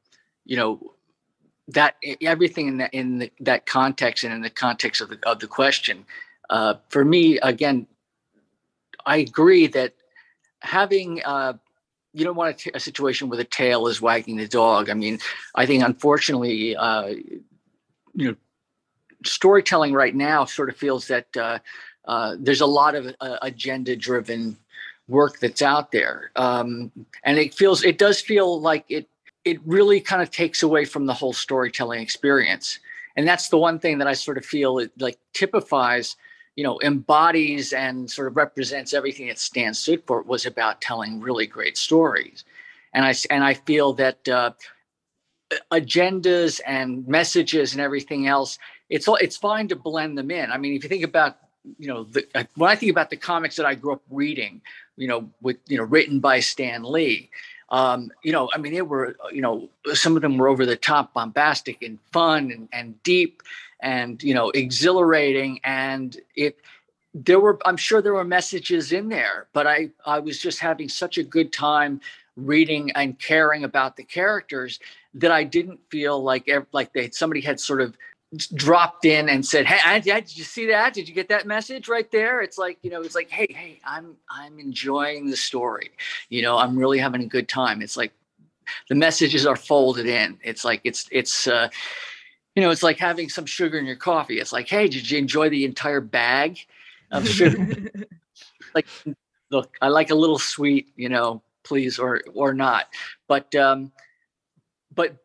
you 0.45 0.57
know, 0.57 0.92
that 1.73 1.95
everything 2.21 2.67
in 2.67 2.77
that 2.77 2.93
in 2.93 3.19
the, 3.19 3.31
that 3.41 3.65
context 3.65 4.23
and 4.23 4.33
in 4.33 4.41
the 4.41 4.49
context 4.49 5.01
of 5.01 5.09
the 5.09 5.19
of 5.23 5.39
the 5.39 5.47
question, 5.47 6.05
uh, 6.49 6.75
for 6.89 7.03
me 7.03 7.39
again, 7.39 7.87
I 9.05 9.17
agree 9.17 9.67
that 9.67 9.93
having 10.61 11.21
uh, 11.23 11.53
you 12.13 12.23
don't 12.23 12.35
want 12.35 12.67
a, 12.73 12.79
situation 12.79 13.27
where 13.27 13.37
the 13.37 13.43
tail 13.43 13.87
is 13.87 14.01
wagging 14.01 14.37
the 14.37 14.47
dog. 14.47 14.89
I 14.89 14.93
mean, 14.93 15.19
I 15.55 15.65
think 15.65 15.83
unfortunately, 15.83 16.75
uh, 16.75 17.07
you 17.07 18.31
know, 18.31 18.35
storytelling 19.25 19.93
right 19.93 20.15
now 20.15 20.45
sort 20.45 20.69
of 20.69 20.77
feels 20.77 21.07
that 21.07 21.25
uh, 21.35 21.59
uh, 22.05 22.35
there's 22.39 22.61
a 22.61 22.65
lot 22.65 22.95
of 22.95 23.15
uh, 23.19 23.37
agenda-driven 23.41 24.57
work 25.07 25.39
that's 25.39 25.61
out 25.61 25.91
there, 25.91 26.31
um, 26.35 26.91
and 27.23 27.37
it 27.37 27.53
feels 27.53 27.83
it 27.83 27.97
does 27.97 28.21
feel 28.21 28.61
like 28.61 28.85
it 28.89 29.09
it 29.45 29.59
really 29.65 29.99
kind 29.99 30.21
of 30.21 30.31
takes 30.31 30.63
away 30.63 30.85
from 30.85 31.05
the 31.05 31.13
whole 31.13 31.33
storytelling 31.33 32.01
experience. 32.01 32.79
And 33.15 33.27
that's 33.27 33.49
the 33.49 33.57
one 33.57 33.79
thing 33.79 33.97
that 33.99 34.07
I 34.07 34.13
sort 34.13 34.37
of 34.37 34.45
feel 34.45 34.79
it 34.79 34.91
like 34.99 35.19
typifies 35.33 36.15
you 36.55 36.63
know, 36.63 36.79
embodies 36.81 37.73
and 37.73 38.09
sort 38.09 38.27
of 38.27 38.37
represents 38.37 38.93
everything 38.93 39.27
that 39.27 39.39
Stan 39.39 39.73
for 40.05 40.21
was 40.21 40.45
about 40.45 40.81
telling 40.81 41.19
really 41.19 41.47
great 41.47 41.77
stories. 41.77 42.45
And 42.93 43.05
I, 43.05 43.15
and 43.31 43.43
I 43.43 43.55
feel 43.55 43.93
that 43.93 44.27
uh, 44.27 44.51
agendas 45.71 46.61
and 46.67 47.07
messages 47.07 47.73
and 47.73 47.81
everything 47.81 48.27
else, 48.27 48.59
it's, 48.89 49.07
all 49.07 49.15
it's 49.15 49.37
fine 49.37 49.67
to 49.69 49.75
blend 49.75 50.17
them 50.17 50.29
in. 50.29 50.51
I 50.51 50.57
mean, 50.57 50.75
if 50.75 50.83
you 50.83 50.89
think 50.89 51.03
about, 51.03 51.37
you 51.79 51.87
know, 51.87 52.03
the, 52.03 52.27
when 52.55 52.69
I 52.69 52.75
think 52.75 52.91
about 52.91 53.09
the 53.09 53.17
comics 53.17 53.55
that 53.55 53.65
I 53.65 53.73
grew 53.73 53.93
up 53.93 54.03
reading, 54.11 54.61
you 54.95 55.07
know, 55.07 55.31
with, 55.41 55.57
you 55.67 55.77
know, 55.77 55.85
written 55.85 56.19
by 56.19 56.39
Stan 56.39 56.83
Lee, 56.83 57.31
um, 57.73 58.11
you 58.21 58.31
know, 58.31 58.49
I 58.53 58.59
mean, 58.59 58.71
they 58.71 58.83
were, 58.83 59.17
you 59.33 59.41
know, 59.41 59.67
some 59.93 60.15
of 60.15 60.21
them 60.21 60.37
were 60.37 60.47
over 60.47 60.65
the 60.65 60.75
top, 60.75 61.13
bombastic 61.13 61.81
and 61.81 61.99
fun 62.11 62.51
and, 62.51 62.69
and 62.71 63.01
deep 63.03 63.41
and 63.81 64.23
you 64.23 64.33
know 64.33 64.51
exhilarating. 64.51 65.59
And 65.63 66.15
it 66.35 66.57
there 67.13 67.39
were 67.39 67.59
i'm 67.65 67.77
sure 67.77 68.01
there 68.01 68.13
were 68.13 68.23
messages 68.23 68.91
in 68.91 69.07
there 69.07 69.45
but 69.53 69.67
i 69.67 69.89
i 70.05 70.17
was 70.17 70.39
just 70.39 70.59
having 70.59 70.89
such 70.89 71.17
a 71.17 71.23
good 71.23 71.53
time 71.53 72.01
reading 72.35 72.91
and 72.95 73.19
caring 73.19 73.63
about 73.63 73.95
the 73.95 74.03
characters 74.03 74.79
that 75.13 75.31
i 75.31 75.43
didn't 75.43 75.79
feel 75.89 76.23
like 76.23 76.49
like 76.71 76.91
they 76.93 77.09
somebody 77.11 77.39
had 77.39 77.59
sort 77.59 77.81
of 77.81 77.95
dropped 78.55 79.05
in 79.05 79.29
and 79.29 79.45
said 79.45 79.65
hey 79.65 79.99
did 79.99 80.35
you 80.35 80.43
see 80.43 80.65
that 80.65 80.93
did 80.93 81.07
you 81.07 81.13
get 81.13 81.29
that 81.29 81.45
message 81.45 81.87
right 81.87 82.09
there 82.11 82.41
it's 82.41 82.57
like 82.57 82.79
you 82.81 82.89
know 82.89 83.01
it's 83.01 83.13
like 83.13 83.29
hey 83.29 83.45
hey 83.49 83.79
i'm 83.85 84.15
i'm 84.31 84.57
enjoying 84.59 85.29
the 85.29 85.37
story 85.37 85.91
you 86.29 86.41
know 86.41 86.57
i'm 86.57 86.75
really 86.75 86.97
having 86.97 87.21
a 87.21 87.27
good 87.27 87.47
time 87.47 87.79
it's 87.79 87.95
like 87.95 88.11
the 88.89 88.95
messages 88.95 89.45
are 89.45 89.55
folded 89.55 90.07
in 90.07 90.35
it's 90.43 90.65
like 90.65 90.81
it's 90.83 91.07
it's 91.11 91.45
uh 91.47 91.69
you 92.55 92.61
know, 92.61 92.69
it's 92.69 92.83
like 92.83 92.99
having 92.99 93.29
some 93.29 93.45
sugar 93.45 93.77
in 93.77 93.85
your 93.85 93.95
coffee. 93.95 94.39
It's 94.39 94.53
like, 94.53 94.67
hey, 94.67 94.87
did 94.87 95.09
you 95.09 95.17
enjoy 95.17 95.49
the 95.49 95.65
entire 95.65 96.01
bag 96.01 96.59
of 97.11 97.27
sugar? 97.27 97.89
like, 98.75 98.87
look, 99.49 99.75
I 99.81 99.87
like 99.87 100.11
a 100.11 100.15
little 100.15 100.37
sweet, 100.37 100.89
you 100.95 101.09
know, 101.09 101.41
please 101.63 101.97
or 101.97 102.21
or 102.33 102.53
not. 102.53 102.87
But 103.27 103.53
um, 103.55 103.91
but 104.93 105.17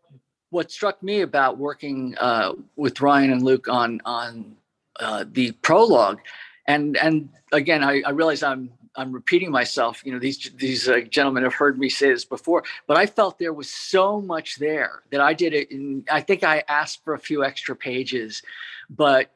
what 0.51 0.71
struck 0.71 1.03
me 1.03 1.21
about 1.21 1.59
working 1.59 2.17
uh, 2.19 2.53
with 2.77 3.01
Ryan 3.01 3.33
and 3.33 3.43
Luke 3.43 3.69
on 3.69 4.01
on 4.05 4.57
uh, 5.01 5.25
the 5.31 5.53
prologue, 5.53 6.21
and 6.67 6.97
and 6.97 7.29
again, 7.53 7.85
I, 7.85 8.03
I 8.07 8.11
realize 8.11 8.43
I'm 8.43 8.71
I'm 8.97 9.13
repeating 9.13 9.51
myself. 9.51 10.03
You 10.05 10.13
know, 10.13 10.19
these 10.19 10.51
these 10.57 10.89
uh, 10.89 11.01
gentlemen 11.09 11.45
have 11.45 11.55
heard 11.55 11.79
me 11.79 11.89
say 11.89 12.11
this 12.11 12.25
before, 12.25 12.65
but 12.87 12.97
I 12.97 13.07
felt 13.07 13.39
there 13.39 13.53
was 13.53 13.71
so 13.71 14.21
much 14.21 14.57
there 14.57 15.03
that 15.11 15.21
I 15.21 15.35
did 15.35 15.55
it. 15.55 15.71
In, 15.71 16.05
I 16.11 16.21
think 16.21 16.43
I 16.43 16.65
asked 16.69 17.05
for 17.05 17.15
a 17.15 17.19
few 17.19 17.45
extra 17.45 17.77
pages, 17.77 18.43
but 18.91 19.31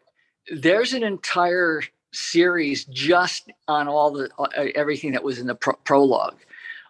there's 0.53 0.93
an 0.93 1.05
entire 1.05 1.83
series 2.13 2.85
just 2.87 3.51
on 3.69 3.89
all 3.89 4.11
the 4.11 4.31
uh, 4.39 4.67
everything 4.75 5.13
that 5.13 5.23
was 5.23 5.39
in 5.39 5.47
the 5.47 5.55
pro- 5.55 5.79
prologue. 5.85 6.39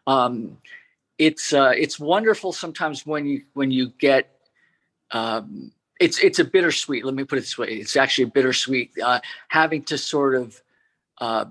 Um, 0.07 0.59
it's 1.27 1.53
uh, 1.53 1.73
it's 1.77 2.01
wonderful 2.01 2.53
sometimes 2.53 3.07
when 3.07 3.27
you 3.27 3.43
when 3.55 3.71
you 3.71 3.93
get. 3.99 4.29
Um, 5.13 5.73
it's 6.01 6.19
it's 6.19 6.41
a 6.41 6.45
bittersweet. 6.45 7.05
Let 7.05 7.15
me 7.15 7.25
put 7.25 7.39
it 7.39 7.43
this 7.43 7.57
way: 7.57 7.69
it's 7.69 7.97
actually 7.97 8.25
a 8.25 8.29
bittersweet 8.29 8.91
uh, 9.03 9.21
having 9.49 9.85
to 9.85 9.99
sort 9.99 10.35
of 10.35 10.61
uh, 11.19 11.45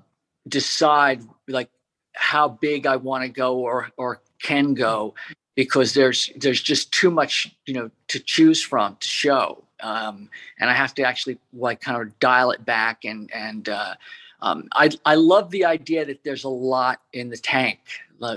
decide 0.47 1.21
like 1.47 1.69
how 2.13 2.49
big 2.49 2.85
I 2.85 2.97
want 2.97 3.23
to 3.23 3.29
go 3.29 3.59
or 3.59 3.91
or 3.95 4.21
can 4.41 4.73
go 4.73 5.13
because 5.55 5.93
there's 5.93 6.31
there's 6.35 6.61
just 6.61 6.91
too 6.91 7.09
much 7.09 7.55
you 7.65 7.73
know 7.73 7.91
to 8.09 8.19
choose 8.19 8.61
from 8.61 8.97
to 8.99 9.07
show 9.07 9.63
um, 9.79 10.29
and 10.59 10.69
I 10.69 10.73
have 10.73 10.93
to 10.95 11.03
actually 11.03 11.37
like 11.53 11.79
kind 11.79 12.01
of 12.01 12.19
dial 12.19 12.51
it 12.51 12.65
back 12.65 13.05
and 13.05 13.31
and 13.33 13.69
uh, 13.69 13.93
um, 14.41 14.67
I 14.73 14.89
I 15.05 15.15
love 15.15 15.49
the 15.51 15.63
idea 15.63 16.03
that 16.05 16.25
there's 16.25 16.43
a 16.43 16.49
lot 16.49 16.99
in 17.13 17.29
the 17.29 17.37
tank 17.37 17.79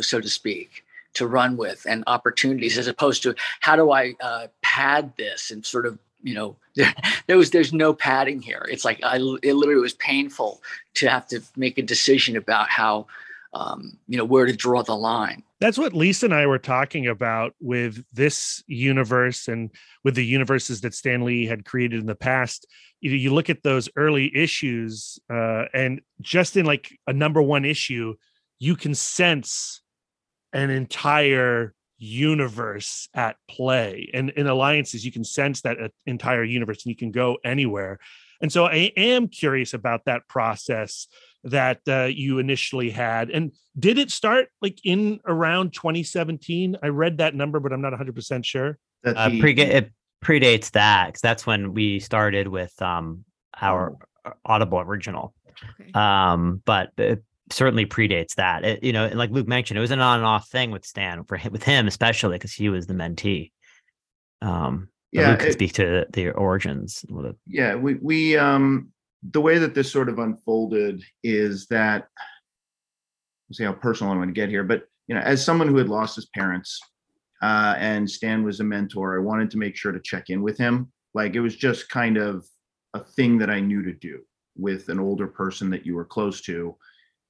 so 0.01 0.21
to 0.21 0.29
speak 0.29 0.85
to 1.15 1.27
run 1.27 1.57
with 1.57 1.87
and 1.89 2.05
opportunities 2.07 2.79
as 2.79 2.87
opposed 2.87 3.23
to 3.23 3.35
how 3.61 3.77
do 3.77 3.91
I 3.91 4.15
uh, 4.21 4.49
pad 4.63 5.13
this 5.17 5.51
and 5.51 5.65
sort 5.65 5.87
of 5.87 5.99
you 6.23 6.35
know 6.35 6.57
there, 6.77 6.95
there 7.27 7.37
was 7.37 7.51
there's 7.51 7.73
no 7.73 7.95
padding 7.95 8.43
here. 8.43 8.67
It's 8.71 8.85
like 8.85 9.03
i 9.05 9.17
it 9.17 9.55
literally 9.55 9.81
was 9.81 9.95
painful 9.95 10.63
to 10.95 11.09
have 11.09 11.27
to 11.29 11.41
make 11.57 11.79
a 11.79 11.83
decision 11.83 12.37
about 12.37 12.69
how 12.69 13.07
um, 13.53 13.99
you 14.09 14.19
know 14.19 14.25
where 14.25 14.47
to 14.47 14.53
draw 14.53 14.83
the 14.83 14.97
line. 14.97 15.43
That's 15.61 15.79
what 15.79 15.95
lisa 15.95 16.27
and 16.27 16.35
i 16.35 16.47
were 16.47 16.59
talking 16.59 17.07
about 17.07 17.55
with 17.61 18.05
this 18.13 18.63
universe 18.67 19.49
and 19.49 19.71
with 20.03 20.15
the 20.15 20.25
universes 20.25 20.81
that 20.83 20.95
stan 20.95 21.25
lee 21.25 21.47
had 21.47 21.65
created 21.65 22.01
in 22.01 22.07
the 22.07 22.17
past. 22.17 22.67
You, 23.01 23.13
you 23.13 23.33
look 23.35 23.51
at 23.51 23.63
those 23.63 23.89
early 23.97 24.35
issues 24.35 25.19
uh, 25.31 25.67
and 25.75 26.01
just 26.23 26.57
in 26.57 26.65
like 26.65 26.99
a 27.07 27.13
number 27.13 27.41
one 27.41 27.65
issue 27.65 28.15
you 28.59 28.77
can 28.77 28.95
sense 28.95 29.83
an 30.55 30.71
entire 30.71 31.75
universe 31.99 33.09
at 33.15 33.37
play. 33.49 34.11
And 34.15 34.31
in 34.31 34.47
alliances 34.47 35.05
you 35.05 35.13
can 35.13 35.25
sense 35.25 35.63
that 35.63 35.77
entire 36.07 36.45
universe 36.45 36.85
and 36.85 36.91
you 36.91 36.97
can 36.97 37.11
go 37.11 37.39
anywhere. 37.45 37.99
And 38.41 38.53
so 38.53 38.67
i 38.67 38.93
am 38.97 39.29
curious 39.29 39.75
about 39.75 40.05
that 40.07 40.27
process 40.29 41.07
that 41.45 41.81
uh, 41.89 42.05
you 42.05 42.39
initially 42.39 42.91
had. 42.91 43.31
And 43.31 43.53
did 43.79 43.99
it 43.99 44.11
start 44.11 44.49
like 44.63 44.79
in 44.85 45.21
around 45.27 45.73
2017 45.73 46.77
i 46.83 46.87
read 46.87 47.19
that 47.19 47.35
number 47.35 47.59
but 47.59 47.73
i'm 47.73 47.83
not 47.83 47.93
100% 47.93 48.45
sure. 48.45 48.79
Uh, 49.05 49.31
pre- 49.41 49.55
it 49.55 49.91
predates 50.25 50.71
that 50.71 51.07
because 51.07 51.21
that's 51.21 51.47
when 51.47 51.75
we 51.75 52.01
started 52.01 52.49
with 52.49 52.81
um 52.81 53.25
our 53.61 53.97
oh. 54.25 54.33
audible 54.45 54.81
original. 54.81 55.35
Okay. 55.81 55.93
um 55.93 56.63
but 56.65 56.91
it, 56.99 57.23
certainly 57.51 57.87
predates 57.87 58.35
that. 58.37 58.65
It, 58.65 58.85
you 58.85 58.93
know, 58.93 59.05
and 59.05 59.19
like 59.19 59.31
Luke 59.31 59.49
mentioned, 59.49 59.79
it 59.79 59.81
was 59.81 59.91
an 59.91 60.01
on 60.01 60.19
and 60.19 60.27
off 60.27 60.49
thing 60.49 60.71
with 60.71 60.85
Stan 60.85 61.25
for 61.25 61.37
him, 61.37 61.53
with 61.53 61.63
him 61.63 61.87
especially 61.87 62.37
because 62.37 62.53
he 62.53 62.69
was 62.69 62.87
the 62.87 62.95
mentee. 62.95 63.53
Um, 64.43 64.89
yeah, 65.13 65.31
Luke 65.31 65.41
can 65.41 65.53
speak 65.53 65.73
to 65.75 66.07
the 66.13 66.31
origins. 66.31 67.05
Yeah, 67.47 67.77
we 67.77 67.95
we 67.95 68.37
um 68.37 68.91
the 69.31 69.41
way 69.41 69.59
that 69.59 69.75
this 69.75 69.91
sort 69.91 70.09
of 70.09 70.19
unfolded 70.19 71.03
is 71.23 71.67
that 71.69 72.09
see 73.53 73.65
how 73.65 73.73
personal 73.73 74.13
I 74.13 74.17
want 74.17 74.29
to 74.29 74.33
get 74.33 74.49
here, 74.49 74.65
but 74.65 74.85
you 75.07 75.15
know, 75.15 75.21
as 75.21 75.45
someone 75.45 75.69
who 75.69 75.77
had 75.77 75.89
lost 75.89 76.17
his 76.17 76.27
parents, 76.35 76.81
uh, 77.43 77.75
and 77.79 78.11
Stan 78.11 78.43
was 78.43 78.61
a 78.61 78.65
mentor, 78.65 79.17
I 79.17 79.23
wanted 79.23 79.51
to 79.51 79.59
make 79.59 79.77
sure 79.77 79.93
to 79.93 80.01
check 80.01 80.31
in 80.31 80.43
with 80.43 80.57
him. 80.57 80.91
Like 81.13 81.35
it 81.35 81.41
was 81.41 81.57
just 81.57 81.89
kind 81.91 82.17
of 82.17 82.47
a 82.95 83.01
thing 83.01 83.39
that 83.39 83.51
I 83.51 83.61
knew 83.61 83.83
to 83.83 83.93
do 83.93 84.21
with 84.57 84.89
an 84.89 84.99
older 84.99 85.27
person 85.27 85.69
that 85.71 85.85
you 85.85 85.95
were 85.95 86.05
close 86.05 86.41
to 86.43 86.77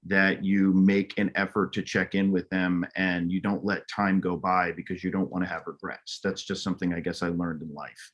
that 0.07 0.45
you 0.45 0.73
make 0.73 1.19
an 1.19 1.31
effort 1.35 1.73
to 1.73 1.83
check 1.83 2.15
in 2.15 2.31
with 2.31 2.49
them 2.51 2.87
and 2.97 3.33
you 3.33 3.41
don't 3.41 3.65
let 3.65 3.89
time 3.89 4.21
go 4.21 4.37
by 4.37 4.73
because 4.73 5.03
you 5.03 5.11
don't 5.11 5.31
want 5.31 5.43
to 5.43 5.49
have 5.49 5.63
regrets. 5.67 6.21
That's 6.23 6.43
just 6.43 6.63
something 6.63 6.93
I 6.93 7.01
guess 7.01 7.23
I 7.23 7.29
learned 7.29 7.63
in 7.63 7.73
life. 7.73 8.13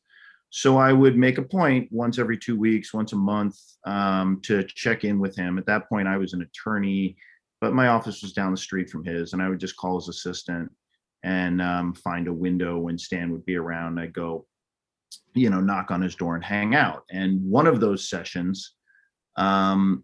So 0.50 0.79
I 0.79 0.92
would 0.92 1.16
make 1.16 1.38
a 1.38 1.42
point 1.42 1.88
once 1.92 2.18
every 2.18 2.37
two 2.37 2.59
weeks, 2.59 2.92
once 2.92 3.12
a 3.12 3.16
month 3.16 3.57
um, 3.87 4.40
to 4.42 4.64
check 4.64 5.05
in 5.05 5.18
with 5.18 5.37
him. 5.37 5.59
At 5.59 5.66
that 5.66 5.88
point, 5.88 6.09
I 6.09 6.16
was 6.16 6.33
an 6.33 6.42
attorney, 6.42 7.16
but 7.61 7.72
my 7.72 7.88
office 7.88 8.22
was 8.22 8.33
down 8.33 8.50
the 8.50 8.57
street 8.57 8.90
from 8.90 9.05
his, 9.05 9.33
and 9.33 9.40
I 9.40 9.48
would 9.48 9.61
just 9.61 9.76
call 9.76 9.98
his 9.98 10.09
assistant 10.09 10.70
and 11.22 11.62
um, 11.62 11.94
find 11.94 12.26
a 12.26 12.33
window 12.33 12.79
when 12.79 12.98
Stan 12.98 13.31
would 13.31 13.44
be 13.46 13.57
around. 13.57 14.00
I'd 14.00 14.12
go, 14.12 14.46
you 15.35 15.50
know, 15.50 15.61
knock 15.61 15.90
on 15.90 16.03
his 16.03 16.16
door 16.16 16.35
and 16.35 16.45
hang 16.45 16.74
out. 16.74 17.05
And 17.11 17.41
one 17.49 17.68
of 17.68 17.78
those 17.78 18.09
sessions, 18.09 18.74
um, 19.36 20.03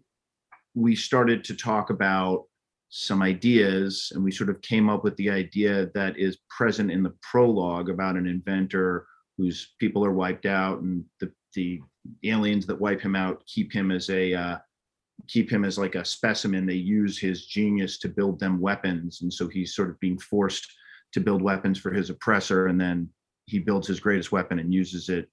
we 0.77 0.95
started 0.95 1.43
to 1.43 1.55
talk 1.55 1.89
about 1.89 2.43
some 2.89 3.23
ideas 3.23 4.11
and 4.13 4.23
we 4.23 4.31
sort 4.31 4.49
of 4.49 4.61
came 4.61 4.89
up 4.89 5.03
with 5.03 5.15
the 5.17 5.29
idea 5.29 5.89
that 5.95 6.17
is 6.17 6.37
present 6.55 6.91
in 6.91 7.01
the 7.01 7.13
prologue 7.21 7.89
about 7.89 8.15
an 8.15 8.27
inventor 8.27 9.07
whose 9.37 9.73
people 9.79 10.05
are 10.05 10.13
wiped 10.13 10.45
out 10.45 10.79
and 10.81 11.03
the 11.19 11.31
the 11.55 11.79
aliens 12.23 12.67
that 12.67 12.79
wipe 12.79 13.01
him 13.01 13.15
out 13.15 13.43
keep 13.47 13.73
him 13.73 13.89
as 13.89 14.09
a 14.11 14.33
uh, 14.33 14.57
keep 15.27 15.51
him 15.51 15.65
as 15.65 15.77
like 15.79 15.95
a 15.95 16.05
specimen. 16.05 16.65
They 16.65 16.75
use 16.75 17.17
his 17.17 17.47
genius 17.47 17.97
to 17.99 18.07
build 18.07 18.39
them 18.39 18.61
weapons. 18.61 19.21
And 19.23 19.33
so 19.33 19.47
he's 19.47 19.73
sort 19.73 19.89
of 19.89 19.99
being 19.99 20.19
forced 20.19 20.71
to 21.13 21.19
build 21.19 21.41
weapons 21.41 21.79
for 21.79 21.91
his 21.91 22.11
oppressor 22.11 22.67
and 22.67 22.79
then 22.79 23.09
he 23.47 23.59
builds 23.59 23.87
his 23.87 23.99
greatest 23.99 24.31
weapon 24.31 24.59
and 24.59 24.73
uses 24.73 25.09
it 25.09 25.27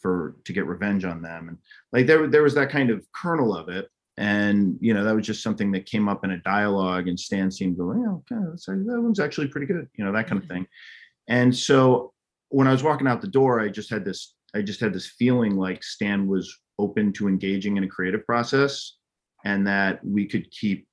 for 0.00 0.36
to 0.44 0.52
get 0.52 0.66
revenge 0.66 1.04
on 1.04 1.22
them. 1.22 1.48
And 1.48 1.58
like 1.92 2.06
there 2.06 2.26
there 2.26 2.42
was 2.42 2.54
that 2.54 2.70
kind 2.70 2.90
of 2.90 3.06
kernel 3.12 3.54
of 3.56 3.68
it 3.68 3.88
and 4.18 4.76
you 4.80 4.92
know 4.92 5.04
that 5.04 5.14
was 5.14 5.26
just 5.26 5.42
something 5.42 5.72
that 5.72 5.86
came 5.86 6.08
up 6.08 6.22
in 6.22 6.32
a 6.32 6.38
dialogue 6.38 7.08
and 7.08 7.18
stan 7.18 7.50
seemed 7.50 7.76
to 7.76 7.82
go 7.82 7.92
yeah 7.94 8.36
okay 8.36 8.84
that 8.84 9.00
one's 9.00 9.20
actually 9.20 9.48
pretty 9.48 9.66
good 9.66 9.88
you 9.94 10.04
know 10.04 10.12
that 10.12 10.26
kind 10.26 10.42
of 10.42 10.48
thing. 10.48 10.66
And 11.28 11.54
so 11.54 12.12
when 12.48 12.66
i 12.66 12.72
was 12.72 12.82
walking 12.82 13.06
out 13.06 13.20
the 13.20 13.26
door 13.26 13.60
i 13.60 13.68
just 13.68 13.88
had 13.88 14.04
this 14.04 14.34
i 14.54 14.60
just 14.60 14.80
had 14.80 14.92
this 14.92 15.06
feeling 15.06 15.56
like 15.56 15.82
stan 15.82 16.26
was 16.26 16.58
open 16.78 17.12
to 17.12 17.28
engaging 17.28 17.76
in 17.76 17.84
a 17.84 17.88
creative 17.88 18.26
process 18.26 18.96
and 19.44 19.66
that 19.66 20.04
we 20.04 20.26
could 20.26 20.50
keep 20.50 20.86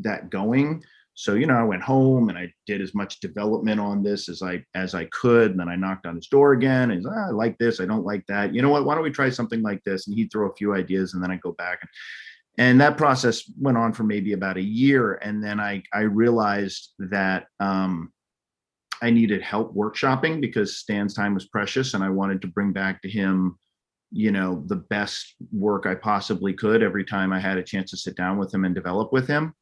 that 0.00 0.30
going. 0.30 0.82
So 1.14 1.34
you 1.34 1.46
know 1.46 1.54
i 1.54 1.62
went 1.62 1.82
home 1.82 2.28
and 2.28 2.36
i 2.36 2.52
did 2.66 2.82
as 2.82 2.94
much 2.94 3.20
development 3.20 3.80
on 3.80 4.02
this 4.02 4.28
as 4.28 4.42
i 4.42 4.62
as 4.74 4.94
i 4.94 5.06
could. 5.06 5.52
And 5.52 5.60
then 5.60 5.68
i 5.68 5.76
knocked 5.76 6.06
on 6.06 6.16
his 6.16 6.26
door 6.26 6.52
again 6.52 6.90
and 6.90 7.00
he's 7.00 7.06
ah, 7.06 7.28
i 7.28 7.30
like 7.30 7.56
this. 7.58 7.80
I 7.80 7.86
don't 7.86 8.04
like 8.04 8.24
that. 8.26 8.54
You 8.54 8.60
know 8.60 8.68
what? 8.68 8.84
Why 8.84 8.94
don't 8.94 9.04
we 9.04 9.10
try 9.10 9.30
something 9.30 9.62
like 9.62 9.82
this? 9.84 10.06
And 10.06 10.16
he'd 10.16 10.30
throw 10.30 10.50
a 10.50 10.54
few 10.54 10.74
ideas 10.74 11.14
and 11.14 11.22
then 11.22 11.30
I'd 11.30 11.40
go 11.40 11.52
back 11.52 11.78
and 11.80 11.90
and 12.58 12.80
that 12.80 12.96
process 12.96 13.42
went 13.60 13.76
on 13.76 13.92
for 13.92 14.02
maybe 14.02 14.32
about 14.32 14.56
a 14.56 14.62
year. 14.62 15.14
And 15.22 15.42
then 15.42 15.60
i 15.60 15.82
i 15.92 16.00
realized 16.00 16.94
that 16.98 17.46
um, 17.60 18.12
i 19.02 19.10
needed 19.10 19.42
help 19.42 19.74
workshopping 19.74 20.40
because 20.40 20.78
stan's 20.78 21.14
time 21.14 21.34
was 21.34 21.46
precious 21.46 21.94
and 21.94 22.02
i 22.02 22.08
wanted 22.08 22.40
to 22.40 22.48
bring 22.48 22.72
back 22.72 23.02
to 23.02 23.10
him 23.10 23.58
you 24.10 24.30
know 24.30 24.64
the 24.66 24.76
best 24.76 25.34
work 25.52 25.84
i 25.84 25.94
possibly 25.94 26.52
could 26.54 26.82
every 26.82 27.04
time 27.04 27.32
i 27.32 27.38
had 27.38 27.58
a 27.58 27.62
chance 27.62 27.90
to 27.90 27.96
sit 27.96 28.16
down 28.16 28.38
with 28.38 28.52
him 28.52 28.64
and 28.64 28.74
develop 28.74 29.12
with 29.12 29.26
him. 29.26 29.54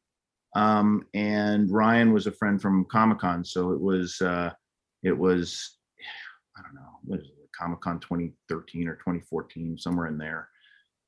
Um, 0.55 1.05
and 1.13 1.69
ryan 1.69 2.13
was 2.13 2.27
a 2.27 2.31
friend 2.31 2.61
from 2.61 2.85
comic-con 2.85 3.43
so 3.43 3.71
it 3.71 3.81
was 3.81 4.21
uh, 4.21 4.51
it 5.03 5.17
was 5.17 5.77
i 6.57 6.61
don't 6.61 6.75
know 6.75 6.99
what 7.03 7.19
is 7.19 7.27
it 7.27 7.49
comic-con 7.57 7.99
2013 7.99 8.87
or 8.87 8.95
2014 8.95 9.77
somewhere 9.77 10.07
in 10.07 10.17
there 10.17 10.49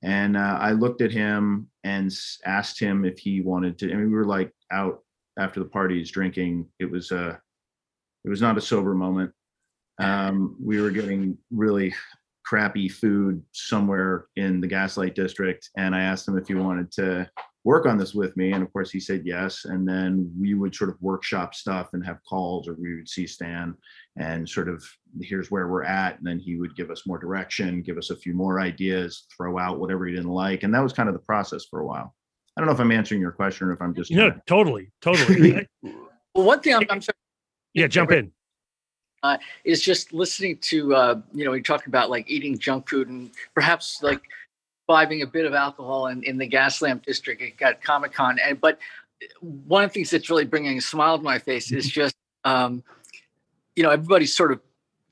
and 0.04 0.38
uh, 0.38 0.58
I 0.60 0.72
looked 0.72 1.02
at 1.02 1.12
him 1.12 1.70
and 1.84 2.14
asked 2.46 2.80
him 2.80 3.06
if 3.06 3.18
he 3.20 3.42
wanted 3.42 3.78
to. 3.80 3.92
I 3.92 3.96
mean, 3.96 4.08
we 4.08 4.14
were 4.14 4.26
like 4.26 4.52
out 4.72 5.00
after 5.40 5.60
the 5.60 5.66
parties 5.66 6.12
drinking. 6.12 6.68
It 6.80 6.90
was 6.90 7.12
a, 7.12 7.20
uh, 7.20 7.38
it 8.26 8.30
was 8.30 8.42
not 8.42 8.58
a 8.58 8.62
sober 8.62 8.94
moment. 8.94 9.32
Um, 10.00 10.56
we 10.64 10.82
were 10.82 10.92
getting 10.92 11.38
really 11.50 11.94
crappy 12.46 12.90
food 12.90 13.42
somewhere 13.54 14.28
in 14.36 14.62
the 14.62 14.68
Gaslamp 14.68 15.16
District, 15.16 15.70
and 15.78 15.96
I 15.96 16.02
asked 16.02 16.28
him 16.28 16.38
if 16.38 16.48
he 16.48 16.56
wanted 16.56 16.92
to 16.94 17.30
work 17.64 17.86
on 17.86 17.98
this 17.98 18.14
with 18.14 18.36
me. 18.38 18.54
And 18.54 18.64
of 18.64 18.72
course, 18.72 18.92
he 18.92 19.00
said 19.00 19.24
yes. 19.26 19.66
And 19.66 19.88
then 19.88 20.32
we 20.40 20.54
would 20.54 20.74
sort 20.74 20.90
of 20.90 21.02
workshop 21.02 21.54
stuff 21.54 21.90
and 21.94 22.06
have 22.06 22.24
calls, 22.28 22.68
or 22.68 22.76
we 22.76 22.96
would 22.96 23.10
see 23.10 23.28
Stan 23.28 23.76
and 24.18 24.48
sort 24.48 24.70
of 24.70 24.84
here's 25.22 25.52
where 25.52 25.68
we're 25.68 25.84
at. 25.84 26.18
And 26.18 26.26
then 26.26 26.40
he 26.40 26.56
would 26.56 26.76
give 26.76 26.90
us 26.90 27.06
more 27.06 27.20
direction, 27.20 27.82
give 27.82 27.98
us 27.98 28.10
a 28.10 28.16
few 28.16 28.34
more 28.34 28.60
ideas, 28.60 29.26
throw 29.36 29.58
out 29.58 29.80
whatever 29.80 30.06
he 30.06 30.16
didn't 30.16 30.32
like. 30.32 30.64
And 30.64 30.74
that 30.74 30.84
was 30.84 30.94
kind 30.94 31.10
of 31.10 31.14
the 31.14 31.20
process 31.20 31.66
for 31.70 31.82
a 31.82 31.86
while. 31.86 32.16
I 32.56 32.62
don't 32.62 32.68
know 32.68 32.74
if 32.74 32.80
I'm 32.80 32.92
answering 32.92 33.22
your 33.22 33.32
question 33.32 33.68
or 33.68 33.74
if 33.74 33.82
I'm 33.82 33.94
just. 33.94 34.12
No, 34.12 34.32
totally. 34.48 34.92
Totally. 35.02 35.68
well, 35.84 36.46
one 36.46 36.60
thing 36.60 36.74
I'm, 36.74 36.88
I'm 36.90 37.02
sorry. 37.02 37.16
Yeah, 37.74 37.88
jump 37.88 38.12
in. 38.12 38.32
Uh, 39.24 39.38
is 39.64 39.82
just 39.82 40.14
listening 40.14 40.58
to 40.60 40.96
uh, 40.96 41.22
you 41.34 41.44
know 41.44 41.52
we 41.52 41.62
talk 41.62 41.88
about 41.88 42.10
like 42.10 42.30
eating 42.30 42.58
junk 42.58 42.88
food 42.88 43.10
and 43.10 43.32
perhaps 43.54 44.02
like 44.02 44.22
imbibing 44.88 45.22
a 45.22 45.28
bit 45.28 45.46
of 45.46 45.54
alcohol 45.54 46.08
in, 46.08 46.24
in 46.24 46.38
the 46.38 46.48
Gaslamp 46.48 47.04
district 47.04 47.62
at 47.62 47.82
Comic 47.84 48.14
Con. 48.14 48.38
And 48.44 48.60
but 48.60 48.80
one 49.42 49.84
of 49.84 49.90
the 49.90 49.94
things 49.94 50.10
that's 50.10 50.30
really 50.30 50.46
bringing 50.46 50.78
a 50.78 50.82
smile 50.82 51.18
to 51.18 51.24
my 51.24 51.40
face 51.40 51.72
is 51.72 51.90
just 51.90 52.16
um, 52.46 52.84
you 53.76 53.84
know 53.84 53.90
everybody 53.90 54.26
sort 54.26 54.52
of 54.52 54.62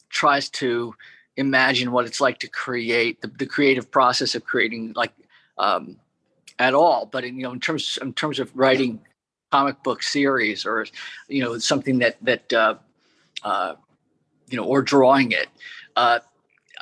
tries 0.09 0.49
to 0.49 0.93
imagine 1.37 1.91
what 1.91 2.05
it's 2.05 2.21
like 2.21 2.39
to 2.39 2.47
create 2.47 3.21
the, 3.21 3.27
the 3.27 3.45
creative 3.45 3.91
process 3.91 4.35
of 4.35 4.45
creating 4.45 4.93
like 4.95 5.11
um, 5.57 5.97
at 6.59 6.73
all. 6.73 7.05
But 7.05 7.25
in, 7.25 7.35
you 7.35 7.43
know 7.43 7.51
in 7.51 7.59
terms 7.59 7.99
in 8.01 8.13
terms 8.13 8.39
of 8.39 8.55
writing 8.55 9.01
comic 9.51 9.81
book 9.83 10.03
series 10.03 10.65
or 10.65 10.85
you 11.27 11.43
know 11.43 11.57
something 11.57 11.99
that 11.99 12.17
that 12.21 12.53
uh, 12.53 12.75
uh, 13.43 13.75
you 14.49 14.57
know 14.57 14.63
or 14.63 14.81
drawing 14.81 15.31
it. 15.31 15.47
Uh, 15.97 16.19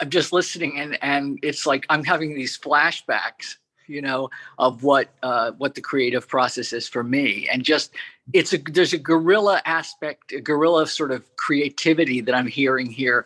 I'm 0.04 0.10
just 0.10 0.34
listening 0.34 0.78
and 0.82 0.98
and 1.02 1.40
it's 1.42 1.66
like 1.66 1.86
I'm 1.88 2.04
having 2.04 2.36
these 2.36 2.58
flashbacks, 2.58 3.56
you 3.88 4.02
know, 4.02 4.30
of 4.60 4.84
what 4.84 5.08
uh, 5.24 5.52
what 5.52 5.76
the 5.76 5.82
creative 5.82 6.28
process 6.28 6.74
is 6.74 6.90
for 6.90 7.06
me, 7.06 7.48
and 7.50 7.64
just 7.64 7.94
it's 8.34 8.52
a 8.52 8.58
there's 8.58 8.92
a 8.92 8.98
guerrilla 8.98 9.62
aspect, 9.66 10.34
a 10.34 10.42
guerrilla 10.42 10.88
sort 10.88 11.12
of 11.12 11.24
creativity 11.38 12.20
that 12.20 12.36
I'm 12.36 12.48
hearing 12.48 12.88
here, 12.88 13.26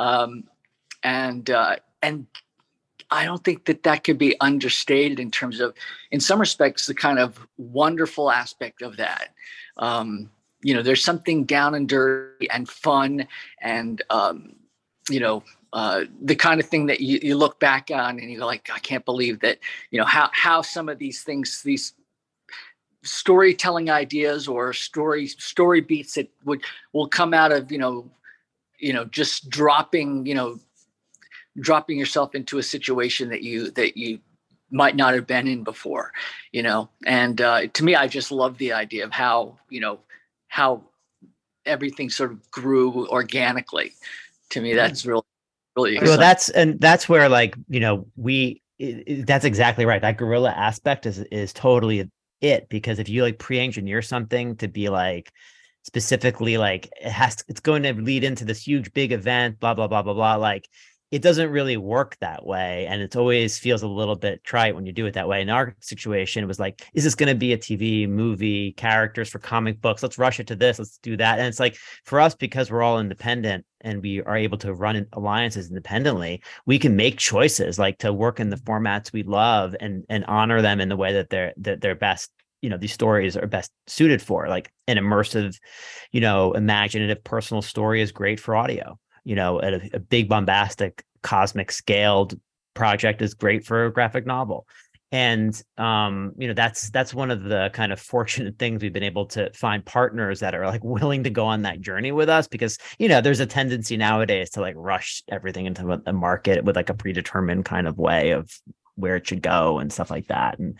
um, 0.00 0.42
and 1.04 1.48
uh, 1.48 1.76
and 2.02 2.26
I 3.12 3.24
don't 3.24 3.44
think 3.44 3.66
that 3.66 3.84
that 3.84 4.02
could 4.02 4.18
be 4.18 4.34
understated 4.40 5.20
in 5.20 5.30
terms 5.30 5.60
of, 5.60 5.74
in 6.10 6.18
some 6.18 6.40
respects, 6.40 6.86
the 6.86 6.94
kind 6.94 7.20
of 7.20 7.46
wonderful 7.56 8.32
aspect 8.32 8.82
of 8.82 8.96
that. 8.96 9.28
Um, 9.76 10.28
you 10.60 10.74
know, 10.74 10.82
there's 10.82 11.04
something 11.04 11.44
down 11.44 11.76
and 11.76 11.88
dirty 11.88 12.50
and 12.50 12.68
fun 12.68 13.28
and 13.62 14.02
um, 14.10 14.56
you 15.08 15.20
know 15.20 15.44
uh, 15.76 16.06
the 16.22 16.34
kind 16.34 16.58
of 16.58 16.66
thing 16.66 16.86
that 16.86 17.02
you, 17.02 17.20
you 17.22 17.36
look 17.36 17.60
back 17.60 17.90
on 17.92 18.18
and 18.18 18.30
you're 18.30 18.46
like, 18.46 18.70
I 18.72 18.78
can't 18.78 19.04
believe 19.04 19.40
that, 19.40 19.58
you 19.90 19.98
know, 19.98 20.06
how, 20.06 20.30
how 20.32 20.62
some 20.62 20.88
of 20.88 20.98
these 20.98 21.22
things, 21.22 21.60
these 21.62 21.92
storytelling 23.02 23.90
ideas 23.90 24.48
or 24.48 24.72
story, 24.72 25.26
story 25.26 25.82
beats 25.82 26.14
that 26.14 26.30
would, 26.46 26.62
will 26.94 27.06
come 27.06 27.34
out 27.34 27.52
of, 27.52 27.70
you 27.70 27.76
know, 27.76 28.10
you 28.78 28.94
know, 28.94 29.04
just 29.04 29.50
dropping, 29.50 30.24
you 30.24 30.34
know, 30.34 30.58
dropping 31.60 31.98
yourself 31.98 32.34
into 32.34 32.56
a 32.56 32.62
situation 32.62 33.28
that 33.28 33.42
you, 33.42 33.70
that 33.72 33.98
you 33.98 34.18
might 34.70 34.96
not 34.96 35.12
have 35.12 35.26
been 35.26 35.46
in 35.46 35.62
before, 35.62 36.10
you 36.52 36.62
know? 36.62 36.88
And 37.04 37.38
uh, 37.42 37.66
to 37.66 37.84
me, 37.84 37.94
I 37.94 38.08
just 38.08 38.32
love 38.32 38.56
the 38.56 38.72
idea 38.72 39.04
of 39.04 39.12
how, 39.12 39.58
you 39.68 39.80
know, 39.80 40.00
how 40.48 40.84
everything 41.66 42.08
sort 42.08 42.32
of 42.32 42.50
grew 42.50 43.06
organically. 43.08 43.92
To 44.50 44.62
me, 44.62 44.72
that's 44.72 45.04
really 45.04 45.20
really 45.76 45.98
well 46.00 46.18
that's 46.18 46.48
and 46.50 46.80
that's 46.80 47.08
where 47.08 47.28
like 47.28 47.56
you 47.68 47.80
know 47.80 48.06
we 48.16 48.62
it, 48.78 49.26
that's 49.26 49.44
exactly 49.44 49.86
right. 49.86 50.02
That 50.02 50.18
guerrilla 50.18 50.50
aspect 50.50 51.06
is 51.06 51.18
is 51.18 51.52
totally 51.52 52.10
it 52.40 52.68
because 52.68 52.98
if 52.98 53.08
you 53.08 53.22
like 53.22 53.38
pre-engineer 53.38 54.02
something 54.02 54.56
to 54.56 54.68
be 54.68 54.88
like 54.88 55.32
specifically 55.82 56.58
like 56.58 56.90
it 57.00 57.10
has 57.10 57.36
to, 57.36 57.44
it's 57.48 57.60
going 57.60 57.82
to 57.84 57.94
lead 57.94 58.24
into 58.24 58.44
this 58.44 58.66
huge 58.66 58.92
big 58.92 59.12
event 59.12 59.58
blah 59.60 59.72
blah 59.74 59.86
blah 59.86 60.02
blah 60.02 60.14
blah 60.14 60.34
like 60.36 60.68
it 61.10 61.22
doesn't 61.22 61.50
really 61.50 61.76
work 61.76 62.16
that 62.20 62.44
way 62.44 62.86
and 62.88 63.00
it 63.00 63.14
always 63.14 63.58
feels 63.58 63.82
a 63.82 63.88
little 63.88 64.16
bit 64.16 64.42
trite 64.42 64.74
when 64.74 64.86
you 64.86 64.92
do 64.92 65.06
it 65.06 65.14
that 65.14 65.28
way. 65.28 65.40
In 65.40 65.50
our 65.50 65.76
situation 65.80 66.42
it 66.42 66.46
was 66.46 66.58
like 66.58 66.86
is 66.94 67.04
this 67.04 67.14
going 67.14 67.28
to 67.28 67.34
be 67.34 67.52
a 67.52 67.58
tv 67.58 68.08
movie 68.08 68.72
characters 68.72 69.28
for 69.28 69.38
comic 69.38 69.80
books? 69.80 70.02
Let's 70.02 70.18
rush 70.18 70.40
it 70.40 70.46
to 70.48 70.56
this 70.56 70.78
let's 70.78 70.98
do 70.98 71.16
that. 71.16 71.38
And 71.38 71.48
it's 71.48 71.60
like 71.60 71.76
for 72.04 72.20
us 72.20 72.34
because 72.34 72.70
we're 72.70 72.82
all 72.82 72.98
independent 72.98 73.64
and 73.82 74.02
we 74.02 74.22
are 74.22 74.36
able 74.36 74.58
to 74.58 74.74
run 74.74 75.06
alliances 75.12 75.68
independently 75.68 76.42
we 76.64 76.78
can 76.78 76.96
make 76.96 77.18
choices 77.18 77.78
like 77.78 77.98
to 77.98 78.12
work 78.12 78.40
in 78.40 78.50
the 78.50 78.56
mm-hmm. 78.56 78.86
formats 78.86 79.12
we 79.12 79.22
love 79.22 79.76
and 79.80 80.04
and 80.08 80.24
honor 80.24 80.62
them 80.62 80.80
in 80.80 80.88
the 80.88 80.96
way 80.96 81.12
that 81.12 81.30
they're 81.30 81.52
that 81.56 81.80
they're 81.80 81.94
best 81.94 82.30
you 82.62 82.70
know 82.70 82.78
these 82.78 82.92
stories 82.92 83.36
are 83.36 83.46
best 83.46 83.70
suited 83.86 84.20
for 84.22 84.48
like 84.48 84.72
an 84.88 84.96
immersive 84.96 85.58
you 86.10 86.20
know 86.20 86.52
imaginative 86.52 87.22
personal 87.22 87.62
story 87.62 88.00
is 88.00 88.12
great 88.12 88.40
for 88.40 88.56
audio 88.56 88.98
you 89.26 89.34
know, 89.34 89.60
a, 89.60 89.90
a 89.92 89.98
big 89.98 90.28
bombastic 90.28 91.04
cosmic 91.22 91.72
scaled 91.72 92.38
project 92.74 93.20
is 93.20 93.34
great 93.34 93.66
for 93.66 93.86
a 93.86 93.92
graphic 93.92 94.24
novel. 94.24 94.66
And 95.12 95.60
um 95.78 96.32
you 96.36 96.48
know 96.48 96.54
that's 96.54 96.90
that's 96.90 97.14
one 97.14 97.30
of 97.30 97.44
the 97.44 97.70
kind 97.72 97.92
of 97.92 98.00
fortunate 98.00 98.58
things 98.58 98.82
we've 98.82 98.92
been 98.92 99.02
able 99.02 99.26
to 99.26 99.52
find 99.52 99.84
partners 99.84 100.40
that 100.40 100.54
are 100.54 100.66
like 100.66 100.82
willing 100.84 101.24
to 101.24 101.30
go 101.30 101.46
on 101.46 101.62
that 101.62 101.80
journey 101.80 102.12
with 102.12 102.28
us 102.28 102.48
because 102.48 102.76
you 102.98 103.08
know 103.08 103.20
there's 103.20 103.40
a 103.40 103.46
tendency 103.46 103.96
nowadays 103.96 104.50
to 104.50 104.60
like 104.60 104.74
rush 104.76 105.22
everything 105.28 105.66
into 105.66 106.00
the 106.04 106.12
market 106.12 106.64
with 106.64 106.76
like 106.76 106.90
a 106.90 106.94
predetermined 106.94 107.64
kind 107.64 107.86
of 107.86 107.98
way 107.98 108.30
of 108.30 108.50
where 108.96 109.16
it 109.16 109.26
should 109.26 109.42
go 109.42 109.78
and 109.78 109.92
stuff 109.92 110.10
like 110.10 110.26
that. 110.26 110.58
And 110.58 110.76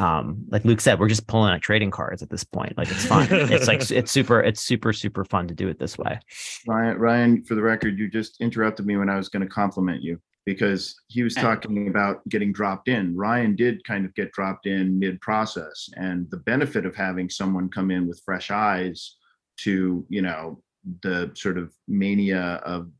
um 0.00 0.44
like 0.48 0.64
luke 0.64 0.80
said 0.80 0.98
we're 0.98 1.08
just 1.08 1.26
pulling 1.26 1.52
out 1.52 1.60
trading 1.60 1.90
cards 1.90 2.22
at 2.22 2.30
this 2.30 2.44
point. 2.44 2.76
Like 2.76 2.90
it's 2.90 3.04
fun. 3.04 3.28
It's 3.30 3.68
like 3.68 3.90
it's 3.90 4.10
super 4.10 4.40
it's 4.40 4.60
super 4.60 4.92
super 4.92 5.24
fun 5.24 5.48
to 5.48 5.54
do 5.54 5.68
it 5.68 5.78
this 5.78 5.98
way. 5.98 6.18
Ryan 6.66 6.98
ryan 6.98 7.44
for 7.44 7.54
the 7.54 7.62
record 7.62 7.98
you 7.98 8.08
just 8.08 8.40
interrupted 8.40 8.86
me 8.86 8.96
when 8.96 9.08
i 9.08 9.16
was 9.16 9.28
going 9.28 9.42
to 9.42 9.48
compliment 9.48 10.02
you 10.02 10.20
because 10.46 10.98
he 11.08 11.22
was 11.22 11.34
talking 11.34 11.88
about 11.88 12.26
getting 12.28 12.50
dropped 12.50 12.88
in. 12.88 13.14
Ryan 13.14 13.54
did 13.54 13.84
kind 13.84 14.06
of 14.06 14.14
get 14.14 14.32
dropped 14.32 14.66
in 14.66 14.98
mid 14.98 15.20
process 15.20 15.88
and 15.96 16.28
the 16.30 16.38
benefit 16.38 16.86
of 16.86 16.96
having 16.96 17.28
someone 17.28 17.68
come 17.68 17.90
in 17.90 18.08
with 18.08 18.22
fresh 18.24 18.50
eyes 18.50 19.16
to 19.58 20.04
you 20.08 20.22
know 20.22 20.62
the 21.02 21.30
sort 21.34 21.58
of 21.58 21.72
mania 21.88 22.60
of 22.64 22.90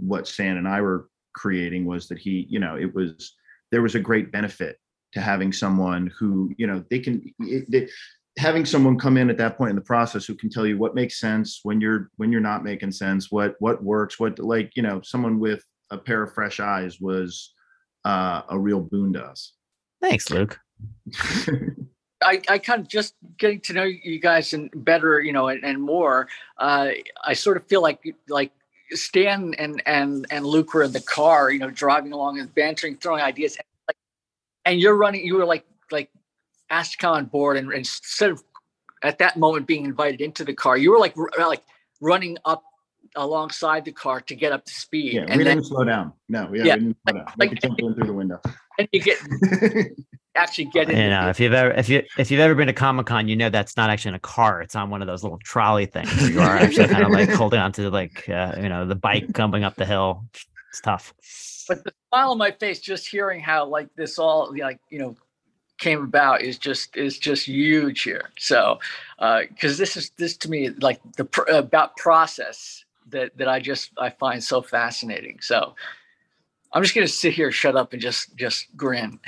what 0.00 0.28
stan 0.28 0.56
and 0.56 0.68
i 0.68 0.80
were 0.80 1.08
creating 1.34 1.84
was 1.84 2.06
that 2.08 2.18
he 2.18 2.46
you 2.48 2.60
know 2.60 2.76
it 2.76 2.94
was 2.94 3.34
there 3.72 3.82
was 3.82 3.94
a 3.94 4.00
great 4.00 4.30
benefit 4.30 4.78
to 5.14 5.20
having 5.20 5.52
someone 5.52 6.12
who 6.18 6.52
you 6.58 6.66
know 6.66 6.84
they 6.90 6.98
can 6.98 7.34
they, 7.68 7.88
having 8.36 8.66
someone 8.66 8.98
come 8.98 9.16
in 9.16 9.30
at 9.30 9.38
that 9.38 9.56
point 9.56 9.70
in 9.70 9.76
the 9.76 9.82
process 9.82 10.26
who 10.26 10.34
can 10.34 10.50
tell 10.50 10.66
you 10.66 10.76
what 10.76 10.94
makes 10.94 11.18
sense 11.18 11.60
when 11.62 11.80
you're 11.80 12.10
when 12.16 12.30
you're 12.30 12.40
not 12.40 12.64
making 12.64 12.92
sense 12.92 13.30
what 13.30 13.54
what 13.60 13.82
works 13.82 14.18
what 14.18 14.38
like 14.38 14.72
you 14.74 14.82
know 14.82 15.00
someone 15.02 15.38
with 15.38 15.64
a 15.90 15.98
pair 15.98 16.22
of 16.22 16.34
fresh 16.34 16.60
eyes 16.60 17.00
was 17.00 17.54
uh, 18.04 18.42
a 18.50 18.58
real 18.58 18.80
boon 18.80 19.12
to 19.12 19.22
us 19.22 19.52
thanks 20.02 20.30
luke 20.30 20.58
I, 22.22 22.40
I 22.48 22.58
kind 22.58 22.80
of 22.80 22.88
just 22.88 23.14
getting 23.38 23.60
to 23.60 23.72
know 23.74 23.82
you 23.82 24.18
guys 24.18 24.54
and 24.54 24.70
better, 24.74 25.20
you 25.20 25.32
know, 25.32 25.48
and, 25.48 25.62
and 25.62 25.80
more. 25.82 26.26
Uh, 26.56 26.88
I 27.22 27.34
sort 27.34 27.58
of 27.58 27.66
feel 27.66 27.82
like 27.82 28.02
like 28.28 28.50
Stan 28.90 29.54
and 29.58 29.82
and 29.84 30.26
and 30.30 30.46
Luke 30.46 30.72
were 30.72 30.82
in 30.82 30.92
the 30.92 31.00
car, 31.00 31.50
you 31.50 31.58
know, 31.58 31.70
driving 31.70 32.12
along 32.12 32.38
and 32.38 32.52
bantering, 32.54 32.96
throwing 32.96 33.22
ideas, 33.22 33.58
and, 34.64 34.80
you're 34.80 34.96
running. 34.96 35.24
You 35.24 35.36
were 35.36 35.44
like 35.44 35.64
like 35.90 36.10
asked 36.70 36.92
to 36.92 36.98
come 36.98 37.14
on 37.14 37.26
board, 37.26 37.56
and, 37.56 37.68
and 37.68 37.78
instead 37.78 38.30
of 38.30 38.42
at 39.02 39.18
that 39.18 39.36
moment 39.36 39.66
being 39.66 39.84
invited 39.84 40.20
into 40.20 40.44
the 40.44 40.54
car, 40.54 40.76
you 40.76 40.90
were 40.90 40.98
like 40.98 41.16
r- 41.16 41.30
like 41.48 41.62
running 42.00 42.38
up 42.44 42.62
alongside 43.16 43.84
the 43.84 43.92
car 43.92 44.20
to 44.22 44.34
get 44.34 44.52
up 44.52 44.64
to 44.64 44.72
speed. 44.72 45.14
Yeah, 45.14 45.22
and 45.28 45.38
we 45.38 45.44
then 45.44 45.56
didn't 45.58 45.66
slow 45.68 45.84
down. 45.84 46.12
No, 46.28 46.50
yeah, 46.52 46.64
Yeah, 46.64 46.74
we 46.76 46.80
didn't 46.80 46.96
slow 47.08 47.16
down. 47.18 47.24
like- 47.38 47.50
Like, 47.50 47.60
jumped 47.60 47.80
in 47.80 47.94
through 47.94 48.06
the 48.06 48.12
window. 48.12 48.40
and 48.78 48.88
you 48.92 49.00
get 49.00 49.18
actually 50.34 50.64
get 50.66 50.90
in. 50.90 50.96
You 50.98 51.10
know, 51.10 51.28
if 51.28 51.38
you've 51.38 51.52
ever 51.52 51.70
if 51.72 51.88
you 51.88 52.02
if 52.18 52.30
you've 52.30 52.40
ever 52.40 52.54
been 52.54 52.66
to 52.66 52.72
Comic 52.72 53.06
Con, 53.06 53.28
you 53.28 53.36
know 53.36 53.50
that's 53.50 53.76
not 53.76 53.90
actually 53.90 54.10
in 54.10 54.14
a 54.16 54.20
car. 54.20 54.62
It's 54.62 54.74
on 54.74 54.90
one 54.90 55.00
of 55.02 55.06
those 55.06 55.22
little 55.22 55.38
trolley 55.44 55.86
things 55.86 56.10
where 56.20 56.30
you 56.30 56.40
are 56.40 56.56
actually 56.56 56.88
kind 56.88 57.04
of 57.04 57.10
like 57.10 57.28
holding 57.40 57.60
onto 57.60 57.88
like 57.90 58.28
uh, 58.28 58.54
you 58.56 58.68
know 58.68 58.86
the 58.86 58.96
bike 58.96 59.32
coming 59.34 59.62
up 59.64 59.76
the 59.76 59.86
hill. 59.86 60.24
It's 60.70 60.80
tough. 60.80 61.14
But 61.68 61.84
the 61.84 61.92
smile 62.08 62.32
on 62.32 62.38
my 62.38 62.50
face 62.50 62.80
just 62.80 63.08
hearing 63.08 63.40
how 63.40 63.66
like 63.66 63.88
this 63.96 64.18
all 64.18 64.54
like 64.56 64.80
you 64.90 64.98
know 64.98 65.16
came 65.78 66.02
about 66.02 66.42
is 66.42 66.58
just 66.58 66.96
is 66.96 67.18
just 67.18 67.46
huge 67.46 68.02
here. 68.02 68.30
So 68.38 68.78
uh, 69.18 69.42
because 69.48 69.78
this 69.78 69.96
is 69.96 70.10
this 70.10 70.36
to 70.38 70.50
me 70.50 70.70
like 70.70 71.00
the 71.16 71.24
pr- 71.24 71.50
about 71.50 71.96
process 71.96 72.84
that 73.08 73.36
that 73.36 73.48
i 73.48 73.60
just 73.60 73.90
i 73.98 74.10
find 74.10 74.42
so 74.42 74.62
fascinating. 74.62 75.38
So 75.40 75.74
i'm 76.72 76.82
just 76.82 76.94
gonna 76.94 77.08
sit 77.08 77.34
here 77.34 77.50
shut 77.50 77.76
up 77.76 77.92
and 77.92 78.00
just 78.00 78.36
just 78.36 78.74
grin. 78.76 79.18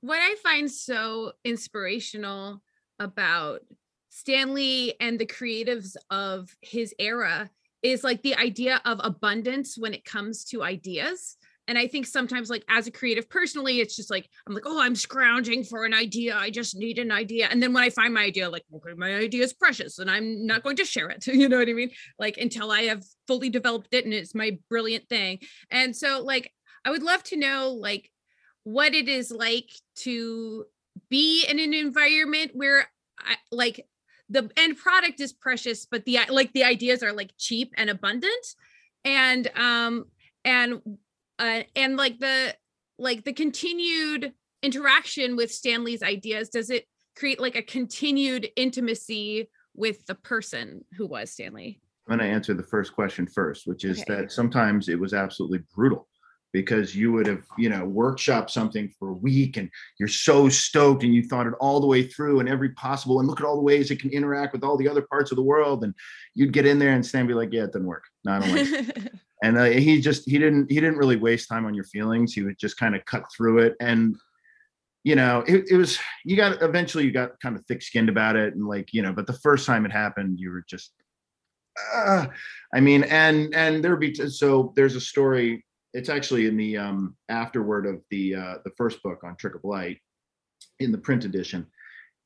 What 0.00 0.18
I 0.20 0.34
find 0.42 0.70
so 0.70 1.32
inspirational 1.44 2.60
about 2.98 3.62
Stan 4.10 4.52
Lee 4.52 4.94
and 5.00 5.18
the 5.18 5.26
creatives 5.26 5.96
of 6.10 6.54
his 6.60 6.94
era 6.98 7.50
is 7.82 8.04
like 8.04 8.22
the 8.22 8.36
idea 8.36 8.80
of 8.84 9.00
abundance 9.02 9.76
when 9.76 9.94
it 9.94 10.04
comes 10.04 10.44
to 10.46 10.62
ideas. 10.62 11.36
And 11.68 11.78
I 11.78 11.86
think 11.86 12.06
sometimes, 12.06 12.50
like 12.50 12.64
as 12.68 12.86
a 12.86 12.90
creative 12.90 13.30
personally, 13.30 13.80
it's 13.80 13.94
just 13.94 14.10
like, 14.10 14.28
I'm 14.46 14.54
like, 14.54 14.64
oh, 14.66 14.80
I'm 14.80 14.96
scrounging 14.96 15.62
for 15.62 15.84
an 15.84 15.94
idea. 15.94 16.36
I 16.36 16.50
just 16.50 16.76
need 16.76 16.98
an 16.98 17.12
idea. 17.12 17.46
And 17.48 17.62
then 17.62 17.72
when 17.72 17.84
I 17.84 17.90
find 17.90 18.12
my 18.12 18.24
idea, 18.24 18.50
like, 18.50 18.64
okay, 18.74 18.94
my 18.96 19.14
idea 19.14 19.44
is 19.44 19.52
precious 19.52 19.98
and 19.98 20.10
I'm 20.10 20.44
not 20.44 20.64
going 20.64 20.76
to 20.76 20.84
share 20.84 21.08
it. 21.08 21.26
You 21.32 21.48
know 21.48 21.58
what 21.58 21.68
I 21.68 21.72
mean? 21.72 21.90
Like 22.18 22.36
until 22.36 22.70
I 22.70 22.82
have 22.82 23.04
fully 23.26 23.48
developed 23.48 23.94
it 23.94 24.04
and 24.04 24.12
it's 24.12 24.34
my 24.34 24.58
brilliant 24.68 25.08
thing. 25.08 25.38
And 25.70 25.94
so, 25.96 26.22
like, 26.22 26.52
I 26.84 26.90
would 26.90 27.02
love 27.02 27.22
to 27.24 27.36
know, 27.36 27.70
like, 27.70 28.10
what 28.64 28.94
it 28.94 29.08
is 29.08 29.30
like 29.30 29.70
to 29.96 30.66
be 31.08 31.44
in 31.48 31.58
an 31.58 31.74
environment 31.74 32.52
where 32.54 32.88
I, 33.18 33.36
like 33.50 33.86
the 34.32 34.50
end 34.56 34.76
product 34.76 35.20
is 35.20 35.32
precious 35.32 35.86
but 35.86 36.04
the 36.04 36.18
like 36.30 36.52
the 36.52 36.64
ideas 36.64 37.02
are 37.02 37.12
like 37.12 37.30
cheap 37.38 37.72
and 37.76 37.90
abundant 37.90 38.46
and 39.04 39.50
um 39.56 40.06
and 40.44 40.80
uh 41.38 41.62
and 41.76 41.96
like 41.96 42.18
the 42.18 42.54
like 42.98 43.24
the 43.24 43.32
continued 43.32 44.32
interaction 44.62 45.36
with 45.36 45.52
Stan 45.52 45.84
Lee's 45.84 46.02
ideas 46.02 46.48
does 46.48 46.70
it 46.70 46.86
create 47.16 47.40
like 47.40 47.56
a 47.56 47.62
continued 47.62 48.48
intimacy 48.56 49.48
with 49.74 50.04
the 50.06 50.14
person 50.14 50.84
who 50.96 51.06
was 51.06 51.30
stanley 51.30 51.80
I'm 52.08 52.18
going 52.18 52.28
to 52.28 52.34
answer 52.34 52.52
the 52.52 52.64
first 52.64 52.94
question 52.94 53.28
first, 53.28 53.66
which 53.66 53.84
is 53.84 54.00
Okay. 54.00 54.16
that 54.16 54.32
sometimes 54.32 54.88
it 54.88 54.98
was 54.98 55.14
absolutely 55.14 55.60
brutal 55.72 56.08
because 56.52 56.94
you 56.94 57.12
would 57.12 57.26
have, 57.26 57.44
you 57.56 57.68
know, 57.68 57.86
workshopped 57.86 58.50
something 58.50 58.92
for 58.98 59.10
a 59.10 59.14
week 59.14 59.56
and 59.56 59.70
you're 59.98 60.08
so 60.08 60.48
stoked 60.48 61.02
and 61.02 61.14
you 61.14 61.22
thought 61.22 61.46
it 61.46 61.54
all 61.60 61.80
the 61.80 61.86
way 61.86 62.02
through 62.02 62.40
and 62.40 62.48
every 62.48 62.70
possible 62.70 63.20
and 63.20 63.28
look 63.28 63.40
at 63.40 63.46
all 63.46 63.56
the 63.56 63.62
ways 63.62 63.90
it 63.90 64.00
can 64.00 64.10
interact 64.10 64.52
with 64.52 64.62
all 64.62 64.76
the 64.76 64.88
other 64.88 65.02
parts 65.02 65.30
of 65.30 65.36
the 65.36 65.42
world. 65.42 65.84
And 65.84 65.94
you'd 66.34 66.52
get 66.52 66.66
in 66.66 66.78
there 66.78 66.92
and 66.92 67.04
Stan 67.04 67.26
be 67.26 67.34
like, 67.34 67.52
yeah, 67.52 67.64
it 67.64 67.72
didn't 67.72 67.86
work. 67.86 68.04
No, 68.24 68.32
I 68.32 68.38
don't 68.40 68.50
like 68.50 68.96
it. 68.96 69.12
and 69.42 69.58
uh, 69.58 69.64
he 69.64 70.00
just 70.00 70.28
he 70.28 70.38
didn't 70.38 70.70
he 70.70 70.80
didn't 70.80 70.96
really 70.96 71.16
waste 71.16 71.48
time 71.48 71.66
on 71.66 71.74
your 71.74 71.84
feelings 71.84 72.32
he 72.32 72.42
would 72.42 72.58
just 72.58 72.78
kind 72.78 72.94
of 72.94 73.04
cut 73.04 73.24
through 73.36 73.58
it 73.58 73.74
and 73.80 74.16
you 75.04 75.16
know 75.16 75.44
it, 75.46 75.64
it 75.68 75.76
was 75.76 75.98
you 76.24 76.36
got 76.36 76.62
eventually 76.62 77.04
you 77.04 77.12
got 77.12 77.38
kind 77.40 77.56
of 77.56 77.66
thick 77.66 77.82
skinned 77.82 78.08
about 78.08 78.36
it 78.36 78.54
and 78.54 78.66
like 78.66 78.92
you 78.94 79.02
know 79.02 79.12
but 79.12 79.26
the 79.26 79.32
first 79.34 79.66
time 79.66 79.84
it 79.84 79.92
happened 79.92 80.38
you 80.38 80.50
were 80.50 80.64
just 80.68 80.92
uh, 81.94 82.26
i 82.72 82.80
mean 82.80 83.02
and 83.04 83.54
and 83.54 83.82
there 83.82 83.90
would 83.90 84.00
be 84.00 84.14
so 84.14 84.72
there's 84.76 84.94
a 84.94 85.00
story 85.00 85.64
it's 85.94 86.08
actually 86.08 86.46
in 86.46 86.56
the 86.56 86.76
um 86.76 87.16
afterword 87.28 87.86
of 87.86 88.02
the 88.10 88.34
uh 88.34 88.54
the 88.64 88.72
first 88.76 89.02
book 89.02 89.22
on 89.24 89.36
trick 89.36 89.54
of 89.54 89.64
light 89.64 89.98
in 90.80 90.92
the 90.92 90.98
print 90.98 91.24
edition. 91.24 91.66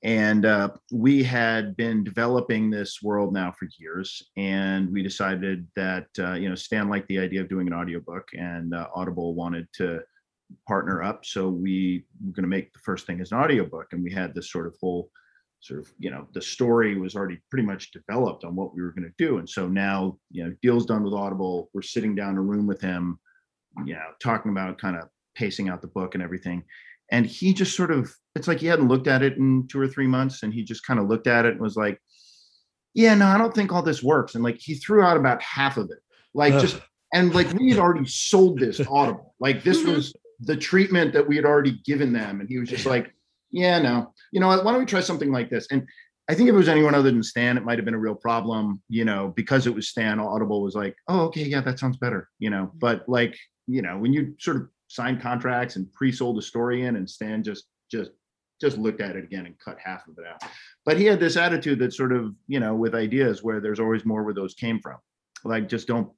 And 0.03 0.45
uh, 0.45 0.71
we 0.93 1.23
had 1.23 1.77
been 1.77 2.05
developing 2.05 2.71
this 2.71 3.03
world 3.03 3.33
now 3.33 3.53
for 3.59 3.67
years 3.79 4.23
and 4.37 4.93
we 4.93 5.03
decided 5.03 5.67
that 5.75 6.07
uh, 6.19 6.35
you 6.35 6.49
know 6.49 6.55
stan 6.55 6.89
liked 6.89 7.09
the 7.09 7.19
idea 7.19 7.41
of 7.41 7.49
doing 7.49 7.67
an 7.67 7.75
audiobook 7.75 8.29
and 8.35 8.75
uh, 8.75 8.89
audible 8.95 9.35
wanted 9.35 9.67
to 9.75 10.01
partner 10.69 11.03
up. 11.03 11.25
So 11.25 11.49
we 11.49 12.05
were 12.25 12.33
going 12.33 12.45
to 12.45 12.49
make 12.49 12.73
the 12.73 12.79
first 12.81 13.07
thing 13.07 13.21
as 13.21 13.33
an 13.33 13.39
audiobook 13.39 13.89
and 13.93 14.03
we 14.03 14.13
had 14.13 14.35
this 14.35 14.51
sort 14.51 14.67
of 14.67 14.77
whole 14.81 15.11
sort 15.61 15.81
of 15.81 15.91
you 15.99 16.11
know 16.11 16.29
the 16.35 16.43
story 16.43 16.99
was 16.99 17.17
already 17.17 17.41
pretty 17.51 17.67
much 17.67 17.91
developed 17.91 18.45
on 18.45 18.55
what 18.55 18.75
we 18.75 18.83
were 18.83 18.93
going 18.93 19.11
to 19.11 19.25
do. 19.25 19.39
And 19.39 19.49
so 19.49 19.67
now 19.67 20.19
you 20.31 20.45
know 20.45 20.55
deal's 20.63 20.87
done 20.87 21.03
with 21.03 21.15
audible. 21.15 21.71
We're 21.73 21.83
sitting 21.83 22.15
down 22.15 22.33
in 22.33 22.39
a 22.39 22.43
room 22.43 22.67
with 22.67 22.83
him 22.83 23.19
you 23.85 23.95
know 23.95 24.11
talking 24.23 24.51
about 24.51 24.79
kind 24.79 24.97
of 24.97 25.09
pacing 25.35 25.69
out 25.69 25.83
the 25.83 25.89
book 25.89 26.15
and 26.15 26.23
everything. 26.23 26.63
And 27.11 27.27
he 27.27 27.53
just 27.53 27.77
sort 27.77 27.91
of 27.91 28.11
it's 28.35 28.49
like 28.49 28.59
he 28.59 28.67
hadn't 28.67 28.89
looked 28.89 29.07
at 29.07 29.23
it 29.23 29.37
in 29.37 29.67
two 29.69 29.81
or 29.81 29.89
three 29.89 30.07
months 30.07 30.43
and 30.43 30.53
he 30.53 30.63
just 30.65 30.85
kind 30.87 30.99
of 31.01 31.09
looked 31.09 31.27
at 31.27 31.45
it 31.47 31.53
and 31.53 31.61
was 31.61 31.77
like 31.77 32.01
yeah 32.95 33.15
no 33.15 33.27
i 33.27 33.39
don't 33.39 33.55
think 33.55 33.73
all 33.73 33.83
this 33.83 34.03
works. 34.03 34.35
And 34.35 34.43
like 34.45 34.59
he 34.61 34.75
threw 34.75 35.03
out 35.03 35.17
about 35.17 35.43
half 35.43 35.77
of 35.77 35.91
it. 35.91 35.99
Like 36.35 36.55
Ugh. 36.55 36.63
just 36.63 36.81
and 37.15 37.35
like 37.35 37.53
we 37.55 37.71
had 37.71 37.79
already 37.79 38.07
sold 38.07 38.59
this 38.59 38.81
audible. 38.81 39.35
Like 39.41 39.63
this 39.63 39.83
Mhm. 39.83 39.95
was 39.95 40.15
the 40.41 40.57
treatment 40.57 41.13
that 41.15 41.27
we 41.27 41.37
had 41.37 41.45
already 41.45 41.81
given 41.85 42.13
them. 42.13 42.41
And 42.41 42.49
he 42.49 42.59
was 42.59 42.69
just 42.69 42.87
like 42.87 43.13
yeah 43.51 43.79
no. 43.79 44.13
You 44.33 44.41
know 44.41 44.49
why 44.49 44.73
don't 44.73 44.81
we 44.81 44.87
try 44.87 45.01
something 45.01 45.31
like 45.31 45.51
this? 45.51 45.67
And 45.71 45.87
i 46.29 46.35
think 46.35 46.49
if 46.49 46.55
it 46.55 46.59
was 46.59 46.69
anyone 46.69 46.93
other 46.95 47.13
than 47.13 47.23
stan 47.23 47.57
it 47.57 47.65
might 47.65 47.79
have 47.79 47.85
been 47.85 47.95
a 47.95 47.99
real 48.07 48.17
problem 48.17 48.83
you 48.89 49.05
know 49.05 49.33
because 49.37 49.69
it 49.69 49.73
was 49.75 49.89
stan 49.89 50.19
audible 50.19 50.61
was 50.61 50.75
like 50.75 50.97
oh 51.07 51.21
okay 51.27 51.45
yeah 51.45 51.61
that 51.61 51.79
sounds 51.79 51.97
better 51.99 52.29
you 52.41 52.51
know? 52.51 52.73
But 52.75 53.09
like 53.09 53.39
you 53.67 53.83
know 53.83 53.99
when 53.99 54.13
you 54.13 54.35
sort 54.39 54.57
of 54.57 54.69
signed 54.89 55.21
contracts 55.21 55.77
and 55.77 55.93
pre-sold 55.93 56.39
a 56.39 56.43
story 56.43 56.85
in 56.85 56.97
and 56.97 57.09
stan 57.09 57.43
just 57.43 57.65
just 57.91 58.11
just 58.61 58.79
looked 58.79 59.01
at 59.01 59.17
it 59.17 59.25
again 59.25 59.47
and 59.47 59.59
cut 59.59 59.77
half 59.83 60.07
of 60.09 60.17
it 60.19 60.25
out. 60.27 60.51
But 60.85 60.99
he 60.99 61.05
had 61.05 61.21
this 61.21 61.37
attitude 61.37 61.79
that 61.81 61.93
sort 61.93 62.13
of 62.13 62.35
you 62.47 62.61
know 62.61 62.75
with 62.75 62.95
ideas 62.95 63.43
where 63.43 63.61
there's 63.61 63.81
always 63.81 64.05
more 64.05 64.23
where 64.23 64.35
those 64.35 64.55
came 64.55 64.81
from. 64.81 64.97
Like 65.45 65.69
just 65.69 65.87
don't 65.87 66.11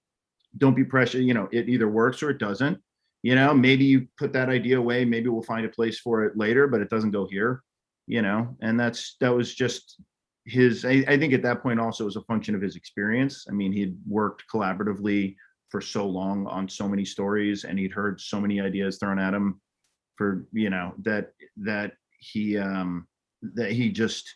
don't 0.56 0.76
be 0.76 0.84
pressure 0.84 1.20
you 1.20 1.34
know 1.34 1.48
it 1.52 1.68
either 1.68 1.88
works 1.88 2.22
or 2.22 2.30
it 2.30 2.38
doesn't. 2.38 2.78
You 3.22 3.34
know 3.34 3.52
maybe 3.52 3.84
you 3.84 4.06
put 4.16 4.32
that 4.34 4.48
idea 4.48 4.78
away 4.78 5.04
maybe 5.04 5.28
we'll 5.28 5.42
find 5.42 5.66
a 5.66 5.70
place 5.70 5.98
for 5.98 6.24
it 6.24 6.36
later 6.36 6.68
but 6.68 6.80
it 6.80 6.88
doesn't 6.88 7.10
go 7.10 7.26
here 7.26 7.64
you 8.06 8.22
know 8.22 8.56
and 8.62 8.78
that's 8.78 9.16
that 9.20 9.34
was 9.34 9.52
just 9.52 10.00
his 10.44 10.84
I, 10.84 11.04
I 11.08 11.18
think 11.18 11.34
at 11.34 11.42
that 11.42 11.60
point 11.62 11.80
also 11.80 12.04
was 12.04 12.16
a 12.16 12.22
function 12.22 12.54
of 12.54 12.62
his 12.62 12.76
experience. 12.76 13.46
I 13.48 13.52
mean 13.52 13.72
he'd 13.72 13.96
worked 14.06 14.44
collaboratively 14.52 15.34
for 15.68 15.80
so 15.80 16.06
long 16.06 16.46
on 16.46 16.68
so 16.68 16.88
many 16.88 17.04
stories 17.04 17.64
and 17.64 17.78
he'd 17.78 17.92
heard 17.92 18.20
so 18.20 18.40
many 18.40 18.60
ideas 18.60 18.98
thrown 18.98 19.18
at 19.18 19.34
him 19.34 19.60
for 20.16 20.46
you 20.52 20.70
know 20.70 20.94
that 21.02 21.32
that 21.56 21.92
he 22.18 22.58
um 22.58 23.06
that 23.42 23.70
he 23.70 23.90
just 23.90 24.34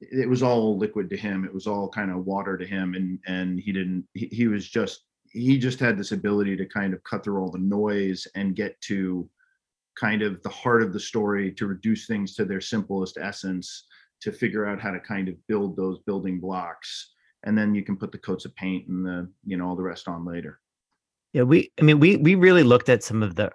it 0.00 0.28
was 0.28 0.42
all 0.42 0.78
liquid 0.78 1.10
to 1.10 1.16
him. 1.16 1.44
It 1.44 1.52
was 1.52 1.66
all 1.66 1.88
kind 1.88 2.10
of 2.10 2.24
water 2.24 2.56
to 2.56 2.66
him 2.66 2.94
and 2.94 3.18
and 3.26 3.60
he 3.60 3.72
didn't 3.72 4.06
he, 4.14 4.26
he 4.26 4.46
was 4.46 4.68
just 4.68 5.04
he 5.30 5.58
just 5.58 5.80
had 5.80 5.98
this 5.98 6.12
ability 6.12 6.56
to 6.56 6.66
kind 6.66 6.94
of 6.94 7.04
cut 7.04 7.22
through 7.22 7.40
all 7.40 7.50
the 7.50 7.58
noise 7.58 8.26
and 8.34 8.56
get 8.56 8.80
to 8.82 9.28
kind 9.98 10.22
of 10.22 10.42
the 10.42 10.48
heart 10.48 10.82
of 10.82 10.92
the 10.92 11.00
story 11.00 11.52
to 11.52 11.66
reduce 11.66 12.06
things 12.06 12.34
to 12.34 12.44
their 12.44 12.60
simplest 12.60 13.18
essence 13.20 13.86
to 14.20 14.32
figure 14.32 14.64
out 14.64 14.80
how 14.80 14.90
to 14.90 15.00
kind 15.00 15.28
of 15.28 15.34
build 15.48 15.76
those 15.76 15.98
building 16.06 16.40
blocks. 16.40 17.14
And 17.44 17.56
then 17.56 17.74
you 17.74 17.84
can 17.84 17.96
put 17.96 18.10
the 18.10 18.18
coats 18.18 18.44
of 18.44 18.54
paint 18.56 18.88
and 18.88 19.04
the 19.04 19.30
you 19.44 19.56
know 19.56 19.68
all 19.68 19.76
the 19.76 19.82
rest 19.82 20.08
on 20.08 20.24
later 20.24 20.60
Yeah, 21.32 21.42
we. 21.42 21.70
I 21.78 21.82
mean, 21.82 22.00
we 22.00 22.16
we 22.16 22.34
really 22.34 22.62
looked 22.62 22.88
at 22.88 23.02
some 23.02 23.22
of 23.22 23.34
the 23.34 23.50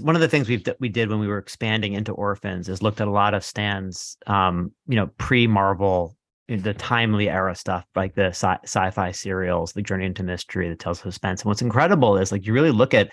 one 0.00 0.14
of 0.14 0.20
the 0.20 0.28
things 0.28 0.48
we 0.48 0.62
we 0.78 0.88
did 0.88 1.08
when 1.08 1.18
we 1.18 1.26
were 1.26 1.38
expanding 1.38 1.94
into 1.94 2.12
orphans 2.12 2.68
is 2.68 2.82
looked 2.82 3.00
at 3.00 3.08
a 3.08 3.10
lot 3.10 3.34
of 3.34 3.44
Stan's, 3.44 4.16
um, 4.26 4.72
you 4.86 4.94
know, 4.94 5.08
pre 5.18 5.46
Marvel, 5.46 6.16
the 6.48 6.74
timely 6.74 7.28
era 7.28 7.54
stuff 7.56 7.84
like 7.96 8.14
the 8.14 8.28
sci- 8.28 8.60
sci-fi 8.62 9.10
serials, 9.10 9.72
the 9.72 9.82
Journey 9.82 10.06
into 10.06 10.22
Mystery, 10.22 10.68
the 10.68 10.76
Tales 10.76 10.98
of 10.98 11.12
Suspense. 11.12 11.42
And 11.42 11.48
what's 11.48 11.62
incredible 11.62 12.16
is 12.16 12.30
like 12.30 12.46
you 12.46 12.52
really 12.52 12.70
look 12.70 12.94
at 12.94 13.12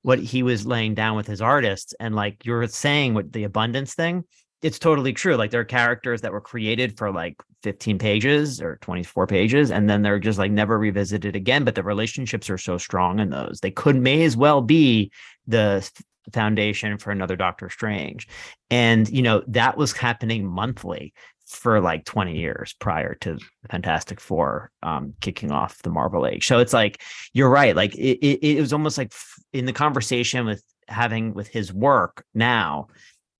what 0.00 0.18
he 0.18 0.42
was 0.42 0.66
laying 0.66 0.94
down 0.94 1.16
with 1.16 1.26
his 1.26 1.42
artists, 1.42 1.94
and 2.00 2.14
like 2.14 2.44
you're 2.44 2.66
saying 2.68 3.12
with 3.12 3.32
the 3.32 3.44
abundance 3.44 3.94
thing, 3.94 4.24
it's 4.64 4.78
totally 4.78 5.12
true. 5.12 5.36
Like 5.36 5.50
there 5.50 5.60
are 5.60 5.64
characters 5.64 6.22
that 6.22 6.32
were 6.32 6.40
created 6.40 6.96
for 6.96 7.12
like 7.12 7.36
15 7.62 7.98
pages 7.98 8.62
or 8.62 8.78
24 8.80 9.26
pages, 9.26 9.70
and 9.70 9.90
then 9.90 10.00
they're 10.00 10.18
just 10.18 10.38
like 10.38 10.50
never 10.50 10.78
revisited 10.78 11.36
again. 11.36 11.64
But 11.64 11.74
the 11.74 11.82
relationships 11.82 12.48
are 12.48 12.56
so 12.56 12.78
strong 12.78 13.20
in 13.20 13.28
those. 13.28 13.60
They 13.60 13.70
could 13.70 13.96
may 13.96 14.24
as 14.24 14.38
well 14.38 14.62
be 14.62 15.12
the 15.46 15.88
foundation 16.32 16.96
for 16.96 17.10
another 17.10 17.36
Doctor 17.36 17.68
Strange. 17.68 18.26
And 18.70 19.06
you 19.10 19.20
know, 19.20 19.42
that 19.48 19.76
was 19.76 19.92
happening 19.92 20.46
monthly 20.46 21.12
for 21.46 21.78
like 21.82 22.06
20 22.06 22.34
years 22.38 22.74
prior 22.80 23.16
to 23.16 23.38
Fantastic 23.70 24.18
Four 24.18 24.70
um, 24.82 25.12
kicking 25.20 25.50
off 25.50 25.82
the 25.82 25.90
Marvel 25.90 26.26
Age. 26.26 26.46
So 26.46 26.58
it's 26.60 26.72
like 26.72 27.02
you're 27.34 27.50
right. 27.50 27.76
Like 27.76 27.94
it, 27.96 28.18
it, 28.26 28.56
it 28.56 28.60
was 28.62 28.72
almost 28.72 28.96
like 28.96 29.12
in 29.52 29.66
the 29.66 29.74
conversation 29.74 30.46
with 30.46 30.64
having 30.88 31.34
with 31.34 31.48
his 31.48 31.70
work 31.70 32.24
now 32.34 32.88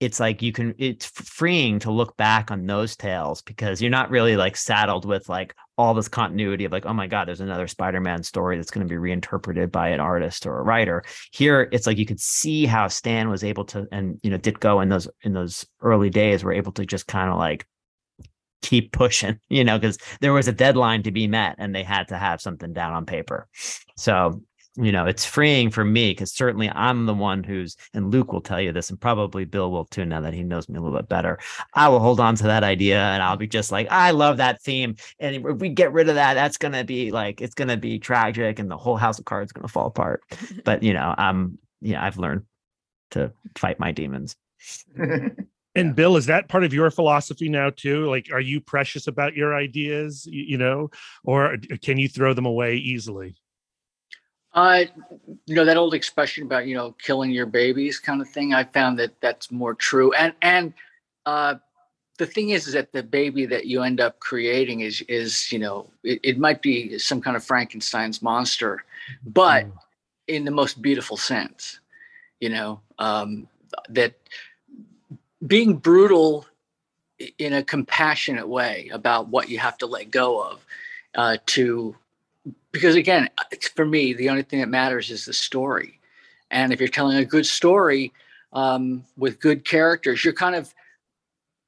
it's 0.01 0.19
like 0.19 0.43
you 0.43 0.53
can 0.53 0.75
it's 0.79 1.07
freeing 1.07 1.79
to 1.79 1.91
look 1.91 2.17
back 2.17 2.51
on 2.51 2.67
those 2.67 2.97
tales 2.97 3.43
because 3.43 3.81
you're 3.81 3.91
not 3.91 4.11
really 4.11 4.37
like 4.37 4.57
saddled 4.57 5.05
with 5.05 5.29
like 5.29 5.55
all 5.79 5.95
this 5.95 6.09
continuity 6.09 6.65
of 6.65 6.73
like 6.73 6.87
oh 6.87 6.93
my 6.93 7.07
god 7.07 7.27
there's 7.27 7.41
another 7.41 7.69
spider-man 7.69 8.23
story 8.23 8.57
that's 8.57 8.71
going 8.71 8.87
to 8.87 8.91
be 8.91 8.99
reinterpreted 8.99 9.71
by 9.71 9.89
an 9.89 10.01
artist 10.01 10.47
or 10.47 10.59
a 10.59 10.63
writer. 10.63 11.03
Here 11.33 11.69
it's 11.73 11.87
like 11.87 11.99
you 11.99 12.07
could 12.07 12.21
see 12.21 12.67
how 12.67 12.89
stan 12.89 13.29
was 13.29 13.45
able 13.45 13.65
to 13.67 13.87
and 13.93 14.19
you 14.23 14.31
know 14.31 14.39
ditko 14.39 14.83
in 14.83 14.89
those 14.89 15.09
in 15.23 15.33
those 15.33 15.65
early 15.81 16.11
days 16.11 16.43
were 16.43 16.53
able 16.53 16.73
to 16.73 16.85
just 16.85 17.07
kind 17.07 17.31
of 17.31 17.39
like 17.39 17.67
keep 18.63 18.93
pushing 18.93 19.39
you 19.49 19.63
know 19.63 19.79
because 19.79 19.99
there 20.21 20.33
was 20.33 20.49
a 20.49 20.53
deadline 20.53 21.03
to 21.05 21.13
be 21.13 21.27
met 21.27 21.55
and 21.59 21.75
they 21.75 21.85
had 21.85 22.09
to 22.09 22.19
have 22.19 22.41
something 22.41 22.73
down 22.73 22.93
on 22.93 23.07
paper. 23.07 23.49
So 23.97 24.43
you 24.77 24.91
know 24.91 25.07
it's 25.07 25.25
freeing 25.25 25.71
for 25.71 25.85
me 25.85 26.11
because 26.11 26.33
certainly 26.33 26.69
i'm 26.71 27.07
the 27.07 27.15
one 27.15 27.45
who's 27.45 27.77
and 27.93 28.11
luke 28.11 28.33
will 28.33 28.41
tell 28.41 28.61
you 28.61 28.73
this 28.73 28.91
and 28.91 29.01
probably 29.01 29.45
bill 29.45 29.71
will 29.71 29.85
too 29.85 30.05
now 30.05 30.21
that 30.21 30.35
he 30.35 30.43
knows 30.43 30.69
me 30.69 30.77
a 30.77 30.81
little 30.81 30.97
bit 30.99 31.09
better. 31.09 31.39
I 31.75 31.89
will 31.89 32.01
hold 32.01 32.21
on 32.21 32.35
to 32.37 32.45
that 32.45 32.65
idea 32.65 33.01
and 33.01 33.23
i'll 33.23 33.37
be 33.37 33.47
just 33.47 33.71
like 33.71 33.87
i 33.91 34.11
love 34.11 34.39
that 34.39 34.63
theme 34.63 34.97
and 35.19 35.37
if 35.37 35.59
we 35.59 35.69
get 35.69 35.93
rid 35.93 36.09
of 36.09 36.17
that 36.17 36.35
that's 36.35 36.57
going 36.57 36.73
to 36.73 36.85
be 36.85 37.13
like 37.13 37.41
it's 37.41 37.55
going 37.55 37.69
to 37.69 37.77
be 37.77 37.99
tragic 37.99 38.59
and 38.59 38.71
the 38.71 38.77
whole 38.77 38.97
house 38.97 39.19
of 39.19 39.25
cards 39.25 39.53
going 39.53 39.67
to 39.67 39.73
fall 39.73 39.87
apart. 39.87 40.23
But 40.65 40.83
you 40.83 40.93
know 40.93 41.15
i'm 41.17 41.59
yeah 41.81 42.05
i've 42.05 42.19
learned 42.19 42.43
to 43.13 43.33
fight 43.57 43.79
my 43.79 43.93
demons. 43.93 44.37
And 45.77 45.97
bill 45.97 46.17
is 46.17 46.27
that 46.27 46.49
part 46.49 46.63
of 46.63 46.73
your 46.73 46.89
philosophy 46.93 47.49
now 47.49 47.69
too? 47.69 48.07
Like 48.07 48.29
are 48.33 48.41
you 48.41 48.61
precious 48.61 49.09
about 49.09 49.35
your 49.35 49.57
ideas 49.57 50.25
you 50.25 50.57
know? 50.57 50.91
Or 51.25 51.55
uh, 51.55 51.57
can 51.83 51.99
you 51.99 52.09
throw 52.09 52.33
them 52.33 52.47
away 52.47 52.77
easily 52.77 53.35
uh, 54.55 54.85
you 55.47 55.55
know 55.55 55.65
that 55.65 55.77
old 55.77 55.95
expression 55.95 56.45
about 56.45 56.67
you 56.67 56.75
know 56.75 56.93
killing 57.03 57.31
your 57.31 57.47
babies 57.47 57.99
kind 57.99 58.21
of 58.21 58.29
thing. 58.29 58.55
I 58.55 58.65
found 58.65 58.99
that 58.99 59.21
that's 59.21 59.51
more 59.51 59.75
true. 59.75 60.13
And 60.13 60.33
and 60.43 60.73
uh, 61.27 61.57
the 62.19 62.27
thing 62.27 62.51
is, 62.51 62.67
is 62.67 62.75
that 62.75 62.93
the 62.93 63.03
baby 63.03 63.47
that 63.47 63.67
you 63.67 63.83
end 63.83 64.01
up 64.01 64.21
creating 64.21 64.81
is 64.81 65.03
is 65.09 65.51
you 65.51 65.59
know 65.59 65.91
it, 66.05 66.21
it 66.23 66.39
might 66.39 66.63
be 66.63 66.99
some 66.99 67.21
kind 67.21 67.37
of 67.37 67.45
Frankenstein's 67.45 68.23
monster, 68.23 68.85
but 69.27 69.65
mm. 69.67 69.73
in 70.29 70.45
the 70.45 70.51
most 70.51 70.81
beautiful 70.81 71.17
sense. 71.17 71.81
You 72.41 72.51
know 72.51 72.81
um, 72.99 73.49
that 73.89 74.15
being 75.47 75.77
brutal 75.77 76.47
in 77.39 77.53
a 77.55 77.63
compassionate 77.63 78.49
way 78.49 78.89
about 78.93 79.29
what 79.29 79.49
you 79.49 79.59
have 79.59 79.79
to 79.79 79.87
let 79.87 80.11
go 80.11 80.43
of 80.43 80.65
uh, 81.15 81.37
to 81.47 81.97
because 82.73 82.95
again, 82.95 83.29
for 83.75 83.87
me, 83.87 84.13
the 84.13 84.29
only 84.29 84.43
thing 84.43 84.61
that 84.61 84.69
matters 84.69 85.11
is 85.11 85.25
the 85.25 85.33
story. 85.33 86.01
And 86.51 86.73
if 86.73 86.81
you're 86.81 86.89
telling 86.89 87.17
a 87.17 87.25
good 87.25 87.47
story 87.47 88.13
um, 88.53 89.05
with 89.17 89.41
good 89.41 89.65
characters, 89.65 90.25
you're 90.25 90.35
kind 90.35 90.55
of 90.55 90.75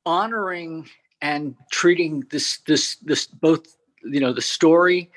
honoring 0.05 0.89
and 1.21 1.57
treating 1.73 2.25
this 2.31 2.59
this 2.67 2.97
this 2.97 3.27
both 3.27 3.77
you 4.05 4.21
know 4.21 4.33
the 4.33 4.43
story, 4.43 5.11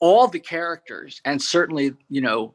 all 0.00 0.26
the 0.26 0.40
characters, 0.40 1.20
and 1.24 1.40
certainly 1.40 1.94
you 2.08 2.20
know 2.20 2.54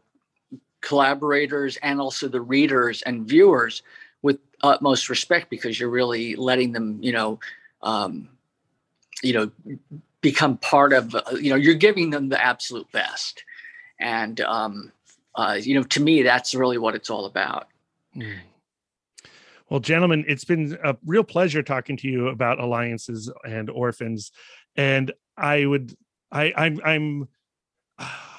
collaborators 0.82 1.78
and 1.78 2.00
also 2.00 2.28
the 2.28 2.42
readers 2.42 3.02
and 3.04 3.28
viewers 3.28 3.82
with 4.22 4.40
utmost 4.62 5.10
respect 5.10 5.50
because 5.50 5.80
you're 5.80 5.90
really 5.90 6.36
letting 6.36 6.72
them 6.72 7.00
you 7.02 7.12
know 7.12 7.40
um, 7.82 8.30
you 9.24 9.34
know 9.34 9.52
become 10.26 10.58
part 10.58 10.92
of 10.92 11.14
uh, 11.14 11.22
you 11.40 11.52
know 11.52 11.56
you're 11.56 11.76
giving 11.76 12.10
them 12.10 12.30
the 12.30 12.44
absolute 12.44 12.92
best 12.92 13.44
and 14.00 14.42
um, 14.42 14.92
uh, 15.36 15.56
you 15.62 15.76
know 15.76 15.84
to 15.84 16.02
me 16.02 16.24
that's 16.24 16.56
really 16.56 16.80
what 16.80 16.96
it's 16.96 17.12
all 17.12 17.26
about 17.26 17.68
mm. 18.18 18.36
well 19.70 19.80
gentlemen 19.80 20.26
it's 20.28 20.44
been 20.44 20.76
a 20.84 20.98
real 21.06 21.24
pleasure 21.24 21.62
talking 21.62 21.96
to 21.96 22.08
you 22.08 22.30
about 22.30 22.60
alliances 22.60 23.32
and 23.48 23.70
orphans 23.70 24.32
and 24.76 25.12
i 25.38 25.64
would 25.64 25.96
i 26.32 26.52
i'm 26.58 26.82
i'm 26.84 27.28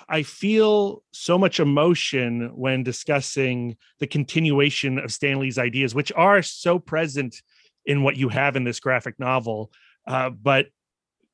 I 0.08 0.22
feel 0.22 1.02
so 1.12 1.36
much 1.36 1.58
emotion 1.58 2.52
when 2.54 2.84
discussing 2.84 3.76
the 3.98 4.06
continuation 4.06 5.00
of 5.00 5.12
Stan 5.12 5.40
Lee's 5.40 5.58
ideas, 5.58 5.96
which 5.96 6.12
are 6.14 6.42
so 6.42 6.78
present 6.78 7.42
in 7.84 8.04
what 8.04 8.16
you 8.16 8.28
have 8.28 8.54
in 8.54 8.62
this 8.62 8.78
graphic 8.78 9.18
novel. 9.18 9.72
Uh, 10.06 10.30
but 10.30 10.66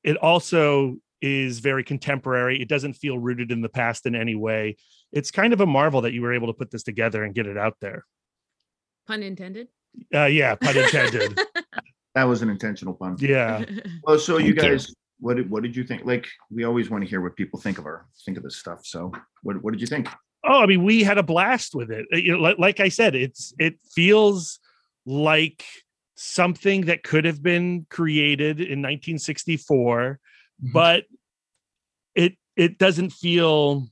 it 0.04 0.16
also 0.16 0.96
is 1.20 1.60
very 1.60 1.84
contemporary. 1.84 2.60
It 2.60 2.68
doesn't 2.68 2.94
feel 2.94 3.18
rooted 3.18 3.52
in 3.52 3.62
the 3.62 3.68
past 3.68 4.06
in 4.06 4.14
any 4.14 4.34
way. 4.34 4.76
It's 5.12 5.30
kind 5.30 5.52
of 5.52 5.60
a 5.60 5.66
marvel 5.66 6.00
that 6.02 6.12
you 6.12 6.22
were 6.22 6.32
able 6.34 6.48
to 6.48 6.52
put 6.52 6.70
this 6.70 6.82
together 6.82 7.22
and 7.22 7.34
get 7.34 7.46
it 7.46 7.56
out 7.56 7.76
there. 7.80 8.04
Pun 9.06 9.22
intended. 9.22 9.68
Uh, 10.14 10.24
yeah, 10.24 10.56
pun 10.56 10.76
intended. 10.76 11.38
that 12.14 12.24
was 12.24 12.42
an 12.42 12.50
intentional 12.50 12.94
pun. 12.94 13.16
Yeah. 13.18 13.64
Well, 14.04 14.18
so 14.18 14.38
you 14.38 14.52
guys, 14.52 14.88
you. 14.88 14.94
what 15.20 15.36
did 15.36 15.48
what 15.48 15.62
did 15.62 15.76
you 15.76 15.84
think? 15.84 16.04
Like, 16.04 16.26
we 16.50 16.64
always 16.64 16.90
want 16.90 17.04
to 17.04 17.08
hear 17.08 17.20
what 17.20 17.36
people 17.36 17.60
think 17.60 17.78
of 17.78 17.86
our 17.86 18.06
think 18.24 18.36
of 18.36 18.42
this 18.42 18.56
stuff. 18.56 18.84
So, 18.84 19.12
what 19.42 19.62
what 19.62 19.72
did 19.72 19.80
you 19.80 19.86
think? 19.86 20.08
Oh, 20.44 20.60
I 20.60 20.66
mean, 20.66 20.82
we 20.82 21.04
had 21.04 21.18
a 21.18 21.22
blast 21.22 21.74
with 21.74 21.92
it. 21.92 22.06
You 22.10 22.36
know, 22.36 22.54
like 22.58 22.80
I 22.80 22.88
said, 22.88 23.14
it's 23.14 23.54
it 23.60 23.78
feels 23.94 24.58
like 25.06 25.64
something 26.22 26.82
that 26.82 27.02
could 27.02 27.24
have 27.24 27.42
been 27.42 27.84
created 27.90 28.60
in 28.60 28.80
1964 28.80 30.20
mm-hmm. 30.62 30.72
but 30.72 31.04
it 32.14 32.36
it 32.56 32.78
doesn't 32.78 33.10
feel 33.10 33.88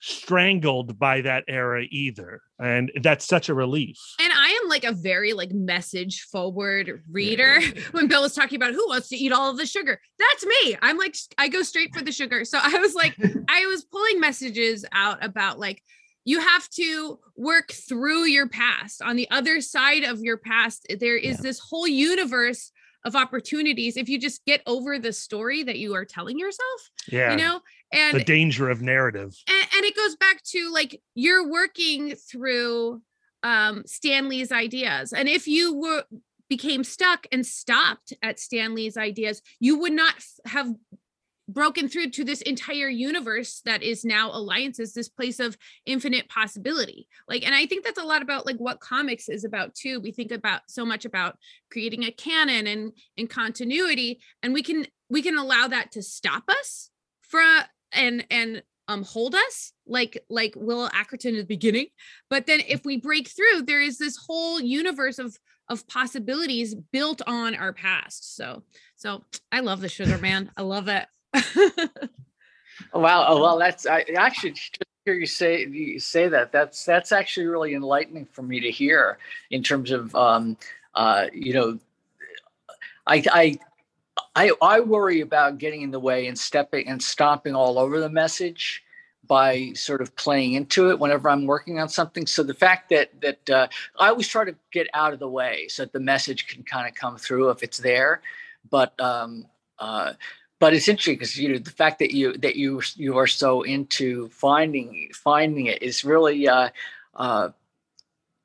strangled 0.00 0.98
by 0.98 1.20
that 1.20 1.44
era 1.48 1.84
either 1.90 2.40
and 2.60 2.90
that's 3.02 3.26
such 3.26 3.48
a 3.48 3.54
relief. 3.54 3.96
And 4.20 4.32
i 4.32 4.60
am 4.62 4.68
like 4.68 4.84
a 4.84 4.92
very 4.92 5.32
like 5.32 5.50
message 5.50 6.22
forward 6.22 7.02
reader 7.10 7.60
when 7.90 8.06
bill 8.06 8.22
was 8.22 8.34
talking 8.34 8.56
about 8.56 8.74
who 8.74 8.88
wants 8.88 9.08
to 9.08 9.16
eat 9.16 9.32
all 9.32 9.50
of 9.50 9.58
the 9.58 9.66
sugar. 9.66 10.00
That's 10.18 10.46
me. 10.46 10.76
I'm 10.80 10.96
like 10.96 11.16
i 11.36 11.48
go 11.48 11.62
straight 11.62 11.94
for 11.94 12.02
the 12.02 12.12
sugar. 12.12 12.44
So 12.44 12.58
i 12.62 12.78
was 12.78 12.94
like 12.94 13.16
i 13.48 13.66
was 13.66 13.84
pulling 13.84 14.20
messages 14.20 14.84
out 14.92 15.22
about 15.22 15.58
like 15.58 15.82
you 16.28 16.40
have 16.40 16.68
to 16.68 17.18
work 17.36 17.72
through 17.72 18.26
your 18.26 18.46
past. 18.46 19.00
On 19.00 19.16
the 19.16 19.26
other 19.30 19.62
side 19.62 20.04
of 20.04 20.20
your 20.20 20.36
past, 20.36 20.86
there 21.00 21.16
is 21.16 21.36
yeah. 21.36 21.42
this 21.42 21.58
whole 21.58 21.88
universe 21.88 22.70
of 23.06 23.16
opportunities 23.16 23.96
if 23.96 24.10
you 24.10 24.20
just 24.20 24.44
get 24.44 24.60
over 24.66 24.98
the 24.98 25.14
story 25.14 25.62
that 25.62 25.78
you 25.78 25.94
are 25.94 26.04
telling 26.04 26.38
yourself. 26.38 26.90
Yeah. 27.10 27.30
You 27.30 27.38
know, 27.38 27.60
and 27.92 28.14
the 28.14 28.24
danger 28.24 28.68
of 28.68 28.82
narrative. 28.82 29.34
And, 29.48 29.68
and 29.76 29.84
it 29.86 29.96
goes 29.96 30.16
back 30.16 30.42
to 30.50 30.70
like 30.70 31.00
you're 31.14 31.48
working 31.48 32.14
through 32.14 33.00
um 33.42 33.84
Stan 33.86 34.28
Lee's 34.28 34.52
ideas. 34.52 35.14
And 35.14 35.30
if 35.30 35.46
you 35.46 35.76
were 35.76 36.04
became 36.50 36.84
stuck 36.84 37.26
and 37.32 37.46
stopped 37.46 38.12
at 38.22 38.38
Stan 38.38 38.74
Lee's 38.74 38.98
ideas, 38.98 39.40
you 39.60 39.78
would 39.78 39.94
not 39.94 40.14
have 40.44 40.74
broken 41.48 41.88
through 41.88 42.10
to 42.10 42.24
this 42.24 42.42
entire 42.42 42.88
universe 42.88 43.62
that 43.64 43.82
is 43.82 44.04
now 44.04 44.30
alliances 44.30 44.92
this 44.92 45.08
place 45.08 45.40
of 45.40 45.56
infinite 45.86 46.28
possibility. 46.28 47.08
Like 47.28 47.44
and 47.44 47.54
i 47.54 47.66
think 47.66 47.84
that's 47.84 48.00
a 48.00 48.04
lot 48.04 48.22
about 48.22 48.46
like 48.46 48.58
what 48.58 48.80
comics 48.80 49.28
is 49.28 49.44
about 49.44 49.74
too. 49.74 50.00
We 50.00 50.12
think 50.12 50.30
about 50.30 50.62
so 50.68 50.84
much 50.84 51.04
about 51.04 51.38
creating 51.70 52.04
a 52.04 52.10
canon 52.10 52.66
and 52.66 52.92
and 53.16 53.30
continuity 53.30 54.20
and 54.42 54.52
we 54.52 54.62
can 54.62 54.86
we 55.08 55.22
can 55.22 55.38
allow 55.38 55.68
that 55.68 55.92
to 55.92 56.02
stop 56.02 56.44
us 56.48 56.90
from 57.22 57.62
and 57.92 58.26
and 58.30 58.62
um 58.88 59.02
hold 59.02 59.34
us 59.34 59.72
like 59.86 60.22
like 60.28 60.54
Will 60.56 60.88
Ackerton 60.90 61.34
at 61.34 61.40
the 61.40 61.44
beginning. 61.44 61.86
But 62.28 62.46
then 62.46 62.60
if 62.68 62.84
we 62.84 62.98
break 62.98 63.28
through 63.28 63.62
there 63.62 63.80
is 63.80 63.98
this 63.98 64.16
whole 64.16 64.60
universe 64.60 65.18
of 65.18 65.36
of 65.70 65.86
possibilities 65.86 66.74
built 66.74 67.20
on 67.26 67.54
our 67.54 67.72
past. 67.72 68.36
So 68.36 68.64
so 68.96 69.24
I 69.52 69.60
love 69.60 69.80
the 69.80 69.88
sugar 69.88 70.18
man. 70.18 70.50
I 70.56 70.62
love 70.62 70.88
it 70.88 71.06
wow. 72.94 73.26
Oh, 73.28 73.40
well, 73.40 73.58
that's 73.58 73.86
I 73.86 74.00
actually 74.16 74.52
just 74.52 74.78
hear 75.04 75.14
you 75.14 75.26
say 75.26 75.66
you 75.66 75.98
say 75.98 76.28
that. 76.28 76.52
That's 76.52 76.84
that's 76.84 77.12
actually 77.12 77.46
really 77.46 77.74
enlightening 77.74 78.26
for 78.26 78.42
me 78.42 78.60
to 78.60 78.70
hear 78.70 79.18
in 79.50 79.62
terms 79.62 79.90
of 79.90 80.14
um, 80.14 80.56
uh, 80.94 81.26
you 81.32 81.54
know, 81.54 81.78
I 83.06 83.24
I 83.32 83.58
I 84.34 84.52
I 84.62 84.80
worry 84.80 85.20
about 85.20 85.58
getting 85.58 85.82
in 85.82 85.90
the 85.90 86.00
way 86.00 86.26
and 86.26 86.38
stepping 86.38 86.88
and 86.88 87.02
stomping 87.02 87.54
all 87.54 87.78
over 87.78 88.00
the 88.00 88.08
message, 88.10 88.82
by 89.28 89.72
sort 89.74 90.00
of 90.00 90.16
playing 90.16 90.54
into 90.54 90.90
it 90.90 90.98
whenever 90.98 91.28
I'm 91.28 91.46
working 91.46 91.78
on 91.78 91.88
something. 91.88 92.26
So 92.26 92.42
the 92.42 92.54
fact 92.54 92.88
that 92.88 93.10
that 93.20 93.50
uh, 93.50 93.68
I 94.00 94.08
always 94.08 94.26
try 94.26 94.44
to 94.44 94.56
get 94.72 94.88
out 94.94 95.12
of 95.12 95.20
the 95.20 95.28
way 95.28 95.68
so 95.68 95.84
that 95.84 95.92
the 95.92 96.00
message 96.00 96.48
can 96.48 96.64
kind 96.64 96.88
of 96.88 96.94
come 96.94 97.16
through 97.16 97.50
if 97.50 97.62
it's 97.62 97.78
there. 97.78 98.22
But 98.70 98.98
um, 99.00 99.46
uh, 99.78 100.14
but 100.58 100.74
it's 100.74 100.88
interesting 100.88 101.14
because 101.14 101.36
you 101.36 101.48
know 101.48 101.58
the 101.58 101.70
fact 101.70 101.98
that 101.98 102.12
you 102.12 102.36
that 102.38 102.56
you 102.56 102.82
you 102.96 103.16
are 103.16 103.26
so 103.26 103.62
into 103.62 104.28
finding 104.28 105.10
finding 105.14 105.66
it 105.66 105.82
is 105.82 106.04
really 106.04 106.48
uh, 106.48 106.68
uh, 107.14 107.50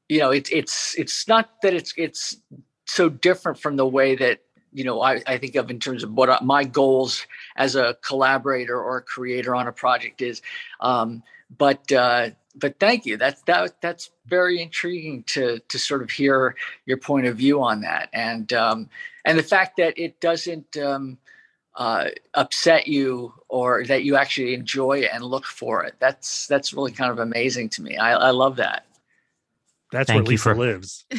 you 0.09 0.19
know 0.19 0.31
it's 0.31 0.49
it's 0.51 0.97
it's 0.97 1.27
not 1.27 1.49
that 1.61 1.73
it's 1.73 1.93
it's 1.97 2.37
so 2.85 3.09
different 3.09 3.59
from 3.59 3.75
the 3.75 3.85
way 3.85 4.15
that 4.15 4.41
you 4.71 4.83
know 4.83 5.01
I, 5.01 5.21
I 5.25 5.37
think 5.37 5.55
of 5.55 5.69
in 5.71 5.79
terms 5.79 6.03
of 6.03 6.13
what 6.13 6.29
I, 6.29 6.39
my 6.41 6.63
goals 6.63 7.25
as 7.55 7.75
a 7.75 7.97
collaborator 8.01 8.79
or 8.79 8.97
a 8.97 9.01
creator 9.01 9.55
on 9.55 9.67
a 9.67 9.71
project 9.71 10.21
is 10.21 10.41
um, 10.81 11.23
but 11.57 11.91
uh, 11.91 12.31
but 12.55 12.79
thank 12.79 13.05
you. 13.05 13.17
That's 13.17 13.41
that 13.43 13.81
that's 13.81 14.11
very 14.27 14.61
intriguing 14.61 15.23
to 15.27 15.59
to 15.59 15.79
sort 15.79 16.01
of 16.01 16.09
hear 16.09 16.55
your 16.85 16.97
point 16.97 17.25
of 17.25 17.37
view 17.37 17.61
on 17.61 17.81
that. 17.81 18.09
And 18.13 18.51
um, 18.53 18.89
and 19.25 19.37
the 19.37 19.43
fact 19.43 19.77
that 19.77 19.97
it 19.97 20.19
doesn't 20.19 20.77
um, 20.77 21.17
uh, 21.75 22.05
upset 22.35 22.87
you 22.87 23.33
or 23.49 23.83
that 23.85 24.03
you 24.03 24.15
actually 24.15 24.53
enjoy 24.53 24.99
it 24.99 25.09
and 25.11 25.23
look 25.23 25.45
for 25.45 25.83
it 25.83 25.95
that's 25.99 26.45
that's 26.47 26.73
really 26.73 26.91
kind 26.91 27.11
of 27.11 27.19
amazing 27.19 27.67
to 27.69 27.81
me 27.81 27.97
i, 27.97 28.13
I 28.13 28.29
love 28.29 28.55
that 28.57 28.85
That's 29.91 30.07
Thank 30.07 30.17
where 30.17 30.23
you 30.23 30.29
Lisa 30.29 30.43
for- 30.43 30.55
lives. 30.55 31.05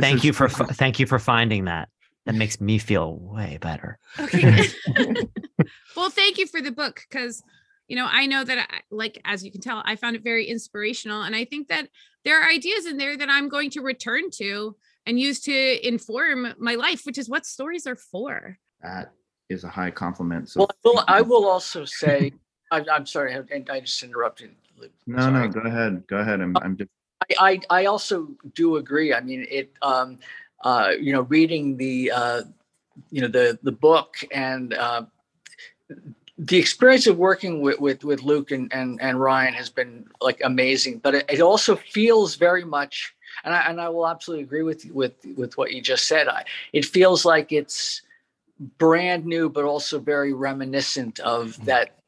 Thank 0.00 0.18
is- 0.18 0.24
you 0.24 0.32
for 0.32 0.48
thank 0.82 0.98
you 0.98 1.06
for 1.06 1.18
finding 1.18 1.64
that. 1.64 1.88
That 2.26 2.34
makes 2.36 2.60
me 2.60 2.78
feel 2.78 3.16
way 3.16 3.58
better. 3.60 3.98
Okay. 4.20 4.68
well, 5.96 6.08
thank 6.10 6.38
you 6.38 6.46
for 6.46 6.60
the 6.60 6.70
book 6.70 7.00
because 7.08 7.42
you 7.88 7.96
know 7.96 8.06
I 8.08 8.26
know 8.26 8.44
that 8.44 8.58
I, 8.70 8.80
like 8.90 9.18
as 9.24 9.42
you 9.44 9.50
can 9.50 9.60
tell 9.60 9.82
I 9.84 9.96
found 9.96 10.14
it 10.16 10.22
very 10.22 10.44
inspirational 10.46 11.22
and 11.22 11.34
I 11.34 11.44
think 11.44 11.68
that 11.68 11.88
there 12.24 12.40
are 12.40 12.48
ideas 12.48 12.86
in 12.86 12.96
there 12.98 13.16
that 13.16 13.28
I'm 13.30 13.48
going 13.48 13.70
to 13.70 13.80
return 13.80 14.30
to 14.38 14.76
and 15.06 15.18
use 15.18 15.40
to 15.40 15.86
inform 15.88 16.54
my 16.58 16.76
life, 16.76 17.02
which 17.04 17.18
is 17.18 17.28
what 17.28 17.44
stories 17.46 17.86
are 17.86 17.96
for. 17.96 18.56
That 18.82 19.12
is 19.52 19.64
a 19.64 19.68
high 19.68 19.90
compliment. 19.90 20.48
So 20.48 20.60
well 20.60 20.70
I 20.70 20.88
will, 20.88 21.04
I 21.08 21.20
will 21.22 21.44
also 21.48 21.84
say 21.84 22.32
I, 22.70 22.84
i'm 22.90 23.06
sorry 23.06 23.34
I, 23.34 23.62
I 23.70 23.80
just 23.80 24.02
interrupted 24.02 24.50
Luke. 24.78 24.90
No, 25.06 25.18
Sorry. 25.18 25.48
no, 25.48 25.52
go 25.52 25.60
ahead. 25.60 26.06
Go 26.06 26.16
ahead. 26.18 26.40
I'm, 26.40 26.56
I'm 26.56 26.76
just, 26.76 26.90
I, 27.38 27.60
I 27.70 27.80
I 27.82 27.86
also 27.86 28.28
do 28.54 28.76
agree. 28.76 29.14
I 29.14 29.20
mean, 29.20 29.46
it. 29.48 29.72
Um, 29.82 30.18
uh, 30.64 30.92
you 30.98 31.12
know, 31.12 31.22
reading 31.22 31.76
the 31.76 32.10
uh, 32.10 32.42
you 33.10 33.20
know 33.20 33.28
the 33.28 33.58
the 33.62 33.72
book 33.72 34.16
and 34.32 34.74
uh, 34.74 35.02
the 36.38 36.56
experience 36.58 37.06
of 37.06 37.18
working 37.18 37.60
with 37.60 37.78
with, 37.80 38.04
with 38.04 38.22
Luke 38.22 38.50
and, 38.50 38.72
and 38.72 39.00
and 39.02 39.20
Ryan 39.20 39.54
has 39.54 39.68
been 39.70 40.06
like 40.20 40.40
amazing. 40.44 40.98
But 40.98 41.14
it, 41.16 41.24
it 41.28 41.40
also 41.40 41.76
feels 41.76 42.36
very 42.36 42.64
much, 42.64 43.14
and 43.44 43.54
I 43.54 43.60
and 43.68 43.80
I 43.80 43.88
will 43.88 44.06
absolutely 44.06 44.44
agree 44.44 44.62
with 44.62 44.84
you- 44.84 44.94
with 44.94 45.14
with 45.36 45.56
what 45.58 45.72
you 45.72 45.80
just 45.82 46.06
said. 46.06 46.28
I, 46.28 46.44
it 46.72 46.84
feels 46.84 47.24
like 47.24 47.52
it's 47.52 48.02
brand 48.78 49.26
new, 49.26 49.48
but 49.48 49.64
also 49.64 49.98
very 49.98 50.32
reminiscent 50.32 51.18
of 51.20 51.62
that 51.64 51.98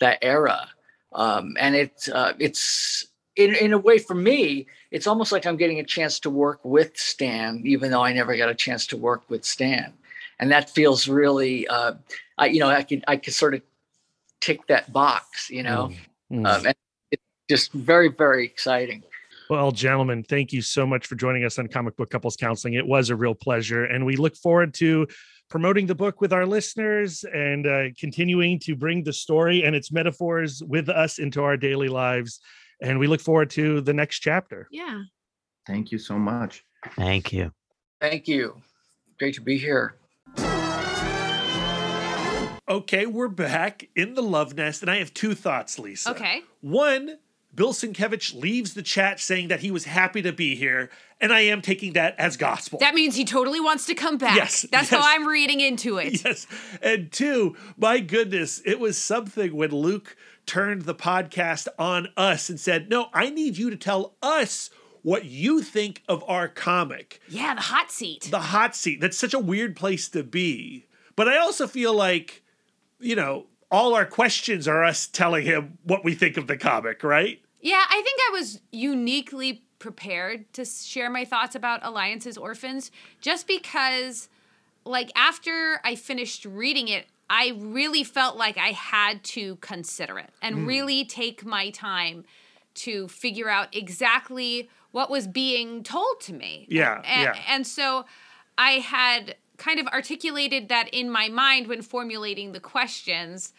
that 0.00 0.18
era. 0.22 0.68
Um, 1.12 1.56
and 1.60 1.74
it's 1.74 2.08
uh, 2.08 2.32
it's 2.38 3.06
in 3.36 3.54
in 3.54 3.72
a 3.72 3.78
way 3.78 3.98
for 3.98 4.14
me, 4.14 4.66
it's 4.90 5.06
almost 5.06 5.32
like 5.32 5.46
I'm 5.46 5.56
getting 5.56 5.80
a 5.80 5.84
chance 5.84 6.18
to 6.20 6.30
work 6.30 6.64
with 6.64 6.96
Stan, 6.96 7.62
even 7.64 7.90
though 7.90 8.02
I 8.02 8.12
never 8.12 8.36
got 8.36 8.48
a 8.48 8.54
chance 8.54 8.86
to 8.88 8.96
work 8.96 9.22
with 9.28 9.44
Stan, 9.44 9.92
and 10.38 10.50
that 10.50 10.70
feels 10.70 11.08
really, 11.08 11.68
uh, 11.68 11.94
I, 12.38 12.46
you 12.46 12.60
know, 12.60 12.68
I 12.68 12.82
could 12.82 13.04
I 13.06 13.16
could 13.16 13.34
sort 13.34 13.54
of 13.54 13.62
tick 14.40 14.66
that 14.68 14.92
box, 14.92 15.50
you 15.50 15.62
know, 15.62 15.92
Mm. 16.32 16.46
um, 16.46 16.66
and 16.66 16.74
it's 17.10 17.22
just 17.50 17.72
very 17.72 18.08
very 18.08 18.46
exciting. 18.46 19.02
Well, 19.50 19.70
gentlemen, 19.70 20.22
thank 20.22 20.50
you 20.50 20.62
so 20.62 20.86
much 20.86 21.06
for 21.06 21.14
joining 21.14 21.44
us 21.44 21.58
on 21.58 21.68
Comic 21.68 21.94
Book 21.96 22.08
Couples 22.08 22.36
Counseling. 22.36 22.72
It 22.72 22.86
was 22.86 23.10
a 23.10 23.16
real 23.16 23.34
pleasure, 23.34 23.84
and 23.84 24.06
we 24.06 24.16
look 24.16 24.34
forward 24.34 24.72
to 24.74 25.06
promoting 25.52 25.84
the 25.86 25.94
book 25.94 26.22
with 26.22 26.32
our 26.32 26.46
listeners 26.46 27.24
and 27.24 27.66
uh, 27.66 27.84
continuing 28.00 28.58
to 28.58 28.74
bring 28.74 29.04
the 29.04 29.12
story 29.12 29.64
and 29.64 29.76
its 29.76 29.92
metaphors 29.92 30.62
with 30.66 30.88
us 30.88 31.18
into 31.18 31.42
our 31.42 31.58
daily 31.58 31.88
lives. 31.88 32.40
And 32.80 32.98
we 32.98 33.06
look 33.06 33.20
forward 33.20 33.50
to 33.50 33.82
the 33.82 33.92
next 33.92 34.20
chapter. 34.20 34.66
Yeah. 34.70 35.02
thank 35.66 35.92
you 35.92 35.98
so 35.98 36.18
much. 36.18 36.64
Thank 36.96 37.34
you. 37.34 37.52
Thank 38.00 38.28
you. 38.28 38.62
Great 39.18 39.34
to 39.34 39.42
be 39.42 39.58
here. 39.58 39.96
Okay, 42.66 43.04
we're 43.04 43.28
back 43.28 43.86
in 43.94 44.14
the 44.14 44.22
love 44.22 44.54
nest, 44.54 44.80
and 44.80 44.90
I 44.90 44.96
have 44.96 45.12
two 45.12 45.34
thoughts, 45.34 45.78
Lisa. 45.78 46.12
Okay. 46.12 46.40
One, 46.62 47.18
Bill 47.54 47.72
Sienkiewicz 47.72 48.40
leaves 48.40 48.74
the 48.74 48.82
chat 48.82 49.20
saying 49.20 49.48
that 49.48 49.60
he 49.60 49.70
was 49.70 49.84
happy 49.84 50.22
to 50.22 50.32
be 50.32 50.54
here, 50.54 50.90
and 51.20 51.32
I 51.32 51.40
am 51.40 51.60
taking 51.60 51.92
that 51.92 52.14
as 52.18 52.36
gospel. 52.36 52.78
That 52.78 52.94
means 52.94 53.14
he 53.14 53.24
totally 53.24 53.60
wants 53.60 53.84
to 53.86 53.94
come 53.94 54.16
back. 54.16 54.36
Yes, 54.36 54.66
That's 54.72 54.90
yes. 54.90 55.02
how 55.02 55.02
I'm 55.04 55.26
reading 55.26 55.60
into 55.60 55.98
it. 55.98 56.12
Yes. 56.24 56.46
And 56.80 57.10
two, 57.12 57.56
my 57.76 57.98
goodness, 58.00 58.62
it 58.64 58.78
was 58.80 58.96
something 58.96 59.54
when 59.54 59.70
Luke 59.70 60.16
turned 60.46 60.82
the 60.82 60.94
podcast 60.94 61.68
on 61.78 62.08
us 62.16 62.48
and 62.48 62.58
said, 62.58 62.88
No, 62.88 63.08
I 63.12 63.28
need 63.30 63.56
you 63.58 63.70
to 63.70 63.76
tell 63.76 64.14
us 64.22 64.70
what 65.02 65.24
you 65.24 65.62
think 65.62 66.02
of 66.08 66.24
our 66.28 66.48
comic. 66.48 67.20
Yeah, 67.28 67.54
the 67.54 67.60
hot 67.60 67.90
seat. 67.90 68.28
The 68.30 68.38
hot 68.38 68.74
seat. 68.76 69.00
That's 69.00 69.18
such 69.18 69.34
a 69.34 69.38
weird 69.38 69.76
place 69.76 70.08
to 70.10 70.22
be. 70.22 70.86
But 71.16 71.28
I 71.28 71.38
also 71.38 71.66
feel 71.66 71.92
like, 71.92 72.42
you 73.00 73.16
know, 73.16 73.46
all 73.70 73.94
our 73.94 74.06
questions 74.06 74.68
are 74.68 74.84
us 74.84 75.06
telling 75.06 75.44
him 75.44 75.78
what 75.82 76.04
we 76.04 76.14
think 76.14 76.36
of 76.36 76.46
the 76.46 76.56
comic, 76.56 77.02
right? 77.02 77.41
Yeah, 77.62 77.82
I 77.88 78.02
think 78.02 78.20
I 78.28 78.30
was 78.32 78.60
uniquely 78.72 79.62
prepared 79.78 80.52
to 80.52 80.64
share 80.64 81.08
my 81.08 81.24
thoughts 81.24 81.54
about 81.54 81.82
Alliance's 81.82 82.36
Orphans 82.36 82.90
just 83.20 83.46
because, 83.46 84.28
like, 84.84 85.10
after 85.16 85.80
I 85.84 85.94
finished 85.94 86.44
reading 86.44 86.88
it, 86.88 87.06
I 87.30 87.56
really 87.58 88.04
felt 88.04 88.36
like 88.36 88.58
I 88.58 88.72
had 88.72 89.24
to 89.24 89.56
consider 89.56 90.18
it 90.18 90.30
and 90.42 90.56
hmm. 90.56 90.66
really 90.66 91.04
take 91.04 91.46
my 91.46 91.70
time 91.70 92.24
to 92.74 93.08
figure 93.08 93.48
out 93.48 93.74
exactly 93.74 94.68
what 94.90 95.08
was 95.08 95.26
being 95.26 95.82
told 95.82 96.20
to 96.20 96.32
me. 96.32 96.66
Yeah, 96.68 97.00
And, 97.04 97.22
yeah. 97.22 97.42
and 97.48 97.66
so 97.66 98.04
I 98.58 98.72
had 98.72 99.36
kind 99.56 99.80
of 99.80 99.86
articulated 99.88 100.68
that 100.68 100.88
in 100.92 101.10
my 101.10 101.28
mind 101.28 101.68
when 101.68 101.82
formulating 101.82 102.52
the 102.52 102.60
questions. 102.60 103.52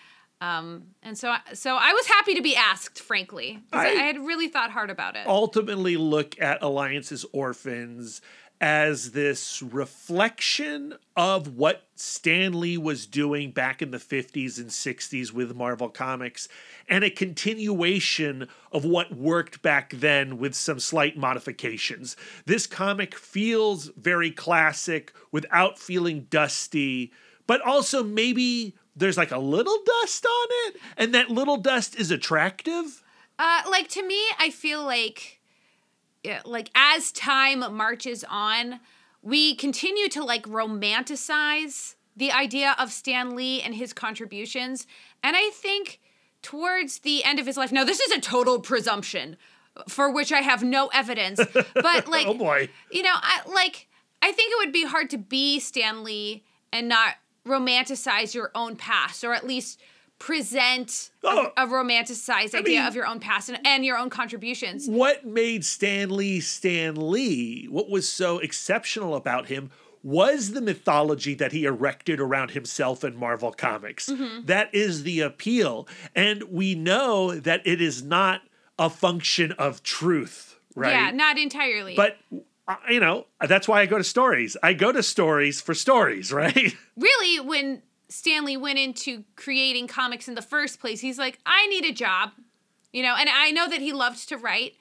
Um, 0.44 0.84
and 1.02 1.18
so, 1.18 1.34
so 1.54 1.76
I 1.76 1.94
was 1.94 2.06
happy 2.08 2.34
to 2.36 2.42
be 2.42 2.56
asked, 2.56 3.00
frankly. 3.00 3.60
I, 3.72 3.78
I- 3.88 3.90
I 3.92 4.04
had 4.08 4.18
really 4.20 4.48
thought 4.50 4.72
hard 4.72 4.90
about 4.90 5.16
it. 5.16 5.26
ultimately 5.28 5.96
look 5.98 6.40
at 6.42 6.62
Alliance's 6.62 7.26
Orphans 7.32 8.22
as 8.62 9.12
this 9.12 9.62
reflection 9.62 10.94
of 11.18 11.56
what 11.56 11.84
Stan 11.96 12.58
Lee 12.60 12.78
was 12.78 13.06
doing 13.06 13.52
back 13.52 13.82
in 13.82 13.92
the 13.92 13.98
50s 13.98 14.58
and 14.58 14.70
60s 14.70 15.32
with 15.34 15.56
Marvel 15.56 15.90
Comics 15.90 16.48
and 16.88 17.04
a 17.04 17.10
continuation 17.10 18.48
of 18.72 18.86
what 18.86 19.16
worked 19.16 19.62
back 19.62 19.92
then 19.92 20.38
with 20.38 20.56
some 20.56 20.80
slight 20.80 21.18
modifications. 21.18 22.16
This 22.46 22.66
comic 22.68 23.16
feels 23.16 23.88
very 23.98 24.32
classic 24.32 25.14
without 25.32 25.78
feeling 25.80 26.28
dusty, 26.30 27.12
but 27.48 27.60
also 27.62 28.02
maybe 28.04 28.76
there's 28.96 29.18
like 29.18 29.32
a 29.32 29.40
little 29.40 29.78
dust 29.86 30.26
on 30.26 30.48
it 30.68 30.82
and 30.98 31.14
that 31.14 31.30
little 31.30 31.58
dust 31.58 31.96
is 31.96 32.12
attractive. 32.12 33.04
Uh, 33.40 33.62
like 33.70 33.88
to 33.90 34.06
me, 34.06 34.22
I 34.40 34.50
feel 34.50 34.84
like, 34.84 35.42
yeah, 36.24 36.42
like 36.46 36.70
as 36.76 37.12
time 37.12 37.60
marches 37.76 38.24
on, 38.30 38.80
we 39.22 39.56
continue 39.56 40.08
to 40.10 40.24
like 40.24 40.44
romanticize 40.44 41.96
the 42.16 42.32
idea 42.32 42.76
of 42.78 42.92
Stan 42.92 43.36
Lee 43.36 43.62
and 43.62 43.74
his 43.74 43.92
contributions, 43.92 44.86
and 45.24 45.36
I 45.36 45.50
think 45.52 46.00
towards 46.44 47.00
the 47.00 47.24
end 47.24 47.40
of 47.40 47.48
his 47.48 47.58
life. 47.58 47.72
Now, 47.72 47.84
this 47.84 48.00
is 48.00 48.12
a 48.12 48.22
total 48.22 48.60
presumption, 48.60 49.38
for 49.88 50.12
which 50.12 50.32
I 50.32 50.42
have 50.42 50.64
no 50.64 50.88
evidence, 50.94 51.40
but 51.74 52.08
like, 52.08 52.28
oh 52.28 52.36
boy. 52.36 52.70
you 52.92 53.02
know, 53.02 53.16
I 53.16 53.42
like 53.48 53.88
I 54.22 54.32
think 54.32 54.54
it 54.54 54.66
would 54.66 54.74
be 54.74 54.86
hard 54.86 55.10
to 55.12 55.18
be 55.18 55.60
Stan 55.60 56.04
Lee 56.04 56.44
and 56.72 56.88
not 56.88 57.16
romanticize 57.48 58.34
your 58.34 58.52
own 58.56 58.76
past, 58.76 59.24
or 59.24 59.34
at 59.34 59.46
least 59.46 59.80
present 60.20 61.10
a- 61.24 61.28
Oh. 61.28 61.52
a, 61.58 61.68
romanticized 61.68 62.54
idea 62.56 62.80
mean- 62.80 62.88
of 62.88 62.96
your 62.96 63.06
own 63.06 63.20
past 63.20 63.50
and, 63.50 63.60
and 63.66 63.84
your 63.86 63.98
own 63.98 64.10
contributions. 64.10 64.88
what 64.88 65.26
made 65.26 65.66
Stan 65.66 66.10
Lee 66.10 66.40
Stan 66.40 66.96
Lee, 66.96 67.66
what 67.70 67.90
was 67.90 68.08
so 68.08 68.40
exceptional 68.40 69.16
about 69.16 69.48
him 69.48 69.72
was 70.02 70.52
the 70.52 70.62
mythology 70.62 71.34
that 71.34 71.52
he 71.54 71.64
erected 71.66 72.20
around 72.20 72.52
himself 72.52 73.04
in 73.06 73.16
Marvel 73.16 73.52
Comics. 73.54 74.10
Mm-hmm. 74.10 74.46
That 74.48 74.74
is 74.74 75.04
the 75.04 75.22
appeal. 75.22 75.88
And 76.14 76.44
we 76.44 76.76
know 76.76 77.36
that 77.40 77.62
it 77.66 77.82
is 77.82 78.04
not 78.04 78.42
a 78.78 78.90
function 78.90 79.54
of 79.54 79.82
truth, 79.82 80.58
right? 80.76 80.92
Yeah, 80.92 81.12
not 81.12 81.38
entirely. 81.38 81.96
but 81.96 82.18
you 82.90 83.00
know, 83.00 83.26
that's 83.48 83.68
why 83.68 83.82
I 83.82 83.86
go 83.86 83.98
to 83.98 84.04
stories. 84.04 84.56
I 84.64 84.74
go 84.74 84.92
to 84.92 85.04
stories 85.04 85.62
for 85.62 85.74
stories, 85.74 86.32
right? 86.34 86.76
really, 86.98 87.40
when 87.40 87.82
Stan 88.10 88.46
Lee 88.46 88.58
went 88.58 88.80
into 88.80 89.24
creating 89.36 89.88
comics 89.88 90.28
in 90.28 90.36
the 90.36 90.42
first 90.42 90.80
place, 90.80 91.02
he's 91.02 91.18
like, 91.18 91.40
I 91.46 91.68
need 91.68 91.86
a 91.86 91.94
job. 91.94 92.32
You 92.92 93.02
know, 93.02 93.16
and 93.18 93.28
I 93.28 93.50
know 93.52 93.68
that 93.68 93.82
he 93.82 93.92
loved 93.92 94.30
to 94.30 94.38
write, 94.38 94.76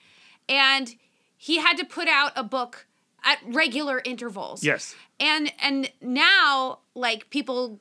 and 0.48 0.94
he 1.36 1.58
had 1.58 1.78
to 1.78 1.84
put 1.84 2.08
out 2.08 2.32
a 2.36 2.44
book 2.44 2.86
at 3.24 3.38
regular 3.46 4.02
intervals. 4.04 4.62
Yes. 4.62 4.94
And 5.18 5.52
and 5.60 5.90
now 6.00 6.80
like 6.94 7.30
people 7.30 7.80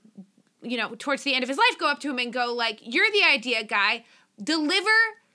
you 0.62 0.78
know 0.78 0.96
towards 0.96 1.24
the 1.24 1.34
end 1.34 1.44
of 1.44 1.50
his 1.50 1.58
life 1.58 1.78
go 1.80 1.90
up 1.90 2.00
to 2.02 2.10
him 2.10 2.20
and 2.20 2.32
go 2.32 2.54
like 2.54 2.80
you're 2.82 3.12
the 3.12 3.24
idea 3.24 3.64
guy 3.64 4.06
deliver 4.42 4.90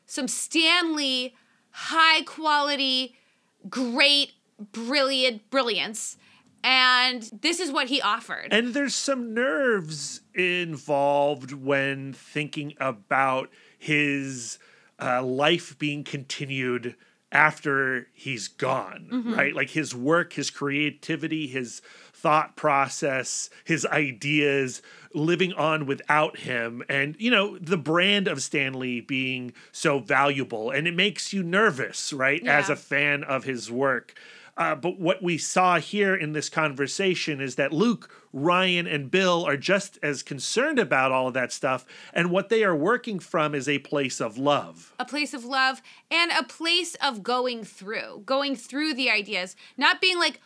some 0.07 0.29
Stan 0.29 0.97
Lee 0.97 1.35
high 1.71 2.23
quality 2.23 3.17
great 3.69 4.33
brilliant 4.73 5.49
brilliance 5.51 6.17
and 6.65 7.31
this 7.43 7.61
is 7.61 7.71
what 7.71 7.89
he 7.89 8.01
offered 8.01 8.49
And 8.51 8.75
there's 8.75 8.95
some 8.95 9.35
nerves 9.35 10.23
involved 10.35 11.53
when 11.53 12.13
thinking 12.13 12.75
about 12.81 13.51
his 13.79 14.59
uh, 15.01 15.23
life 15.23 15.79
being 15.79 16.03
continued 16.05 16.97
after 17.31 18.09
he's 18.15 18.49
gone, 18.49 19.09
Mm-hmm. 19.13 19.35
right? 19.35 19.55
Like 19.55 19.71
his 19.71 19.95
work, 19.95 20.33
his 20.35 20.49
creativity, 20.51 21.47
his 21.47 21.83
thought 22.15 22.57
process, 22.57 23.51
his 23.65 23.85
ideas 23.87 24.81
living 25.13 25.53
on 25.53 25.87
without 25.87 26.39
him. 26.39 26.83
And, 26.89 27.15
you 27.19 27.31
know, 27.31 27.59
the 27.59 27.77
brand 27.77 28.27
of 28.29 28.43
Stan 28.43 28.75
Lee 28.79 29.01
being 29.01 29.53
so 29.73 29.99
valuable. 29.99 30.71
And 30.71 30.87
it 30.89 30.95
makes 30.95 31.33
you 31.33 31.43
nervous, 31.43 32.13
right? 32.13 32.45
As 32.47 32.71
a 32.71 32.77
fan 32.77 33.23
of 33.25 33.45
his 33.45 33.71
work. 33.71 34.15
Uh, 34.57 34.75
but 34.75 34.99
what 34.99 35.23
we 35.23 35.37
saw 35.37 35.79
here 35.79 36.15
in 36.15 36.33
this 36.33 36.49
conversation 36.49 37.41
is 37.41 37.57
that 37.57 37.73
Luke, 37.73 38.11
Ryan, 38.33 38.87
and 38.87 39.11
Bill 39.11 39.45
are 39.45 39.57
just 39.57 39.99
as 40.03 40.23
concerned 40.23 40.79
about 40.79 41.13
all 41.13 41.29
of 41.29 41.35
that 41.35 41.53
stuff. 41.53 41.85
And 42.15 42.31
what 42.31 42.49
they 42.49 42.65
are 42.65 42.75
working 42.75 43.19
from 43.19 43.55
is 43.55 43.69
a 43.69 43.79
place 43.81 44.21
of 44.21 44.39
love. 44.39 44.95
a 44.99 45.05
place 45.05 45.35
of 45.35 45.45
love 45.45 45.83
and 46.11 46.31
a 46.33 46.43
place 46.43 46.95
of 46.97 47.23
going 47.23 47.65
through 47.65 48.23
going 48.25 48.57
through 48.57 48.95
the 48.95 49.11
ideas 49.11 49.57
not 49.77 50.01
being 50.01 50.19
like 50.19 50.41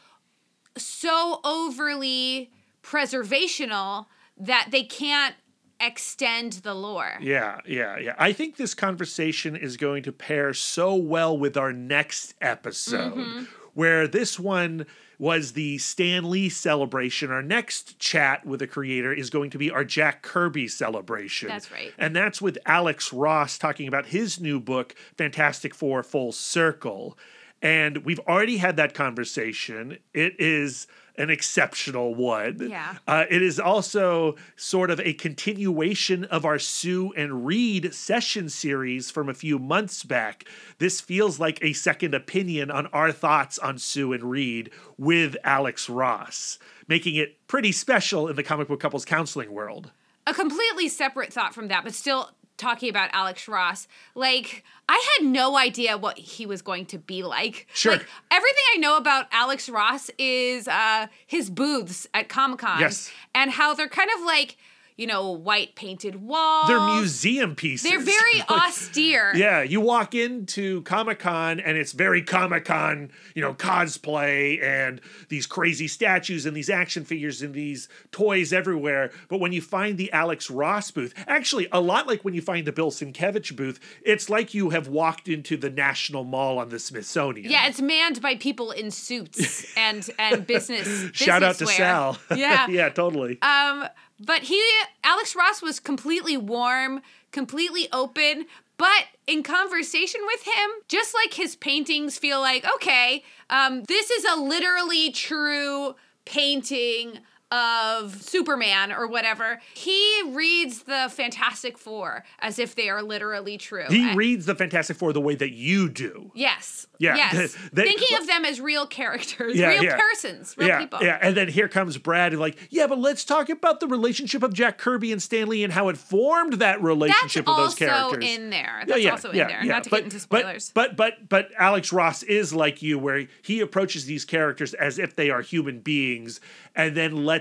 so 0.76 1.40
overly 1.44 2.50
preservational 2.82 4.06
that 4.36 4.68
they 4.70 4.82
can't 4.82 5.34
extend 5.80 6.52
the 6.54 6.74
lore 6.74 7.16
Yeah, 7.20 7.58
yeah, 7.66 7.98
yeah. 7.98 8.14
I 8.18 8.32
think 8.32 8.56
this 8.56 8.74
conversation 8.74 9.56
is 9.56 9.76
going 9.78 10.02
to 10.04 10.12
pair 10.12 10.52
so 10.52 10.94
well 10.94 11.36
with 11.36 11.56
our 11.56 11.72
next 11.72 12.34
episode, 12.40 13.48
where 13.74 14.06
this 14.08 14.38
one 14.38 14.86
was 15.18 15.52
the 15.52 15.76
Stan 15.78 16.30
Lee 16.30 16.48
celebration. 16.48 17.30
Our 17.30 17.42
next 17.42 17.98
chat 17.98 18.46
with 18.46 18.60
the 18.60 18.66
creator 18.66 19.12
is 19.12 19.28
going 19.28 19.50
to 19.50 19.58
be 19.58 19.70
our 19.70 19.84
Jack 19.84 20.22
Kirby 20.22 20.66
celebration. 20.68 21.48
That's 21.48 21.70
right. 21.70 21.92
And 21.98 22.16
that's 22.16 22.40
with 22.40 22.58
Alex 22.64 23.12
Ross 23.12 23.58
talking 23.58 23.86
about 23.86 24.06
his 24.06 24.40
new 24.40 24.58
book, 24.58 24.94
Fantastic 25.18 25.74
Four 25.74 26.02
Full 26.02 26.32
Circle. 26.32 27.18
And 27.60 27.98
we've 27.98 28.20
already 28.20 28.56
had 28.56 28.76
that 28.76 28.94
conversation. 28.94 29.98
It 30.14 30.40
is 30.40 30.86
an 31.20 31.30
exceptional 31.30 32.14
one. 32.14 32.68
Yeah. 32.70 32.96
Uh, 33.06 33.24
it 33.28 33.42
is 33.42 33.60
also 33.60 34.36
sort 34.56 34.90
of 34.90 34.98
a 35.00 35.12
continuation 35.12 36.24
of 36.24 36.44
our 36.44 36.58
Sue 36.58 37.12
and 37.16 37.46
Reed 37.46 37.94
session 37.94 38.48
series 38.48 39.10
from 39.10 39.28
a 39.28 39.34
few 39.34 39.58
months 39.58 40.02
back. 40.02 40.44
This 40.78 41.00
feels 41.00 41.38
like 41.38 41.58
a 41.62 41.74
second 41.74 42.14
opinion 42.14 42.70
on 42.70 42.86
our 42.88 43.12
thoughts 43.12 43.58
on 43.58 43.78
Sue 43.78 44.12
and 44.12 44.24
Reed 44.24 44.70
with 44.96 45.36
Alex 45.44 45.88
Ross, 45.88 46.58
making 46.88 47.16
it 47.16 47.46
pretty 47.46 47.70
special 47.72 48.26
in 48.26 48.36
the 48.36 48.42
comic 48.42 48.68
book 48.68 48.80
couples 48.80 49.04
counseling 49.04 49.52
world. 49.52 49.92
a 50.26 50.34
completely 50.34 50.88
separate 50.88 51.32
thought 51.32 51.54
from 51.54 51.68
that, 51.68 51.84
but 51.84 51.94
still 51.94 52.30
talking 52.60 52.88
about 52.88 53.10
Alex 53.12 53.48
Ross. 53.48 53.88
Like, 54.14 54.62
I 54.88 55.16
had 55.18 55.26
no 55.26 55.56
idea 55.56 55.96
what 55.96 56.18
he 56.18 56.46
was 56.46 56.62
going 56.62 56.86
to 56.86 56.98
be 56.98 57.22
like. 57.22 57.66
Sure. 57.74 57.92
Like, 57.92 58.06
everything 58.30 58.64
I 58.74 58.78
know 58.78 58.96
about 58.96 59.26
Alex 59.32 59.68
Ross 59.68 60.10
is 60.18 60.68
uh, 60.68 61.08
his 61.26 61.50
booths 61.50 62.06
at 62.14 62.28
Comic 62.28 62.60
Con. 62.60 62.80
Yes. 62.80 63.10
And 63.34 63.50
how 63.50 63.74
they're 63.74 63.88
kind 63.88 64.10
of 64.16 64.24
like, 64.24 64.56
you 65.00 65.06
know, 65.06 65.30
white 65.30 65.74
painted 65.76 66.16
walls. 66.16 66.68
They're 66.68 66.78
museum 66.78 67.56
pieces. 67.56 67.88
They're 67.88 67.98
very 67.98 68.42
austere. 68.50 69.32
Yeah, 69.34 69.62
you 69.62 69.80
walk 69.80 70.14
into 70.14 70.82
Comic 70.82 71.20
Con 71.20 71.58
and 71.58 71.78
it's 71.78 71.92
very 71.92 72.20
Comic 72.20 72.66
Con, 72.66 73.10
you 73.34 73.40
know, 73.40 73.54
cosplay 73.54 74.62
and 74.62 75.00
these 75.30 75.46
crazy 75.46 75.88
statues 75.88 76.44
and 76.44 76.54
these 76.54 76.68
action 76.68 77.06
figures 77.06 77.40
and 77.40 77.54
these 77.54 77.88
toys 78.12 78.52
everywhere. 78.52 79.10
But 79.28 79.40
when 79.40 79.52
you 79.52 79.62
find 79.62 79.96
the 79.96 80.12
Alex 80.12 80.50
Ross 80.50 80.90
booth, 80.90 81.14
actually, 81.26 81.66
a 81.72 81.80
lot 81.80 82.06
like 82.06 82.22
when 82.22 82.34
you 82.34 82.42
find 82.42 82.66
the 82.66 82.72
Bill 82.72 82.90
Sienkiewicz 82.90 83.56
booth, 83.56 83.80
it's 84.02 84.28
like 84.28 84.52
you 84.52 84.68
have 84.68 84.86
walked 84.86 85.28
into 85.28 85.56
the 85.56 85.70
National 85.70 86.24
Mall 86.24 86.58
on 86.58 86.68
the 86.68 86.78
Smithsonian. 86.78 87.50
Yeah, 87.50 87.68
it's 87.68 87.80
manned 87.80 88.20
by 88.20 88.34
people 88.34 88.70
in 88.70 88.90
suits 88.90 89.66
and 89.78 90.06
and 90.18 90.46
business. 90.46 91.10
Shout 91.14 91.42
out 91.42 91.54
to 91.54 91.60
business 91.60 91.78
Sal. 91.78 92.18
Yeah. 92.36 92.66
yeah, 92.68 92.90
totally. 92.90 93.40
Um, 93.40 93.88
but 94.20 94.42
he, 94.42 94.62
Alex 95.02 95.34
Ross, 95.34 95.62
was 95.62 95.80
completely 95.80 96.36
warm, 96.36 97.00
completely 97.32 97.88
open. 97.92 98.46
But 98.76 99.04
in 99.26 99.42
conversation 99.42 100.20
with 100.26 100.42
him, 100.44 100.70
just 100.88 101.14
like 101.14 101.34
his 101.34 101.56
paintings 101.56 102.16
feel 102.18 102.40
like, 102.40 102.64
okay, 102.76 103.22
um, 103.50 103.84
this 103.84 104.10
is 104.10 104.24
a 104.24 104.40
literally 104.40 105.10
true 105.10 105.94
painting 106.24 107.18
of 107.50 108.22
Superman 108.22 108.92
or 108.92 109.06
whatever. 109.06 109.60
He 109.74 110.22
reads 110.28 110.82
the 110.84 111.08
Fantastic 111.10 111.78
Four 111.78 112.24
as 112.38 112.58
if 112.58 112.74
they 112.74 112.88
are 112.88 113.02
literally 113.02 113.58
true. 113.58 113.84
he 113.88 114.10
Uh, 114.10 114.14
reads 114.14 114.46
the 114.46 114.54
Fantastic 114.54 114.96
Four 114.96 115.12
the 115.12 115.20
way 115.20 115.34
that 115.34 115.50
you 115.52 115.88
do. 115.88 116.30
Yes. 116.34 116.86
Yeah, 116.98 117.16
Yes. 117.16 117.56
they- 117.72 117.84
Thinking 117.84 118.18
of 118.18 118.26
them 118.26 118.44
as 118.44 118.60
real 118.60 118.86
characters, 118.86 119.56
Yeah, 119.56 119.68
real 119.70 119.84
yeah. 119.84 119.98
persons, 119.98 120.54
real 120.58 120.68
yeah, 120.68 120.78
people. 120.80 120.98
Yeah, 121.02 121.18
and 121.20 121.36
then 121.36 121.48
here 121.48 121.66
comes 121.68 121.96
Brad 121.98 122.32
and 122.32 122.40
like, 122.40 122.56
yeah, 122.70 122.86
but 122.86 122.98
let's 122.98 123.24
talk 123.24 123.48
about 123.48 123.80
the 123.80 123.86
relationship 123.88 124.42
of 124.42 124.52
Jack 124.52 124.78
Kirby 124.78 125.10
and 125.12 125.22
Stan 125.22 125.48
Lee 125.48 125.64
and 125.64 125.72
how 125.72 125.88
it 125.88 125.96
formed 125.96 126.54
that 126.54 126.74
That's 126.74 126.82
relationship 126.82 127.46
with 127.46 127.56
those 127.56 127.66
also 127.70 127.86
characters. 127.86 128.24
in 128.36 128.50
there. 128.50 128.84
That's 128.86 129.06
also 129.06 129.30
in 129.30 129.38
there. 129.48 129.64
Not 129.64 129.84
to 129.84 129.90
but, 129.90 129.96
get 129.96 130.04
into 130.04 130.16
but- 130.28 130.40
spoilers. 130.42 130.70
But, 130.74 130.96
but 130.96 131.28
but 131.28 131.48
Alex 131.58 131.92
Ross 131.92 132.22
is 132.22 132.52
like 132.52 132.82
you, 132.82 132.98
where 132.98 133.26
he 133.42 133.60
approaches 133.60 134.04
these 134.04 134.24
characters 134.24 134.74
as 134.74 134.98
if 134.98 135.16
they 135.16 135.30
are 135.30 135.40
human 135.40 135.80
beings, 135.80 136.40
and 136.76 136.94
then 136.96 137.24
let's 137.24 137.39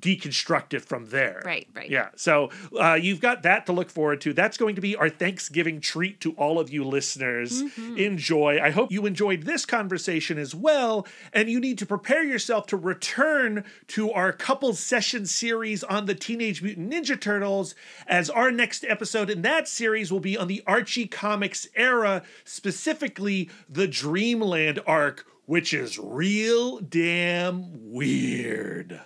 deconstruct 0.00 0.74
it 0.74 0.84
from 0.84 1.06
there. 1.06 1.42
Right, 1.44 1.66
right. 1.74 1.90
Yeah. 1.90 2.10
So 2.16 2.50
uh, 2.78 2.94
you've 2.94 3.20
got 3.20 3.42
that 3.42 3.66
to 3.66 3.72
look 3.72 3.90
forward 3.90 4.20
to. 4.22 4.32
That's 4.32 4.56
going 4.56 4.74
to 4.76 4.80
be 4.80 4.96
our 4.96 5.08
Thanksgiving 5.08 5.80
treat 5.80 6.20
to 6.20 6.32
all 6.32 6.58
of 6.58 6.70
you 6.70 6.84
listeners. 6.84 7.62
Mm-hmm. 7.62 7.96
Enjoy. 7.96 8.60
I 8.62 8.70
hope 8.70 8.92
you 8.92 9.06
enjoyed 9.06 9.42
this 9.42 9.66
conversation 9.66 10.38
as 10.38 10.54
well. 10.54 11.06
And 11.32 11.48
you 11.48 11.60
need 11.60 11.78
to 11.78 11.86
prepare 11.86 12.22
yourself 12.22 12.66
to 12.68 12.76
return 12.76 13.64
to 13.88 14.12
our 14.12 14.32
couple 14.32 14.72
session 14.74 15.26
series 15.26 15.82
on 15.84 16.06
the 16.06 16.14
Teenage 16.14 16.62
Mutant 16.62 16.92
Ninja 16.92 17.20
Turtles, 17.20 17.74
as 18.06 18.30
our 18.30 18.50
next 18.50 18.84
episode 18.84 19.30
in 19.30 19.42
that 19.42 19.68
series 19.68 20.12
will 20.12 20.20
be 20.20 20.36
on 20.36 20.48
the 20.48 20.62
Archie 20.66 21.06
Comics 21.06 21.66
era, 21.74 22.22
specifically 22.44 23.50
the 23.68 23.88
Dreamland 23.88 24.80
arc, 24.86 25.26
which 25.46 25.74
is 25.74 25.98
real 25.98 26.78
damn 26.78 27.90
weird. 27.90 29.00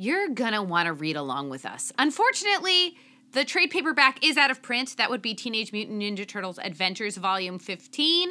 You're 0.00 0.28
gonna 0.28 0.62
want 0.62 0.86
to 0.86 0.92
read 0.92 1.16
along 1.16 1.50
with 1.50 1.66
us. 1.66 1.92
Unfortunately, 1.98 2.96
the 3.32 3.44
trade 3.44 3.72
paperback 3.72 4.24
is 4.24 4.36
out 4.36 4.48
of 4.48 4.62
print. 4.62 4.96
That 4.96 5.10
would 5.10 5.20
be 5.20 5.34
Teenage 5.34 5.72
Mutant 5.72 6.00
Ninja 6.00 6.24
Turtles 6.24 6.60
Adventures 6.60 7.16
Volume 7.16 7.58
15, 7.58 8.30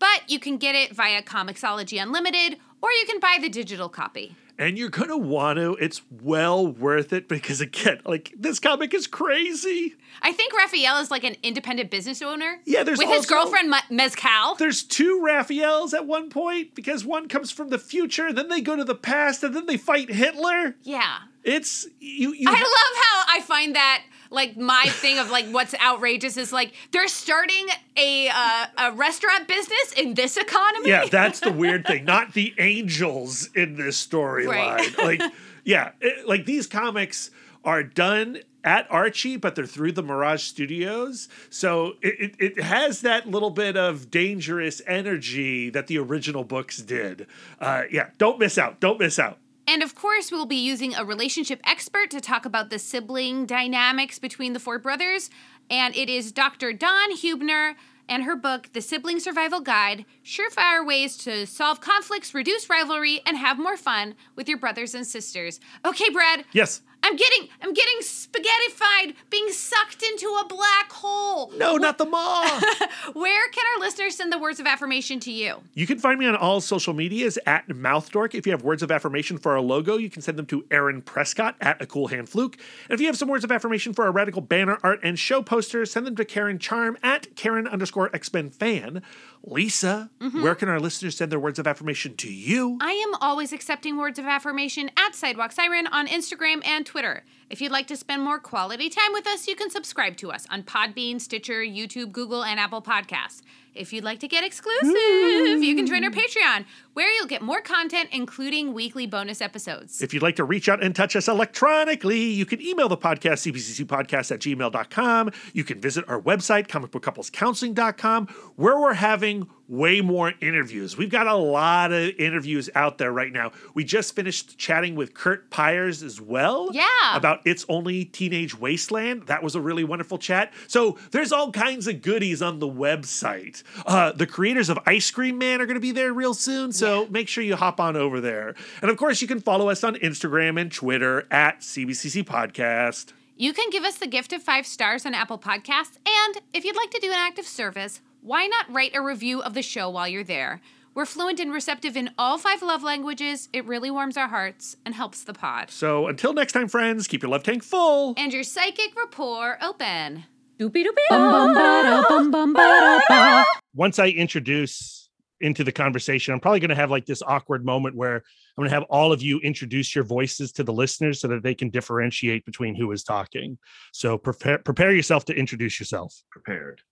but 0.00 0.22
you 0.26 0.40
can 0.40 0.56
get 0.56 0.74
it 0.74 0.92
via 0.92 1.22
Comixology 1.22 2.02
Unlimited 2.02 2.58
or 2.82 2.90
you 2.90 3.06
can 3.06 3.20
buy 3.20 3.38
the 3.40 3.48
digital 3.48 3.88
copy. 3.88 4.34
And 4.58 4.78
you're 4.78 4.88
gonna 4.88 5.16
want 5.16 5.58
to. 5.58 5.76
It's 5.80 6.02
well 6.22 6.66
worth 6.66 7.12
it 7.12 7.28
because 7.28 7.60
again, 7.60 8.00
like 8.04 8.32
this 8.36 8.58
comic 8.58 8.94
is 8.94 9.06
crazy. 9.06 9.94
I 10.22 10.32
think 10.32 10.52
Raphael 10.54 10.98
is 10.98 11.10
like 11.10 11.24
an 11.24 11.36
independent 11.42 11.90
business 11.90 12.22
owner. 12.22 12.60
Yeah, 12.64 12.82
there's 12.82 12.98
with 12.98 13.08
his 13.08 13.26
girlfriend 13.26 13.70
Me- 13.70 13.78
Mezcal. 13.90 14.54
There's 14.56 14.82
two 14.82 15.20
Raphaels 15.22 15.94
at 15.94 16.06
one 16.06 16.30
point 16.30 16.74
because 16.74 17.04
one 17.04 17.28
comes 17.28 17.50
from 17.50 17.70
the 17.70 17.78
future, 17.78 18.32
then 18.32 18.48
they 18.48 18.60
go 18.60 18.76
to 18.76 18.84
the 18.84 18.94
past, 18.94 19.42
and 19.42 19.54
then 19.54 19.66
they 19.66 19.76
fight 19.76 20.10
Hitler. 20.10 20.76
Yeah. 20.82 21.18
It's 21.42 21.86
you. 22.00 22.32
you 22.32 22.48
I 22.48 22.52
love 22.52 22.60
how 22.62 23.24
I 23.28 23.40
find 23.42 23.76
that 23.76 24.02
like 24.34 24.56
my 24.56 24.84
thing 24.88 25.18
of 25.18 25.30
like 25.30 25.46
what's 25.46 25.74
outrageous 25.80 26.36
is 26.36 26.52
like 26.52 26.72
they're 26.92 27.08
starting 27.08 27.66
a 27.96 28.28
uh, 28.28 28.66
a 28.78 28.92
restaurant 28.92 29.48
business 29.48 29.92
in 29.96 30.14
this 30.14 30.36
economy. 30.36 30.88
yeah, 30.90 31.06
that's 31.06 31.40
the 31.40 31.52
weird 31.52 31.86
thing. 31.86 32.04
Not 32.04 32.34
the 32.34 32.54
angels 32.58 33.48
in 33.54 33.76
this 33.76 34.04
storyline. 34.06 34.48
Right. 34.96 34.98
Like, 35.20 35.32
yeah, 35.64 35.92
it- 36.00 36.28
like 36.28 36.44
these 36.44 36.66
comics 36.66 37.30
are 37.64 37.82
done 37.82 38.38
at 38.62 38.86
Archie, 38.90 39.36
but 39.36 39.54
they're 39.54 39.66
through 39.66 39.92
the 39.92 40.02
Mirage 40.02 40.42
Studios. 40.42 41.28
So 41.50 41.94
it, 42.02 42.34
it, 42.38 42.56
it 42.56 42.62
has 42.62 43.02
that 43.02 43.28
little 43.28 43.50
bit 43.50 43.76
of 43.76 44.10
dangerous 44.10 44.80
energy 44.86 45.68
that 45.70 45.86
the 45.86 45.98
original 45.98 46.44
books 46.44 46.78
did. 46.78 47.26
Uh, 47.60 47.82
yeah, 47.90 48.08
don't 48.18 48.38
miss 48.38 48.56
out. 48.58 48.80
Don't 48.80 48.98
miss 48.98 49.18
out. 49.18 49.38
And 49.66 49.82
of 49.82 49.94
course, 49.94 50.30
we'll 50.30 50.46
be 50.46 50.56
using 50.56 50.94
a 50.94 51.04
relationship 51.04 51.60
expert 51.64 52.10
to 52.10 52.20
talk 52.20 52.44
about 52.44 52.70
the 52.70 52.78
sibling 52.78 53.46
dynamics 53.46 54.18
between 54.18 54.52
the 54.52 54.60
four 54.60 54.78
brothers. 54.78 55.30
And 55.70 55.96
it 55.96 56.08
is 56.10 56.32
Dr. 56.32 56.72
Dawn 56.72 57.12
Huebner. 57.16 57.76
and 58.06 58.24
her 58.24 58.36
book, 58.36 58.68
The 58.74 58.82
Sibling 58.82 59.18
Survival 59.18 59.60
Guide 59.60 60.04
Surefire 60.22 60.86
Ways 60.86 61.16
to 61.16 61.46
Solve 61.46 61.80
Conflicts, 61.80 62.34
Reduce 62.34 62.68
Rivalry, 62.68 63.22
and 63.24 63.38
Have 63.38 63.58
More 63.58 63.78
Fun 63.78 64.14
with 64.36 64.46
Your 64.46 64.58
Brothers 64.58 64.94
and 64.94 65.06
Sisters. 65.06 65.58
Okay, 65.86 66.10
Brad. 66.10 66.44
Yes. 66.52 66.82
I'm 67.04 67.16
getting 67.16 67.48
I'm 67.60 67.74
getting 67.74 67.98
spaghettified, 68.00 69.14
being 69.28 69.50
sucked 69.50 70.02
into 70.02 70.26
a 70.42 70.46
black 70.48 70.90
hole. 70.90 71.52
No, 71.58 71.76
not 71.76 71.98
the 71.98 72.06
maw. 72.06 72.60
Where 73.12 73.48
can 73.50 73.64
our 73.74 73.80
listeners 73.80 74.16
send 74.16 74.32
the 74.32 74.38
words 74.38 74.58
of 74.58 74.66
affirmation 74.66 75.20
to 75.20 75.30
you? 75.30 75.60
You 75.74 75.86
can 75.86 75.98
find 75.98 76.18
me 76.18 76.26
on 76.26 76.34
all 76.34 76.62
social 76.62 76.94
medias 76.94 77.38
at 77.44 77.68
MouthDork. 77.68 78.34
If 78.34 78.46
you 78.46 78.52
have 78.52 78.62
words 78.62 78.82
of 78.82 78.90
affirmation 78.90 79.36
for 79.36 79.52
our 79.52 79.60
logo, 79.60 79.98
you 79.98 80.08
can 80.08 80.22
send 80.22 80.38
them 80.38 80.46
to 80.46 80.64
Aaron 80.70 81.02
Prescott 81.02 81.56
at 81.60 81.80
A 81.82 81.86
Cool 81.86 82.08
Hand 82.08 82.30
Fluke. 82.30 82.56
And 82.88 82.94
if 82.94 83.00
you 83.02 83.06
have 83.06 83.18
some 83.18 83.28
words 83.28 83.44
of 83.44 83.52
affirmation 83.52 83.92
for 83.92 84.06
our 84.06 84.12
radical 84.12 84.40
banner 84.40 84.78
art 84.82 85.00
and 85.02 85.18
show 85.18 85.42
posters, 85.42 85.92
send 85.92 86.06
them 86.06 86.16
to 86.16 86.24
Karen 86.24 86.58
Charm 86.58 86.96
at 87.02 87.36
Karen 87.36 87.68
underscore 87.68 88.08
X-Men 88.14 88.48
fan. 88.48 89.02
Lisa, 89.46 90.10
mm-hmm. 90.20 90.42
where 90.42 90.54
can 90.54 90.70
our 90.70 90.80
listeners 90.80 91.18
send 91.18 91.30
their 91.30 91.38
words 91.38 91.58
of 91.58 91.66
affirmation 91.66 92.16
to 92.16 92.32
you? 92.32 92.78
I 92.80 92.92
am 92.92 93.14
always 93.20 93.52
accepting 93.52 93.98
words 93.98 94.18
of 94.18 94.24
affirmation 94.24 94.90
at 94.96 95.14
Sidewalk 95.14 95.52
Siren 95.52 95.86
on 95.86 96.06
Instagram 96.06 96.66
and 96.66 96.86
Twitter. 96.86 96.93
Twitter 96.94 97.24
if 97.50 97.60
you'd 97.60 97.72
like 97.72 97.86
to 97.88 97.96
spend 97.96 98.22
more 98.22 98.38
quality 98.38 98.88
time 98.88 99.12
with 99.12 99.26
us, 99.26 99.46
you 99.46 99.56
can 99.56 99.70
subscribe 99.70 100.16
to 100.18 100.30
us 100.30 100.46
on 100.50 100.62
Podbean, 100.62 101.20
Stitcher, 101.20 101.62
YouTube, 101.62 102.12
Google, 102.12 102.44
and 102.44 102.58
Apple 102.58 102.82
Podcasts. 102.82 103.42
If 103.74 103.92
you'd 103.92 104.04
like 104.04 104.20
to 104.20 104.28
get 104.28 104.44
exclusive, 104.44 105.62
you 105.62 105.74
can 105.74 105.86
join 105.86 106.04
our 106.04 106.10
hmm. 106.10 106.18
Patreon, 106.18 106.64
where 106.92 107.10
you'll 107.12 107.26
get 107.26 107.42
more 107.42 107.60
content, 107.60 108.08
including 108.12 108.72
weekly 108.72 109.06
bonus 109.06 109.40
episodes. 109.40 110.00
If 110.00 110.14
you'd 110.14 110.22
like 110.22 110.36
to 110.36 110.44
reach 110.44 110.68
out 110.68 110.82
and 110.82 110.94
touch 110.94 111.16
us 111.16 111.26
electronically, 111.26 112.20
you 112.20 112.46
can 112.46 112.62
email 112.62 112.88
the 112.88 112.96
podcast, 112.96 113.50
cbccpodcast 113.52 114.30
at 114.30 114.40
gmail.com. 114.40 115.32
You 115.52 115.64
can 115.64 115.80
visit 115.80 116.04
our 116.08 116.20
website, 116.20 116.68
comicbookcouplescounseling.com, 116.68 118.28
where 118.54 118.78
we're 118.78 118.94
having 118.94 119.48
way 119.66 120.00
more 120.00 120.34
interviews. 120.40 120.96
We've 120.96 121.10
got 121.10 121.26
a 121.26 121.34
lot 121.34 121.90
of 121.90 122.10
interviews 122.18 122.70
out 122.74 122.98
there 122.98 123.12
right 123.12 123.32
now. 123.32 123.50
We 123.74 123.82
just 123.82 124.14
finished 124.14 124.58
chatting 124.58 124.94
with 124.94 125.14
Kurt 125.14 125.50
Pyers 125.50 126.02
as 126.02 126.20
well. 126.20 126.68
Yeah. 126.72 126.84
About 127.14 127.33
It's 127.44 127.64
Only 127.68 128.04
Teenage 128.04 128.58
Wasteland. 128.58 129.26
That 129.26 129.42
was 129.42 129.54
a 129.54 129.60
really 129.60 129.84
wonderful 129.84 130.18
chat. 130.18 130.52
So 130.66 130.98
there's 131.10 131.32
all 131.32 131.52
kinds 131.52 131.86
of 131.86 132.02
goodies 132.02 132.42
on 132.42 132.58
the 132.58 132.68
website. 132.68 133.62
Uh, 133.86 134.12
the 134.12 134.26
creators 134.26 134.68
of 134.68 134.78
Ice 134.86 135.10
Cream 135.10 135.38
Man 135.38 135.60
are 135.60 135.66
going 135.66 135.74
to 135.74 135.80
be 135.80 135.92
there 135.92 136.12
real 136.12 136.34
soon. 136.34 136.72
So 136.72 137.06
make 137.08 137.28
sure 137.28 137.44
you 137.44 137.56
hop 137.56 137.80
on 137.80 137.96
over 137.96 138.20
there. 138.20 138.54
And 138.82 138.90
of 138.90 138.96
course, 138.96 139.22
you 139.22 139.28
can 139.28 139.40
follow 139.40 139.68
us 139.68 139.84
on 139.84 139.94
Instagram 139.96 140.60
and 140.60 140.70
Twitter 140.70 141.26
at 141.30 141.60
CBCC 141.60 142.24
Podcast. 142.24 143.12
You 143.36 143.52
can 143.52 143.70
give 143.70 143.82
us 143.82 143.96
the 143.96 144.06
gift 144.06 144.32
of 144.32 144.42
five 144.42 144.64
stars 144.64 145.04
on 145.04 145.12
Apple 145.12 145.38
Podcasts, 145.38 145.98
and 146.06 146.36
if 146.52 146.64
you'd 146.64 146.76
like 146.76 146.92
to 146.92 147.00
do 147.00 147.08
an 147.08 147.18
act 147.18 147.40
of 147.40 147.46
service, 147.46 148.00
why 148.20 148.46
not 148.46 148.72
write 148.72 148.94
a 148.94 149.02
review 149.02 149.42
of 149.42 149.54
the 149.54 149.62
show 149.62 149.90
while 149.90 150.06
you're 150.06 150.22
there? 150.22 150.60
We're 150.94 151.06
fluent 151.06 151.40
and 151.40 151.52
receptive 151.52 151.96
in 151.96 152.10
all 152.16 152.38
five 152.38 152.62
love 152.62 152.84
languages. 152.84 153.48
It 153.52 153.64
really 153.66 153.90
warms 153.90 154.16
our 154.16 154.28
hearts 154.28 154.76
and 154.86 154.94
helps 154.94 155.24
the 155.24 155.34
pod. 155.34 155.70
So 155.70 156.06
until 156.06 156.32
next 156.32 156.52
time, 156.52 156.68
friends, 156.68 157.08
keep 157.08 157.22
your 157.22 157.32
love 157.32 157.42
tank 157.42 157.64
full. 157.64 158.14
And 158.16 158.32
your 158.32 158.44
psychic 158.44 158.94
rapport 158.96 159.58
open. 159.60 160.24
Doopy 160.60 160.84
doopy. 160.84 161.08
Bum 161.10 161.52
bum 161.52 161.54
ba 161.54 162.04
bum 162.08 162.30
bum 162.30 162.52
ba 162.52 163.00
ba. 163.08 163.44
once 163.74 163.98
I 163.98 164.06
introduce 164.10 165.10
into 165.40 165.64
the 165.64 165.72
conversation, 165.72 166.32
I'm 166.32 166.38
probably 166.38 166.60
going 166.60 166.68
to 166.68 166.76
have 166.76 166.92
like 166.92 167.06
this 167.06 167.22
awkward 167.26 167.64
moment 167.64 167.96
where 167.96 168.14
I'm 168.14 168.62
going 168.62 168.68
to 168.68 168.74
have 168.74 168.84
all 168.84 169.12
of 169.12 169.20
you 169.20 169.40
introduce 169.40 169.96
your 169.96 170.04
voices 170.04 170.52
to 170.52 170.62
the 170.62 170.72
listeners 170.72 171.20
so 171.20 171.26
that 171.26 171.42
they 171.42 171.56
can 171.56 171.70
differentiate 171.70 172.44
between 172.44 172.76
who 172.76 172.92
is 172.92 173.02
talking. 173.02 173.58
So 173.92 174.16
prepare 174.16 174.58
prepare 174.58 174.94
yourself 174.94 175.24
to 175.24 175.34
introduce 175.34 175.80
yourself. 175.80 176.14
Prepared. 176.30 176.82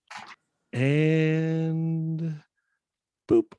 And 0.73 2.41
boop. 3.29 3.53